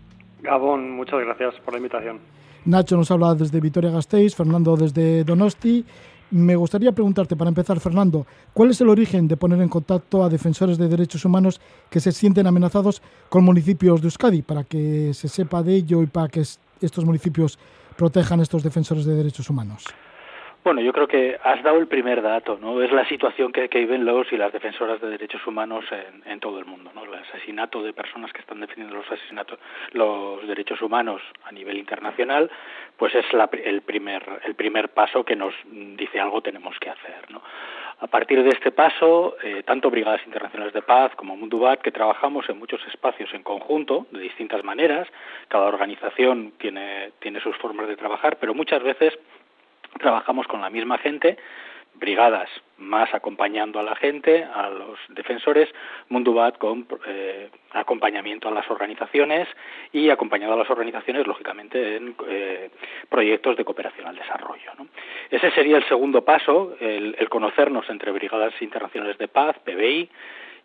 Gabón, 0.49 0.93
muchas 0.93 1.21
gracias 1.21 1.55
por 1.63 1.75
la 1.75 1.79
invitación. 1.79 2.21
Nacho 2.65 2.97
nos 2.97 3.11
habla 3.11 3.35
desde 3.35 3.61
Vitoria-Gasteiz, 3.61 4.35
Fernando 4.35 4.77
desde 4.77 5.23
Donosti. 5.23 5.85
Me 6.31 6.57
gustaría 6.57 6.93
preguntarte, 6.93 7.37
para 7.37 7.49
empezar, 7.49 7.81
Fernando, 7.81 8.27
¿cuál 8.55 8.71
es 8.71 8.81
el 8.81 8.89
origen 8.89 9.29
de 9.29 9.37
poner 9.37 9.61
en 9.61 9.69
contacto 9.69 10.25
a 10.25 10.31
defensores 10.31 10.79
de 10.79 10.89
derechos 10.89 11.25
humanos 11.27 11.61
que 11.91 12.01
se 12.01 12.13
sienten 12.13 12.47
amenazados 12.47 13.03
con 13.29 13.45
municipios 13.45 14.01
de 14.01 14.07
Euskadi, 14.07 14.41
para 14.41 14.65
que 14.65 15.13
se 15.13 15.29
sepa 15.29 15.63
de 15.63 15.75
ello 15.75 16.03
y 16.03 16.07
para 16.07 16.29
que 16.29 16.41
estos 16.41 17.05
municipios 17.05 17.59
protejan 17.97 18.41
a 18.41 18.43
estos 18.43 18.63
defensores 18.63 19.05
de 19.05 19.15
derechos 19.15 19.51
humanos? 19.51 19.85
Bueno, 20.65 20.81
yo 20.81 20.93
creo 20.93 21.07
que 21.07 21.39
has 21.43 21.63
dado 21.63 21.79
el 21.79 21.87
primer 21.87 22.21
dato, 22.21 22.59
¿no? 22.61 22.83
Es 22.83 22.93
la 22.93 23.09
situación 23.09 23.53
que, 23.53 23.69
viven 23.69 24.05
los 24.05 24.31
y 24.33 24.37
las 24.37 24.53
defensoras 24.53 25.01
de 25.01 25.09
derechos 25.09 25.47
humanos 25.47 25.85
en, 25.91 26.31
en, 26.31 26.41
todo 26.41 26.59
el 26.59 26.67
mundo, 26.67 26.91
¿no? 26.95 27.05
El 27.05 27.15
asesinato 27.15 27.83
de 27.83 27.93
personas 27.93 28.33
que 28.33 28.41
están 28.41 28.61
defendiendo 28.61 28.97
los 28.97 29.11
asesinatos, 29.11 29.59
los 29.93 30.47
derechos 30.47 30.83
humanos 30.83 31.23
a 31.45 31.53
nivel 31.53 31.79
internacional, 31.79 32.51
pues 32.97 33.15
es 33.15 33.33
la, 33.33 33.49
el 33.65 33.83
primer 33.83 34.41
el 34.45 34.55
primer 34.57 34.91
paso 34.91 35.25
que 35.25 35.37
nos 35.37 35.55
dice 35.65 36.21
algo 36.21 36.43
tenemos 36.43 36.79
que 36.81 36.91
hacer, 36.91 37.31
¿no? 37.31 37.41
A 38.01 38.07
partir 38.07 38.45
de 38.45 38.51
este 38.51 38.71
paso, 38.71 39.37
eh, 39.43 39.65
tanto 39.65 39.91
Brigadas 39.91 40.25
Internacionales 40.25 40.73
de 40.73 40.83
Paz 40.83 41.13
como 41.17 41.37
Mundubat, 41.37 41.81
que 41.81 41.91
trabajamos 41.91 42.49
en 42.49 42.57
muchos 42.57 42.81
espacios 42.87 43.35
en 43.35 43.43
conjunto, 43.43 44.07
de 44.13 44.21
distintas 44.21 44.63
maneras, 44.63 45.09
cada 45.49 45.67
organización 45.67 46.53
tiene, 46.59 47.11
tiene 47.19 47.41
sus 47.41 47.57
formas 47.57 47.89
de 47.89 47.97
trabajar, 47.97 48.37
pero 48.39 48.55
muchas 48.55 48.85
veces 48.85 49.19
trabajamos 49.99 50.47
con 50.47 50.61
la 50.61 50.71
misma 50.71 50.99
gente, 50.99 51.39
brigadas 51.95 52.49
más 52.79 53.13
acompañando 53.13 53.81
a 53.81 53.83
la 53.83 53.97
gente, 53.97 54.45
a 54.45 54.71
los 54.71 54.99
defensores, 55.09 55.69
Mundubat 56.09 56.57
con 56.59 56.87
eh, 57.07 57.51
acompañamiento 57.73 58.49
a 58.49 58.53
las 58.53 58.71
organizaciones 58.71 59.49
y 59.93 60.11
acompañado 60.11 60.53
a 60.53 60.57
las 60.57 60.71
organizaciones, 60.71 61.27
lógicamente, 61.27 61.97
en 61.97 62.15
eh, 62.29 62.71
proyectos 63.09 63.57
de 63.57 63.65
cooperación 63.65 64.07
al 64.07 64.17
desarrollo. 64.17 64.73
Ese 65.31 65.51
sería 65.51 65.77
el 65.77 65.89
segundo 65.89 66.25
paso, 66.25 66.77
el, 66.81 67.17
el 67.19 67.29
conocernos 67.29 67.89
entre 67.91 68.13
Brigadas 68.13 68.55
Internacionales 68.63 69.19
de 69.19 69.29
Paz, 69.29 69.57
PBI, 69.65 70.09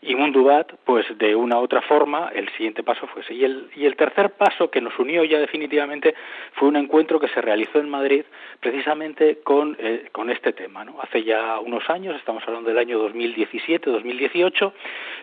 y 0.06 0.16
Mundubat, 0.16 0.72
pues 0.86 1.06
de 1.18 1.36
una 1.36 1.58
u 1.58 1.64
otra 1.64 1.82
forma, 1.82 2.30
el 2.34 2.50
siguiente 2.50 2.84
paso 2.84 3.08
fue 3.08 3.22
ese. 3.22 3.34
Y 3.34 3.44
el, 3.44 3.70
y 3.76 3.86
el 3.86 3.96
tercer 3.96 4.32
paso 4.32 4.70
que 4.70 4.82
nos 4.82 4.98
unió 5.00 5.24
ya 5.24 5.40
definitivamente 5.40 6.14
fue 6.54 6.68
un 6.68 6.76
encuentro 6.76 7.20
que 7.20 7.28
se 7.30 7.42
realizó 7.42 7.80
en 7.80 7.90
Madrid 7.90 8.26
precisamente 8.60 9.40
con, 9.44 9.78
eh, 9.80 10.10
con 10.12 10.30
este 10.30 10.54
tema. 10.54 10.84
¿no? 10.84 11.00
Hace 11.02 11.24
ya 11.24 11.60
unos 11.60 11.90
años, 11.90 12.16
estamos 12.16 12.44
hablando 12.46 12.70
del 12.70 12.78
año 12.78 13.00
2017-2018, 13.10 14.72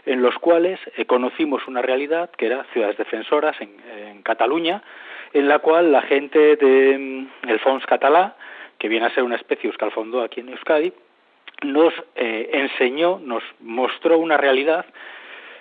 en 0.06 0.22
los 0.22 0.34
cuales 0.38 0.80
eh, 0.96 1.04
conocimos 1.04 1.66
una 1.68 1.82
realidad 1.82 2.30
que 2.30 2.46
era 2.46 2.64
ciudades 2.72 2.96
defensoras 2.96 3.60
en, 3.60 3.70
en 4.08 4.22
Cataluña, 4.22 4.82
en 5.32 5.48
la 5.48 5.60
cual 5.60 5.92
la 5.92 6.02
gente 6.02 6.56
de, 6.56 7.26
Fons 7.62 7.84
Català, 7.86 8.36
que 8.78 8.88
viene 8.88 9.06
a 9.06 9.14
ser 9.14 9.22
una 9.22 9.36
especie 9.36 9.68
Euskal 9.68 9.90
Fondo 9.92 10.22
aquí 10.22 10.40
en 10.40 10.48
Euskadi, 10.48 10.92
nos 11.62 11.92
eh, 12.14 12.50
enseñó, 12.52 13.18
nos 13.18 13.42
mostró 13.60 14.18
una 14.18 14.36
realidad 14.36 14.86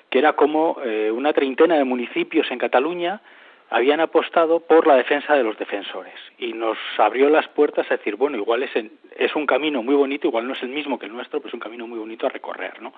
que 0.09 0.19
era 0.19 0.33
como 0.33 0.77
eh, 0.83 1.11
una 1.11 1.33
treintena 1.33 1.77
de 1.77 1.83
municipios 1.83 2.49
en 2.51 2.57
Cataluña 2.57 3.21
habían 3.69 3.99
apostado 3.99 4.61
por 4.61 4.87
la 4.87 4.95
defensa 4.95 5.35
de 5.35 5.43
los 5.43 5.57
defensores 5.57 6.15
y 6.39 6.53
nos 6.53 6.77
abrió 6.97 7.29
las 7.29 7.47
puertas 7.49 7.85
a 7.91 7.97
decir, 7.97 8.15
bueno, 8.15 8.37
igual 8.37 8.63
es, 8.63 8.75
en, 8.75 8.91
es 9.15 9.35
un 9.35 9.45
camino 9.45 9.83
muy 9.83 9.95
bonito, 9.95 10.27
igual 10.27 10.47
no 10.47 10.53
es 10.53 10.63
el 10.63 10.69
mismo 10.69 10.97
que 10.97 11.05
el 11.05 11.13
nuestro, 11.13 11.39
pero 11.39 11.49
es 11.49 11.53
un 11.53 11.59
camino 11.59 11.85
muy 11.85 11.99
bonito 11.99 12.25
a 12.25 12.29
recorrer, 12.29 12.81
¿no? 12.81 12.93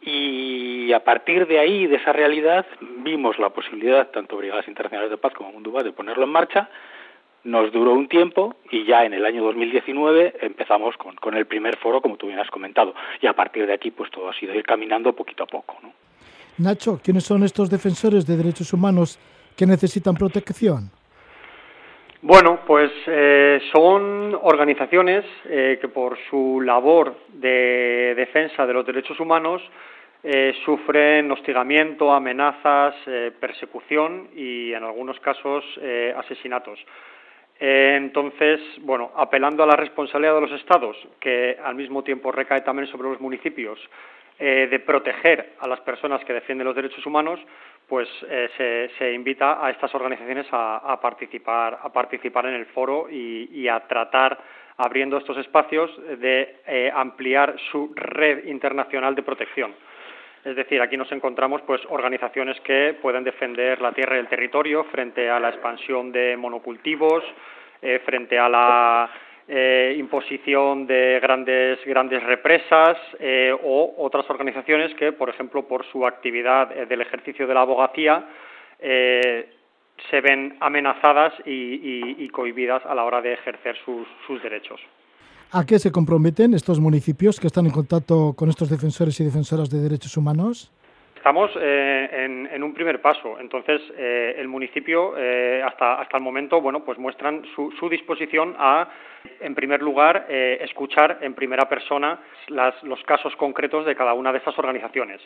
Y 0.00 0.92
a 0.92 1.02
partir 1.02 1.46
de 1.46 1.58
ahí, 1.58 1.86
de 1.86 1.96
esa 1.96 2.12
realidad, 2.12 2.66
vimos 2.80 3.38
la 3.38 3.50
posibilidad, 3.50 4.10
tanto 4.10 4.36
Brigadas 4.36 4.68
Internacionales 4.68 5.10
de 5.10 5.16
Paz 5.16 5.32
como 5.34 5.52
Munduba, 5.52 5.82
de 5.82 5.92
ponerlo 5.92 6.24
en 6.24 6.30
marcha, 6.30 6.68
nos 7.44 7.72
duró 7.72 7.92
un 7.92 8.08
tiempo 8.08 8.56
y 8.70 8.84
ya 8.84 9.04
en 9.04 9.14
el 9.14 9.24
año 9.24 9.44
2019 9.44 10.34
empezamos 10.40 10.96
con, 10.96 11.14
con, 11.16 11.34
el 11.36 11.46
primer 11.46 11.76
foro, 11.76 12.00
como 12.00 12.16
tú 12.16 12.26
bien 12.26 12.38
has 12.38 12.50
comentado, 12.50 12.94
y 13.20 13.26
a 13.26 13.32
partir 13.34 13.66
de 13.66 13.74
aquí 13.74 13.90
pues 13.90 14.10
todo 14.10 14.28
ha 14.28 14.34
sido 14.34 14.54
ir 14.54 14.64
caminando 14.64 15.12
poquito 15.12 15.44
a 15.44 15.46
poco. 15.46 15.76
¿no? 15.82 15.92
Nacho, 16.58 17.00
¿quiénes 17.02 17.24
son 17.24 17.42
estos 17.42 17.70
defensores 17.70 18.26
de 18.26 18.36
derechos 18.36 18.72
humanos 18.72 19.18
que 19.56 19.66
necesitan 19.66 20.14
protección? 20.14 20.90
Bueno, 22.22 22.60
pues 22.66 22.90
eh, 23.06 23.60
son 23.72 24.34
organizaciones 24.42 25.24
eh, 25.44 25.78
que 25.80 25.88
por 25.88 26.16
su 26.30 26.62
labor 26.62 27.14
de 27.28 28.14
defensa 28.16 28.66
de 28.66 28.72
los 28.72 28.86
derechos 28.86 29.20
humanos 29.20 29.60
eh, 30.26 30.54
sufren 30.64 31.30
hostigamiento, 31.30 32.10
amenazas, 32.10 32.94
eh, 33.06 33.30
persecución 33.38 34.28
y 34.34 34.72
en 34.72 34.82
algunos 34.82 35.20
casos 35.20 35.62
eh, 35.82 36.14
asesinatos. 36.16 36.78
Eh, 37.60 37.94
entonces, 37.96 38.60
bueno, 38.80 39.12
apelando 39.16 39.62
a 39.62 39.66
la 39.66 39.76
responsabilidad 39.76 40.34
de 40.34 40.40
los 40.40 40.52
Estados, 40.52 40.96
que 41.20 41.56
al 41.62 41.74
mismo 41.74 42.02
tiempo 42.02 42.32
recae 42.32 42.62
también 42.62 42.88
sobre 42.88 43.08
los 43.08 43.20
municipios, 43.20 43.78
eh, 44.38 44.66
de 44.68 44.80
proteger 44.80 45.52
a 45.60 45.68
las 45.68 45.80
personas 45.80 46.24
que 46.24 46.32
defienden 46.32 46.66
los 46.66 46.74
derechos 46.74 47.06
humanos, 47.06 47.38
pues 47.88 48.08
eh, 48.28 48.90
se, 48.98 49.12
invita 49.12 49.64
a 49.64 49.70
estas 49.70 49.94
organizaciones 49.94 50.46
a, 50.50 50.98
participar, 51.00 51.78
a 51.80 51.92
participar 51.92 52.46
en 52.46 52.54
el 52.54 52.66
foro 52.66 53.06
y, 53.08 53.68
a 53.68 53.80
tratar, 53.86 54.36
abriendo 54.78 55.18
estos 55.18 55.36
espacios, 55.36 55.90
de 56.18 56.90
ampliar 56.92 57.54
su 57.70 57.92
red 57.94 58.46
internacional 58.46 59.14
de 59.14 59.22
protección. 59.22 59.74
Es 60.44 60.56
decir, 60.56 60.80
aquí 60.82 60.98
nos 60.98 61.10
encontramos 61.10 61.62
pues 61.62 61.80
organizaciones 61.88 62.60
que 62.60 62.96
pueden 63.00 63.24
defender 63.24 63.80
la 63.80 63.92
tierra 63.92 64.16
y 64.16 64.20
el 64.20 64.28
territorio 64.28 64.84
frente 64.84 65.30
a 65.30 65.40
la 65.40 65.48
expansión 65.48 66.12
de 66.12 66.36
monocultivos, 66.36 67.24
eh, 67.80 68.02
frente 68.04 68.38
a 68.38 68.48
la 68.50 69.10
eh, 69.48 69.94
imposición 69.98 70.86
de 70.86 71.18
grandes 71.22 71.82
grandes 71.86 72.22
represas 72.22 72.98
eh, 73.18 73.56
o 73.62 73.94
otras 73.96 74.28
organizaciones 74.28 74.94
que, 74.96 75.12
por 75.12 75.30
ejemplo, 75.30 75.66
por 75.66 75.82
su 75.86 76.06
actividad 76.06 76.68
del 76.68 77.00
ejercicio 77.00 77.46
de 77.46 77.54
la 77.54 77.62
abogacía 77.62 78.24
se 78.80 80.20
ven 80.20 80.58
amenazadas 80.60 81.32
y, 81.46 82.28
cohibidas 82.28 82.84
a 82.84 82.94
la 82.94 83.04
hora 83.04 83.22
de 83.22 83.32
ejercer 83.32 83.76
sus 83.78 84.42
derechos. 84.42 84.80
¿A 85.56 85.64
qué 85.64 85.78
se 85.78 85.92
comprometen 85.92 86.52
estos 86.52 86.80
municipios 86.80 87.38
que 87.38 87.46
están 87.46 87.66
en 87.66 87.70
contacto 87.70 88.34
con 88.36 88.48
estos 88.48 88.68
defensores 88.68 89.20
y 89.20 89.24
defensoras 89.24 89.70
de 89.70 89.78
derechos 89.78 90.16
humanos? 90.16 90.72
Estamos 91.14 91.48
eh, 91.60 92.48
en, 92.52 92.60
un 92.60 92.74
primer 92.74 93.00
paso. 93.00 93.38
Entonces, 93.38 93.80
eh, 93.96 94.34
el 94.36 94.48
municipio, 94.48 95.16
eh, 95.16 95.62
hasta, 95.64 96.00
hasta 96.00 96.16
el 96.16 96.24
momento, 96.24 96.60
bueno, 96.60 96.84
pues 96.84 96.98
muestran 96.98 97.44
su, 97.54 97.70
su 97.78 97.88
disposición 97.88 98.56
a, 98.58 98.88
en 99.38 99.54
primer 99.54 99.80
lugar, 99.80 100.26
escuchar 100.28 101.18
en 101.20 101.34
primera 101.34 101.68
persona 101.68 102.18
las, 102.48 102.82
los 102.82 103.00
casos 103.04 103.36
concretos 103.36 103.86
de 103.86 103.94
cada 103.94 104.12
una 104.12 104.32
de 104.32 104.38
estas 104.38 104.58
organizaciones. 104.58 105.20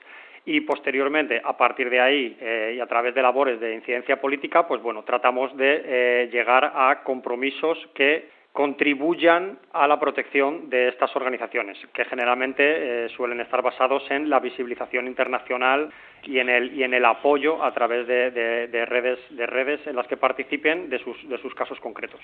Y 0.45 0.61
posteriormente, 0.61 1.41
a 1.43 1.57
partir 1.57 1.89
de 1.89 2.01
ahí 2.01 2.37
y 2.76 2.81
a 2.81 2.87
través 2.87 3.14
de 3.14 3.22
labores 3.22 3.59
de 3.61 3.74
incidencia 3.74 4.20
política, 4.20 4.68
pues 4.68 4.83
bueno, 4.83 5.05
tratamos 5.05 5.57
de 5.57 6.29
llegar 6.31 6.70
a 6.74 7.03
compromisos 7.03 7.79
que 7.95 8.38
contribuyan 8.59 9.56
a 9.72 9.86
la 9.86 10.00
protección 10.00 10.68
de 10.68 10.88
estas 10.88 11.14
organizaciones, 11.14 11.78
que 11.94 12.04
generalmente 12.06 12.64
eh, 12.64 13.09
suelen 13.16 13.40
estar 13.40 13.62
basados 13.62 14.02
en 14.11 14.28
la 14.28 14.40
visibilización 14.40 15.06
internacional 15.06 15.90
y 16.24 16.40
en 16.40 16.48
el, 16.48 16.76
y 16.76 16.82
en 16.82 16.92
el 16.92 17.04
apoyo 17.04 17.62
a 17.62 17.72
través 17.72 18.09
de, 18.09 18.32
de, 18.32 18.66
de, 18.66 18.84
redes, 18.84 19.20
de 19.30 19.46
redes 19.46 19.86
en 19.86 19.94
las 19.94 20.09
que 20.09 20.16
participen 20.16 20.90
de 20.90 20.98
sus, 20.98 21.16
de 21.28 21.38
sus 21.40 21.54
casos 21.54 21.78
concretos. 21.78 22.18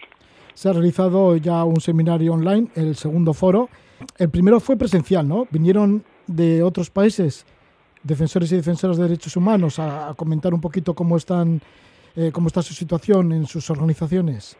Se 0.55 0.69
ha 0.69 0.73
realizado 0.73 1.37
ya 1.37 1.63
un 1.63 1.81
seminario 1.81 2.33
online, 2.33 2.67
el 2.75 2.97
segundo 2.97 3.33
foro. 3.33 3.69
El 4.19 4.29
primero 4.29 4.59
fue 4.59 4.77
presencial, 4.77 5.29
¿no? 5.29 5.47
Vinieron 5.53 6.03
de 6.27 6.65
otros 6.65 6.91
países, 6.91 7.47
defensores 8.03 8.51
y 8.51 8.57
defensoras 8.57 8.97
de 8.97 9.05
derechos 9.05 9.37
humanos, 9.37 9.79
a, 9.79 10.09
a 10.09 10.15
comentar 10.15 10.53
un 10.53 10.61
poquito 10.61 10.95
cómo, 10.95 11.17
están, 11.17 11.61
eh, 12.17 12.33
cómo 12.33 12.49
está 12.49 12.61
su 12.61 12.75
situación 12.75 13.31
en 13.31 13.47
sus 13.47 13.71
organizaciones. 13.71 14.59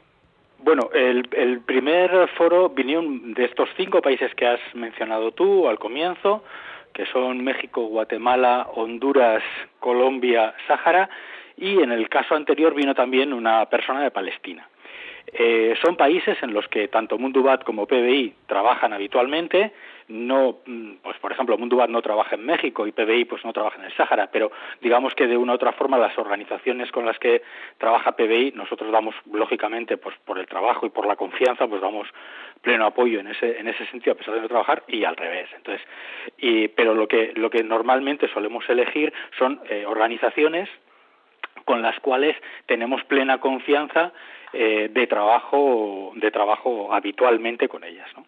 Bueno, 0.65 0.89
el, 0.95 1.29
el, 1.33 1.61
primer 1.61 2.27
foro 2.39 2.71
vinieron 2.71 3.35
de 3.35 3.45
estos 3.45 3.69
cinco 3.77 4.01
países 4.01 4.35
que 4.35 4.47
has 4.47 4.61
mencionado 4.73 5.31
tú 5.33 5.69
al 5.69 5.79
comienzo, 5.79 6.43
que 6.95 7.05
son 7.05 7.45
México, 7.45 7.83
Guatemala, 7.83 8.69
Honduras, 8.75 9.43
Colombia, 9.79 10.55
Sáhara, 10.67 11.11
y 11.59 11.83
en 11.83 11.93
el 11.93 12.09
caso 12.09 12.35
anterior 12.35 12.75
vino 12.75 12.95
también 12.95 13.35
una 13.35 13.67
persona 13.67 14.01
de 14.03 14.11
Palestina. 14.11 14.67
Eh, 15.35 15.75
son 15.85 15.97
países 15.97 16.43
en 16.43 16.55
los 16.55 16.67
que 16.69 16.89
tanto 16.89 17.19
Mundubat 17.19 17.63
como 17.63 17.85
PBI 17.85 18.33
trabajan 18.47 18.95
habitualmente. 18.95 19.71
No, 20.09 20.59
mm, 20.67 20.97
pues 21.03 21.17
por 21.19 21.33
ejemplo, 21.33 21.57
Mundubat 21.57 21.89
no 21.89 22.03
trabaja 22.03 22.35
en 22.35 22.45
México 22.45 22.87
y 22.87 22.93
PBI 22.93 23.25
pues 23.25 23.43
no 23.45 23.55
trabaja 23.55 23.79
en 23.79 23.87
el 23.87 23.93
Sáhara, 23.95 24.29
pero 24.31 24.53
digamos 24.83 25.15
que 25.15 25.27
de 25.27 25.37
una 25.37 25.53
u 25.53 25.55
otra 25.55 25.73
forma 25.73 25.97
las 25.97 26.17
organizaciones 26.19 26.93
con 26.93 27.07
las 27.07 27.19
que 27.19 27.43
trabaja 27.79 28.13
PBI 28.13 28.53
nosotros 28.55 28.93
damos 28.93 29.15
lógicamente 29.33 29.97
pues 29.97 30.15
por 30.27 30.39
el 30.39 30.47
trabajo 30.47 30.85
y 30.85 30.91
por 30.91 31.07
la 31.07 31.17
confianza 31.17 31.67
pues 31.67 31.81
damos 31.81 32.07
pleno 32.61 32.85
apoyo 32.85 33.21
en 33.21 33.29
ese 33.29 33.59
en 33.59 33.69
ese 33.69 33.87
sentido 33.87 34.13
a 34.13 34.17
pesar 34.17 34.35
de 34.35 34.43
no 34.43 34.49
trabajar 34.49 34.85
y 34.89 35.05
al 35.05 35.17
revés. 35.17 35.49
Entonces, 35.57 35.87
y, 36.37 36.69
pero 36.69 36.95
lo 36.95 37.09
que 37.09 37.33
lo 37.37 37.49
que 37.49 37.63
normalmente 37.63 38.29
solemos 38.29 38.69
elegir 38.69 39.11
son 39.39 39.61
eh, 39.71 39.87
organizaciones 39.87 40.69
con 41.65 41.81
las 41.81 41.99
cuales 42.01 42.37
tenemos 42.67 43.03
plena 43.05 43.39
confianza 43.39 44.13
eh, 44.53 44.91
de 44.93 45.07
trabajo 45.07 46.13
de 46.17 46.31
trabajo 46.31 46.93
habitualmente 46.93 47.69
con 47.69 47.85
ellas, 47.85 48.09
¿no? 48.15 48.27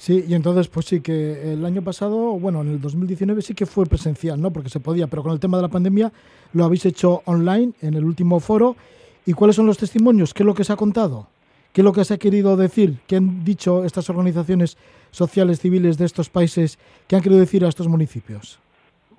Sí, 0.00 0.24
y 0.26 0.32
entonces 0.32 0.68
pues 0.68 0.86
sí 0.86 1.02
que 1.02 1.52
el 1.52 1.62
año 1.62 1.82
pasado, 1.82 2.16
bueno, 2.38 2.62
en 2.62 2.68
el 2.68 2.80
2019 2.80 3.42
sí 3.42 3.54
que 3.54 3.66
fue 3.66 3.84
presencial, 3.84 4.40
¿no? 4.40 4.50
Porque 4.50 4.70
se 4.70 4.80
podía, 4.80 5.08
pero 5.08 5.22
con 5.22 5.32
el 5.32 5.38
tema 5.38 5.58
de 5.58 5.64
la 5.64 5.68
pandemia 5.68 6.10
lo 6.54 6.64
habéis 6.64 6.86
hecho 6.86 7.20
online 7.26 7.74
en 7.82 7.92
el 7.92 8.04
último 8.04 8.40
foro. 8.40 8.76
¿Y 9.26 9.34
cuáles 9.34 9.56
son 9.56 9.66
los 9.66 9.76
testimonios? 9.76 10.32
¿Qué 10.32 10.42
es 10.42 10.46
lo 10.46 10.54
que 10.54 10.64
se 10.64 10.72
ha 10.72 10.76
contado? 10.76 11.26
¿Qué 11.74 11.82
es 11.82 11.84
lo 11.84 11.92
que 11.92 12.02
se 12.04 12.14
ha 12.14 12.16
querido 12.16 12.56
decir? 12.56 12.94
¿Qué 13.06 13.16
han 13.16 13.44
dicho 13.44 13.84
estas 13.84 14.08
organizaciones 14.08 14.78
sociales 15.10 15.60
civiles 15.60 15.98
de 15.98 16.06
estos 16.06 16.30
países? 16.30 16.78
¿Qué 17.06 17.16
han 17.16 17.20
querido 17.20 17.38
decir 17.38 17.62
a 17.66 17.68
estos 17.68 17.86
municipios? 17.86 18.58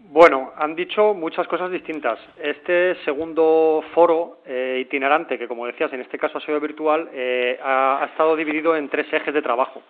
Bueno, 0.10 0.52
han 0.58 0.76
dicho 0.76 1.14
muchas 1.14 1.48
cosas 1.48 1.70
distintas. 1.70 2.18
Este 2.42 2.96
segundo 3.06 3.84
foro 3.94 4.40
eh, 4.48 4.80
itinerante, 4.82 5.38
que 5.38 5.48
como 5.48 5.68
decías, 5.68 5.94
en 5.94 6.02
este 6.02 6.18
caso 6.18 6.40
ha 6.40 6.42
sido 6.42 6.60
virtual, 6.60 7.08
eh, 7.14 7.60
ha, 7.64 8.02
ha, 8.02 8.06
estado 8.08 8.36
dividido 8.36 8.76
en 8.76 8.90
tres 8.90 9.06
ejes 9.14 9.32
de 9.32 9.44
trabajo. 9.44 9.84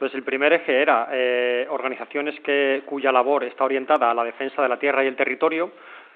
Entonces, 0.00 0.16
el 0.16 0.24
primer 0.24 0.50
eje 0.54 0.80
era 0.80 1.08
eh, 1.12 1.66
organizaciones 1.68 2.34
cuya 2.86 3.12
labor 3.12 3.44
está 3.44 3.64
orientada 3.64 4.10
a 4.10 4.14
la 4.14 4.24
defensa 4.24 4.62
de 4.62 4.68
la 4.70 4.78
tierra 4.78 5.04
y 5.04 5.08
el 5.08 5.14
territorio. 5.14 5.72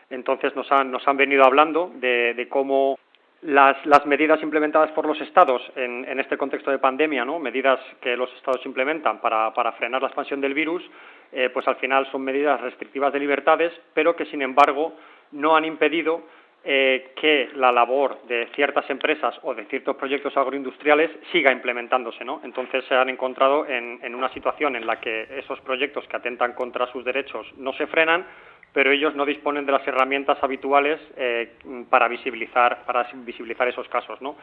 Entonces, 0.09 0.57
nos 0.57 0.73
han, 0.73 1.17
venido 1.19 1.45
hablando 1.45 1.93
de, 1.97 2.47
cómo 2.49 2.99
las, 3.43 3.77
medidas 4.07 4.43
implementadas 4.43 4.91
por 4.93 5.05
los 5.05 5.21
Estados 5.21 5.61
en, 5.77 6.19
este 6.19 6.39
contexto 6.39 6.71
de 6.71 6.79
pandemia, 6.79 7.27
¿no? 7.27 7.39
medidas 7.39 7.79
que 8.01 8.17
los 8.17 8.33
Estados 8.37 8.65
implementan 8.65 9.21
para, 9.21 9.53
para 9.53 9.73
frenar 9.73 10.01
la 10.01 10.09
expansión 10.09 10.41
del 10.41 10.55
virus, 10.55 10.83
eh, 11.31 11.51
pues 11.53 11.69
al 11.69 11.77
final 11.77 12.11
son 12.11 12.23
medidas 12.23 12.63
restrictivas 12.63 13.13
de 13.13 13.19
libertades, 13.19 13.71
pero 13.93 14.17
que 14.17 14.25
sin 14.25 14.41
embargo 14.41 14.95
no 15.33 15.57
han 15.57 15.67
impedido 15.67 16.23
eh, 16.67 17.13
que 17.21 17.51
la 17.57 17.71
labor 17.71 18.23
de 18.23 18.49
ciertas 18.55 18.89
empresas 18.89 19.39
o 19.43 19.55
de 19.55 19.67
ciertos 19.67 19.97
proyectos 19.97 20.35
agroindustriales 20.35 21.11
siga 21.31 21.53
implementándose. 21.53 22.25
¿no? 22.25 22.41
Entonces 22.43 22.83
se 22.87 22.95
han 22.95 23.11
encontrado 23.11 23.67
en, 23.67 23.99
en 24.03 24.15
una 24.15 24.33
situación 24.33 24.75
en 24.75 24.87
la 24.87 24.99
que 24.99 25.29
esos 25.39 25.61
proyectos 25.61 26.09
que 26.09 26.17
atentan 26.17 26.55
contra 26.55 26.87
sus 26.87 27.05
derechos 27.05 27.47
no 27.59 27.75
se 27.75 27.87
frenan, 27.87 28.25
pero 28.73 28.91
ellos 28.91 29.15
no 29.15 29.27
disponen 29.27 29.67
de 29.67 29.73
las 29.73 29.87
herramientas 29.87 30.39
habituales 30.43 30.99
eh, 31.19 31.53
para 31.91 32.09
visibilizar 32.09 32.87
para 32.87 33.07
visibilizar 33.13 33.69
esos 33.69 33.87
casos, 33.89 34.21
¿no? 34.23 34.37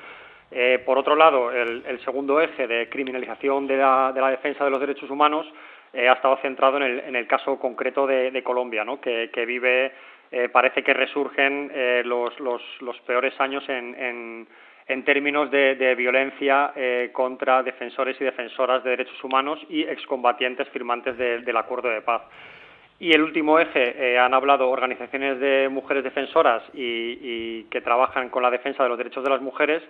Eh, 0.51 0.79
por 0.85 0.99
otro 0.99 1.15
lado, 1.15 1.51
el, 1.51 1.99
segundo 2.05 2.39
eje 2.39 2.67
de 2.67 2.87
criminalización 2.87 3.65
de 3.65 3.77
la, 3.77 4.11
de 4.13 4.21
la, 4.21 4.29
defensa 4.29 4.63
de 4.63 4.69
los 4.69 4.79
derechos 4.79 5.09
humanos 5.09 5.47
ha 5.93 6.13
estado 6.13 6.37
centrado 6.37 6.77
en 6.77 6.83
el, 6.83 6.99
en 6.99 7.15
el 7.15 7.25
caso 7.25 7.57
concreto 7.57 8.05
de, 8.05 8.43
Colombia, 8.43 8.83
¿no? 8.83 8.99
que 9.01 9.45
vive, 9.45 9.91
eh, 10.31 10.49
parece 10.49 10.83
que 10.83 10.93
resurgen 10.93 11.71
eh, 11.73 12.01
los, 12.05 12.39
los, 12.39 12.61
los, 12.81 12.99
peores 13.01 13.39
años 13.39 13.67
en, 13.69 13.95
en, 13.95 14.47
en 14.87 15.03
términos 15.03 15.51
de, 15.51 15.95
violencia 15.95 16.73
contra 17.11 17.63
defensores 17.63 18.19
y 18.19 18.23
defensoras 18.23 18.83
de 18.83 18.91
derechos 18.91 19.23
humanos 19.23 19.59
y 19.69 19.83
excombatientes 19.83 20.67
firmantes 20.69 21.17
de, 21.17 21.41
del 21.41 21.57
acuerdo 21.57 21.89
de 21.89 22.01
paz. 22.01 22.23
Y 23.01 23.13
el 23.13 23.23
último 23.23 23.57
eje, 23.57 23.95
eh, 23.97 24.19
han 24.19 24.31
hablado 24.35 24.69
organizaciones 24.69 25.39
de 25.39 25.67
mujeres 25.69 26.03
defensoras 26.03 26.61
y, 26.71 27.17
y, 27.19 27.63
que 27.71 27.81
trabajan 27.81 28.29
con 28.29 28.43
la 28.43 28.51
defensa 28.51 28.83
de 28.83 28.89
los 28.89 28.97
derechos 28.99 29.23
de 29.23 29.29
las 29.31 29.41
mujeres, 29.41 29.81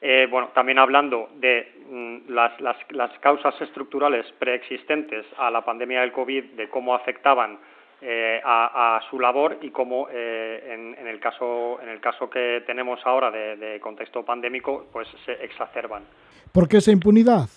eh, 0.00 0.28
bueno, 0.30 0.50
también 0.54 0.78
hablando 0.78 1.30
de 1.34 1.68
mm, 1.90 2.32
las, 2.32 2.60
las, 2.60 2.76
las, 2.90 3.10
causas 3.18 3.60
estructurales 3.60 4.24
preexistentes 4.38 5.26
a 5.36 5.50
la 5.50 5.64
pandemia 5.64 6.02
del 6.02 6.12
COVID, 6.12 6.44
de 6.52 6.68
cómo 6.68 6.94
afectaban 6.94 7.58
eh, 8.02 8.40
a, 8.44 8.96
a, 8.96 9.10
su 9.10 9.18
labor 9.20 9.58
y 9.60 9.70
cómo 9.70 10.08
eh, 10.10 10.72
en, 10.72 10.96
en, 10.98 11.06
el 11.06 11.20
caso, 11.20 11.78
en 11.82 11.88
el 11.88 12.00
caso 12.00 12.30
que 12.30 12.62
tenemos 12.66 13.00
ahora 13.04 13.30
de, 13.30 13.56
de 13.56 13.80
contexto 13.80 14.24
pandémico, 14.24 14.86
pues 14.92 15.08
se 15.24 15.32
exacerban. 15.44 16.04
¿Por 16.52 16.66
qué 16.66 16.78
esa 16.78 16.90
impunidad? 16.90 17.48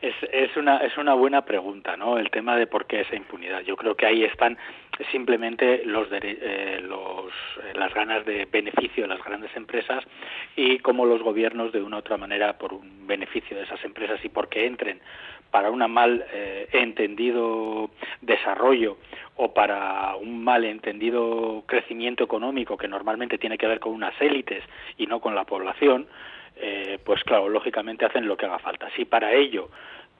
Es, 0.00 0.56
una, 0.56 0.78
es 0.78 0.96
una 0.96 1.14
buena 1.14 1.44
pregunta, 1.44 1.96
¿no? 1.96 2.18
El 2.18 2.30
tema 2.30 2.56
de 2.56 2.66
por 2.66 2.86
qué 2.86 3.00
esa 3.00 3.16
impunidad. 3.16 3.60
Yo 3.62 3.76
creo 3.76 3.94
que 3.94 4.06
ahí 4.06 4.24
están 4.24 4.56
simplemente 5.10 5.84
los, 5.84 6.08
eh, 6.10 6.80
los 6.82 7.32
eh, 7.62 7.72
las 7.74 7.92
ganas 7.92 8.24
de 8.24 8.46
beneficio 8.46 9.04
de 9.04 9.08
las 9.08 9.24
grandes 9.24 9.54
empresas 9.56 10.04
y 10.56 10.78
cómo 10.78 11.04
los 11.04 11.22
gobiernos, 11.22 11.72
de 11.72 11.82
una 11.82 11.96
u 11.96 11.98
otra 12.00 12.16
manera, 12.16 12.56
por 12.58 12.72
un 12.72 13.06
beneficio 13.06 13.56
de 13.56 13.64
esas 13.64 13.84
empresas 13.84 14.24
y 14.24 14.28
porque 14.28 14.66
entren 14.66 15.00
para 15.50 15.70
un 15.70 15.78
mal 15.90 16.24
eh, 16.32 16.68
entendido 16.72 17.90
desarrollo 18.20 18.96
o 19.36 19.54
para 19.54 20.16
un 20.16 20.42
mal 20.42 20.64
entendido 20.64 21.62
crecimiento 21.66 22.24
económico 22.24 22.76
que 22.76 22.88
normalmente 22.88 23.38
tiene 23.38 23.58
que 23.58 23.66
ver 23.66 23.80
con 23.80 23.92
unas 23.92 24.20
élites 24.20 24.64
y 24.96 25.06
no 25.06 25.20
con 25.20 25.34
la 25.34 25.44
población, 25.44 26.06
eh, 26.56 26.98
pues 27.04 27.22
claro, 27.24 27.48
lógicamente 27.48 28.04
hacen 28.04 28.26
lo 28.26 28.36
que 28.36 28.46
haga 28.46 28.58
falta. 28.58 28.88
Si 28.96 29.04
para 29.04 29.32
ello 29.32 29.68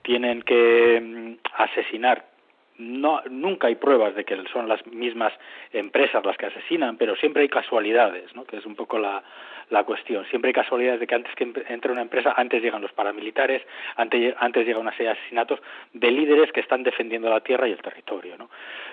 tienen 0.02 0.42
que 0.42 1.00
mm, 1.00 1.34
asesinar 1.56 2.34
no, 2.76 3.22
nunca 3.30 3.68
hay 3.68 3.76
pruebas 3.76 4.14
de 4.14 4.24
que 4.24 4.36
son 4.52 4.68
las 4.68 4.84
mismas 4.86 5.32
empresas 5.72 6.24
las 6.24 6.36
que 6.36 6.46
asesinan, 6.46 6.96
pero 6.96 7.14
siempre 7.16 7.42
hay 7.42 7.48
casualidades, 7.48 8.34
¿no? 8.34 8.44
que 8.44 8.56
es 8.56 8.66
un 8.66 8.74
poco 8.74 8.98
la, 8.98 9.22
la 9.70 9.84
cuestión. 9.84 10.26
Siempre 10.26 10.48
hay 10.48 10.54
casualidades 10.54 11.00
de 11.00 11.06
que 11.06 11.14
antes 11.14 11.34
que 11.36 11.52
entre 11.68 11.92
una 11.92 12.02
empresa, 12.02 12.34
antes 12.36 12.62
llegan 12.62 12.82
los 12.82 12.92
paramilitares, 12.92 13.62
antes, 13.96 14.34
antes 14.38 14.66
llega 14.66 14.78
una 14.78 14.90
serie 14.92 15.06
de 15.06 15.18
asesinatos 15.18 15.60
de 15.92 16.10
líderes 16.10 16.50
que 16.52 16.60
están 16.60 16.82
defendiendo 16.82 17.30
la 17.30 17.40
tierra 17.40 17.68
y 17.68 17.72
el 17.72 17.82
territorio. 17.82 18.36
¿no? 18.36 18.50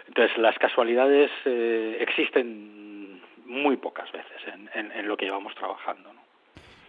Entonces, 0.07 0.37
las 0.37 0.57
casualidades 0.59 1.31
eh, 1.45 1.97
existen 2.01 3.19
muy 3.45 3.77
pocas 3.77 4.11
veces 4.11 4.41
en, 4.53 4.69
en, 4.75 4.91
en, 4.91 5.07
lo 5.07 5.17
que 5.17 5.25
llevamos 5.25 5.55
trabajando. 5.55 6.13
¿no? 6.13 6.20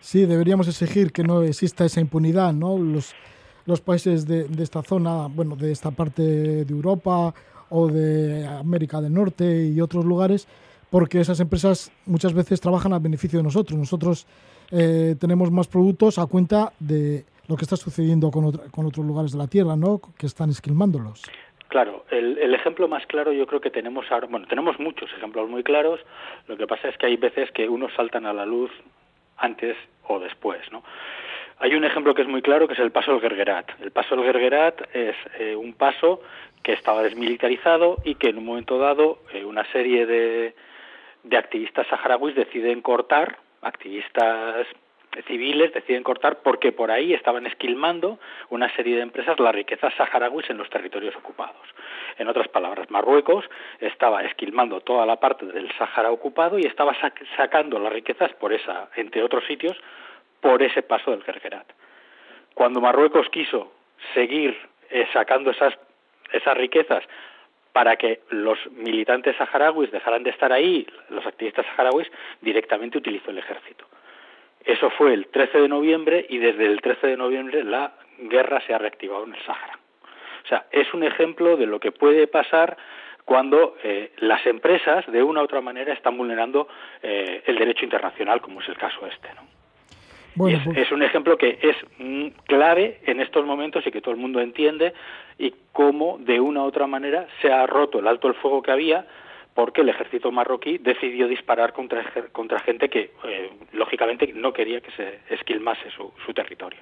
Sí, 0.03 0.27
deberíamos 0.27 0.67
exigir 0.67 1.13
que 1.13 1.23
no 1.23 1.45
exista 1.45 1.85
esa 1.85 2.01
impunidad, 2.01 2.53
¿no? 2.53 2.77
Los 2.77 3.81
países 3.81 4.27
de, 4.27 4.49
de, 4.49 4.63
esta 4.65 4.83
zona, 4.83 5.29
bueno, 5.29 5.55
de 5.55 5.71
esta 5.71 5.93
parte 5.93 6.23
de 6.23 6.73
Europa 6.73 7.33
o 7.71 7.87
de 7.87 8.45
América 8.45 9.01
del 9.01 9.15
Norte 9.15 9.65
y 9.65 9.81
otros 9.81 10.05
lugares, 10.05 10.49
porque 10.91 11.21
esas 11.21 11.39
empresas 11.39 11.93
muchas 12.05 12.35
veces 12.35 12.61
trabajan 12.61 12.93
a 12.93 12.99
beneficio 12.99 13.39
de 13.39 13.45
nosotros. 13.45 13.79
Nosotros 13.79 14.27
eh, 14.73 15.15
tenemos 15.21 15.53
más 15.53 15.69
productos 15.69 16.19
a 16.19 16.27
cuenta 16.27 16.73
de 16.81 17.25
lo 17.47 17.57
que 17.57 17.63
está 17.63 17.77
sucediendo 17.77 18.33
con, 18.33 18.47
otra, 18.47 18.65
con 18.73 18.87
otros 18.87 19.07
lugares 19.07 19.31
de 19.31 19.39
la 19.39 19.47
Tierra, 19.47 19.77
¿no? 19.77 20.01
Que 20.19 20.27
están 20.27 20.51
esquilmándolos. 20.51 21.23
Claro, 21.69 22.05
el, 22.11 22.39
el, 22.39 22.53
ejemplo 22.55 22.89
más 22.89 23.07
claro 23.07 23.33
yo 23.33 23.47
creo 23.47 23.61
que 23.61 23.71
tenemos 23.71 24.05
ahora, 24.11 24.27
bueno, 24.27 24.47
tenemos 24.49 24.79
muchos 24.81 25.09
ejemplos 25.17 25.49
muy 25.49 25.63
claros, 25.63 26.01
lo 26.49 26.57
que 26.57 26.67
pasa 26.67 26.89
es 26.89 26.99
que 26.99 27.07
hay 27.07 27.17
veces 27.17 27.51
que 27.53 27.69
unos 27.69 27.93
saltan 27.95 28.27
a 28.27 28.33
la 28.33 28.45
luz 28.45 28.71
antes 29.43 29.77
o 30.09 30.19
después, 30.19 30.61
¿no? 30.73 30.83
Hay 31.59 31.75
un 31.75 31.85
ejemplo 31.85 32.15
que 32.15 32.23
es 32.23 32.29
muy 32.29 32.43
claro, 32.43 32.67
que 32.67 32.75
es 32.75 32.81
el 32.81 32.91
paso 32.91 33.13
del 33.13 33.21
Gergerat. 33.21 33.71
El 33.81 33.93
paso 33.93 34.17
del 34.17 34.25
Gergerat 34.25 34.83
es 34.95 35.15
eh, 35.39 35.55
un 35.55 35.75
paso 35.75 36.21
que 36.63 36.73
estaba 36.73 37.03
desmilitarizado 37.03 37.99
y 38.05 38.17
que 38.17 38.31
en 38.31 38.39
un 38.39 38.47
momento 38.47 38.79
dado 38.79 39.19
eh, 39.33 39.45
una 39.45 39.65
serie 39.71 40.07
de, 40.07 40.55
de 41.23 41.37
activistas 41.37 41.87
saharauis 41.87 42.35
deciden 42.35 42.83
cortar, 42.83 43.39
activistas 43.61 44.67
civiles 45.27 45.73
deciden 45.73 46.03
cortar 46.03 46.43
porque 46.43 46.73
por 46.73 46.91
ahí 46.91 47.13
estaban 47.13 47.47
esquilmando 47.47 48.19
una 48.49 48.75
serie 48.75 48.97
de 48.97 49.03
empresas 49.03 49.39
las 49.39 49.55
riquezas 49.55 49.93
saharauis 49.95 50.49
en 50.49 50.57
los 50.57 50.71
territorios 50.71 51.15
ocupados. 51.17 51.69
En 52.19 52.29
otras 52.29 52.49
palabras, 52.49 52.91
Marruecos 52.91 53.45
estaba 53.81 54.23
esquilmando 54.23 54.81
toda 54.81 55.05
la 55.07 55.17
parte 55.17 55.47
del 55.47 55.71
Sahara 55.73 56.11
ocupado 56.11 56.59
y 56.59 56.63
estaba 56.63 56.99
sac 57.01 57.21
sacando 57.37 57.79
las 57.79 57.93
riquezas 57.93 58.33
por 58.35 58.53
esa, 58.53 58.89
entre 58.97 59.23
otros 59.23 59.45
sitios, 59.47 59.77
por 60.41 60.63
ese 60.63 60.83
paso 60.83 61.11
del 61.11 61.23
Gergerat. 61.23 61.67
Cuando 62.55 62.81
Marruecos 62.81 63.29
quiso 63.31 63.73
seguir 64.15 64.57
eh, 64.91 65.07
sacando 65.13 65.51
esas, 65.51 65.75
esas 66.33 66.57
riquezas 66.57 67.05
para 67.73 67.97
que 67.97 68.21
los 68.29 68.59
militantes 68.73 69.37
saharauis 69.37 69.91
dejaran 69.91 70.23
de 70.23 70.31
estar 70.31 70.53
ahí, 70.53 70.87
los 71.09 71.25
activistas 71.27 71.65
saharauis, 71.67 72.11
directamente 72.41 72.99
utilizó 72.99 73.31
el 73.31 73.39
ejército. 73.39 73.87
Eso 74.65 74.91
fue 74.91 75.15
el 75.15 75.27
13 75.29 75.63
de 75.63 75.69
noviembre 75.69 76.27
y 76.29 76.39
desde 76.39 76.67
el 76.67 76.81
13 76.81 77.07
de 77.09 77.17
noviembre 77.17 77.65
la 77.65 77.95
guerra 78.19 78.61
se 78.67 78.75
ha 78.75 78.79
reactivado 78.79 79.25
en 79.25 79.35
el 79.35 79.43
Sáhara. 79.43 79.79
O 80.45 80.49
sea, 80.49 80.67
es 80.71 80.93
un 80.95 81.05
ejemplo 81.05 81.57
de 81.57 81.67
lo 81.67 81.81
que 81.81 81.93
puede 81.93 82.27
pasar 82.27 82.77
cuando 83.25 83.77
eh, 83.85 84.13
las 84.19 84.45
empresas, 84.47 85.07
de 85.07 85.23
una 85.23 85.41
u 85.41 85.45
otra 85.45 85.61
manera, 85.61 85.93
están 85.93 86.17
vulnerando 86.17 86.69
eh, 87.03 87.43
el 87.47 87.57
derecho 87.57 87.85
internacional, 87.85 88.41
como 88.41 88.61
es 88.61 88.69
el 88.69 88.77
caso 88.77 89.07
este. 89.07 89.29
¿no? 89.35 89.43
Bueno, 90.35 90.57
y 90.57 90.61
es, 90.61 90.65
pues- 90.65 90.79
es 90.79 90.93
un 90.93 91.03
ejemplo 91.03 91.37
que 91.37 91.59
es 91.63 91.77
mm, 91.99 92.29
clave 92.47 93.01
en 93.07 93.21
estos 93.21 93.45
momentos 93.45 93.87
y 93.87 93.91
que 93.91 94.01
todo 94.01 94.15
el 94.15 94.21
mundo 94.21 94.41
entiende 94.41 94.93
y 95.39 95.55
cómo 95.73 96.19
de 96.19 96.41
una 96.41 96.63
u 96.63 96.65
otra 96.65 96.87
manera 96.87 97.27
se 97.41 97.53
ha 97.53 97.67
roto 97.67 97.99
el 98.01 98.09
alto 98.09 98.29
el 98.29 98.35
fuego 98.35 98.63
que 98.63 98.73
había 98.73 99.07
porque 99.55 99.83
el 99.83 99.89
ejército 99.89 100.33
marroquí 100.33 100.79
decidió 100.79 101.29
disparar 101.29 101.73
contra, 101.73 102.05
contra 102.33 102.59
gente 102.61 102.89
que, 102.89 103.11
eh, 103.25 103.51
lógicamente, 103.73 104.33
no 104.35 104.53
quería 104.53 104.81
que 104.81 104.91
se 104.93 105.21
esquilmase 105.35 105.91
su, 105.91 106.13
su 106.25 106.33
territorio. 106.33 106.81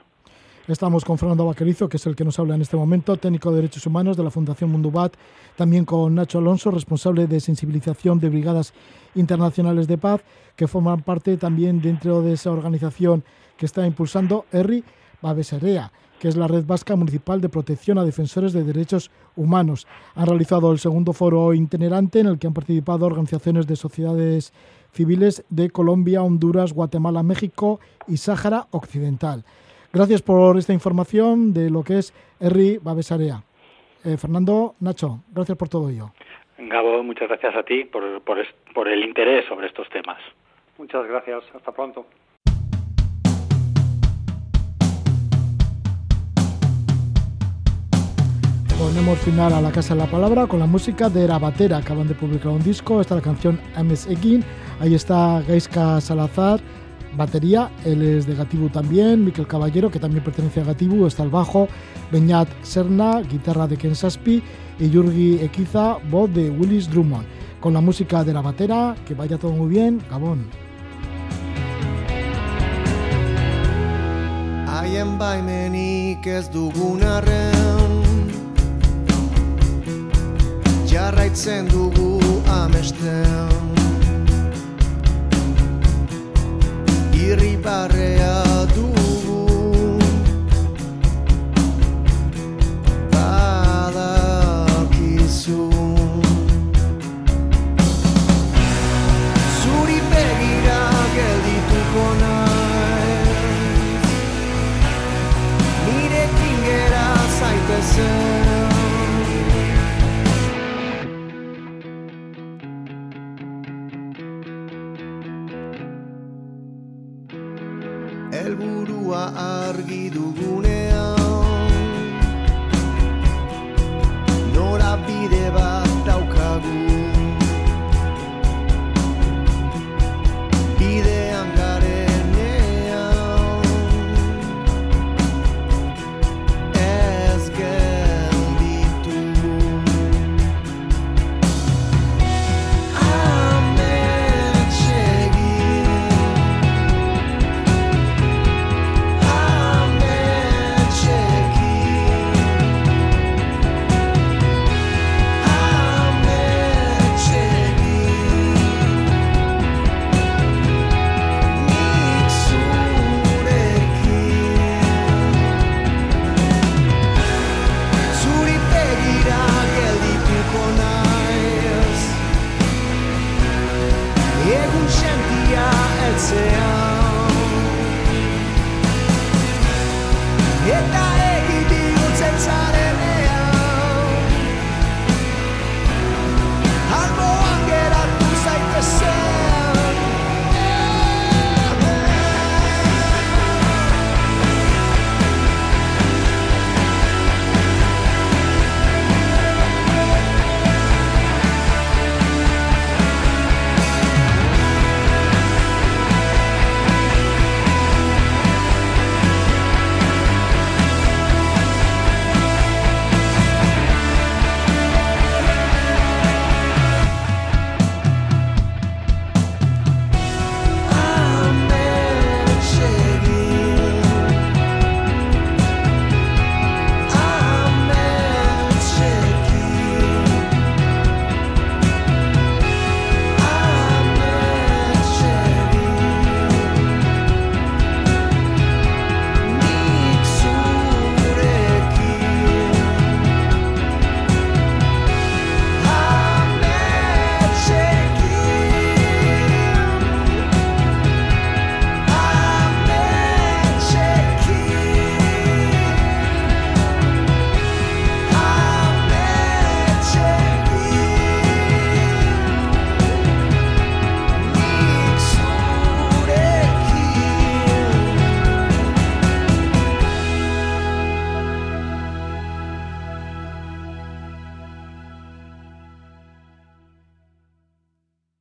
Estamos 0.69 1.05
con 1.05 1.19
Fernando 1.19 1.47
Vaquerizo, 1.47 1.89
que 1.89 1.97
es 1.97 2.07
el 2.07 2.15
que 2.15 2.25
nos 2.25 2.39
habla 2.39 2.55
en 2.55 2.61
este 2.61 2.77
momento, 2.77 3.17
técnico 3.17 3.51
de 3.51 3.57
Derechos 3.57 3.87
Humanos 3.87 4.17
de 4.17 4.23
la 4.23 4.31
Fundación 4.31 4.71
Mundubat, 4.71 5.15
también 5.57 5.85
con 5.85 6.15
Nacho 6.15 6.39
Alonso, 6.39 6.71
responsable 6.71 7.27
de 7.27 7.41
sensibilización 7.41 8.21
de 8.21 8.29
Brigadas 8.29 8.73
Internacionales 9.17 9.89
de 9.89 9.99
Paz, 9.99 10.23
que 10.55 10.69
forman 10.69 11.03
parte 11.03 11.37
también 11.39 11.81
dentro 11.81 12.23
de 12.23 12.35
esa 12.35 12.53
organización 12.53 13.25
que 13.57 13.67
está 13.67 13.85
impulsando 13.85 14.45
ERRI 14.53 14.85
Babeserea, 15.21 15.91
que 16.21 16.29
es 16.29 16.37
la 16.37 16.47
Red 16.47 16.67
Vasca 16.67 16.95
Municipal 16.95 17.41
de 17.41 17.49
Protección 17.49 17.99
a 17.99 18.05
Defensores 18.05 18.53
de 18.53 18.63
Derechos 18.63 19.11
Humanos. 19.35 19.89
Han 20.15 20.27
realizado 20.27 20.71
el 20.71 20.79
segundo 20.79 21.13
foro 21.15 21.53
itinerante 21.55 22.21
en 22.21 22.27
el 22.27 22.39
que 22.39 22.47
han 22.47 22.55
participado 22.55 23.07
organizaciones 23.07 23.67
de 23.67 23.75
sociedades 23.75 24.53
civiles 24.93 25.45
de 25.49 25.71
Colombia, 25.71 26.23
Honduras, 26.23 26.73
Guatemala, 26.73 27.23
México 27.23 27.81
y 28.07 28.19
Sáhara 28.19 28.67
Occidental. 28.71 29.45
Gracias 29.93 30.21
por 30.23 30.57
esta 30.59 30.73
información 30.73 31.53
de 31.53 31.71
lo 31.71 31.83
que 31.83 31.99
es 31.99 32.13
Erri 32.39 32.79
Babesarea. 32.79 33.43
Eh, 34.05 34.17
Fernando, 34.17 34.75
Nacho, 34.81 35.21
gracias 35.33 35.57
por 35.59 35.69
todo 35.69 35.89
ello. 35.89 36.13
Gabo, 36.59 37.03
muchas 37.03 37.29
gracias 37.29 37.57
a 37.57 37.63
ti 37.63 37.85
por, 37.85 38.21
por, 38.23 38.39
es- 38.39 38.55
por 38.75 38.87
el 38.89 39.03
interés 39.05 39.47
sobre 39.49 39.67
estos 39.69 39.89
temas. 39.89 40.19
Muchas 40.79 41.07
gracias. 41.09 41.43
Hasta 41.55 41.73
pronto. 41.73 42.05
Ponemos 48.81 49.19
final 49.19 49.53
a 49.53 49.61
la 49.61 49.71
Casa 49.71 49.93
de 49.93 50.01
la 50.01 50.11
Palabra 50.11 50.47
con 50.47 50.59
la 50.59 50.65
música 50.65 51.11
de 51.11 51.25
Erabatera. 51.25 51.77
Acaban 51.77 52.09
de 52.09 52.15
publicar 52.15 52.49
un 52.49 52.63
disco, 52.63 53.03
esta 53.03 53.15
es 53.15 53.21
la 53.21 53.23
canción 53.23 53.61
Ames 53.77 54.07
Egin. 54.07 54.43
Ahí 54.81 54.95
está 54.95 55.43
Gaiska 55.47 56.01
Salazar, 56.01 56.63
batería, 57.15 57.71
él 57.85 58.01
es 58.01 58.27
de 58.27 58.35
Gatibu 58.35 58.71
también, 58.71 59.23
Miquel 59.23 59.47
Caballero, 59.47 59.91
que 59.91 59.99
también 59.99 60.25
pertenece 60.25 60.63
a 60.63 60.65
Gatibu, 60.65 61.07
está 61.07 61.23
el 61.25 61.29
bajo, 61.29 61.69
Beñat 62.11 62.49
Serna, 62.63 63.21
guitarra 63.21 63.69
de 63.69 63.77
Ken 63.77 63.95
Saspi 63.95 64.43
y 64.79 64.89
Yurgi 64.89 65.41
Equiza, 65.43 65.99
voz 66.11 66.33
de 66.33 66.49
Willis 66.49 66.89
Drummond. 66.89 67.27
Con 67.61 67.75
la 67.75 67.83
música 67.83 68.25
de 68.25 68.33
la 68.33 68.41
batera, 68.41 68.97
que 69.07 69.13
vaya 69.13 69.37
todo 69.37 69.53
muy 69.53 69.69
bien, 69.69 70.01
Gabón. 70.11 70.47
Haien 74.67 75.19
baimenik 75.19 76.27
ez 76.27 76.51
dugun 76.51 77.03
arren 77.03 78.10
Jarraitzen 81.11 81.67
dugu 81.67 82.21
amesten. 82.47 83.51
Irribarrea 87.19 88.50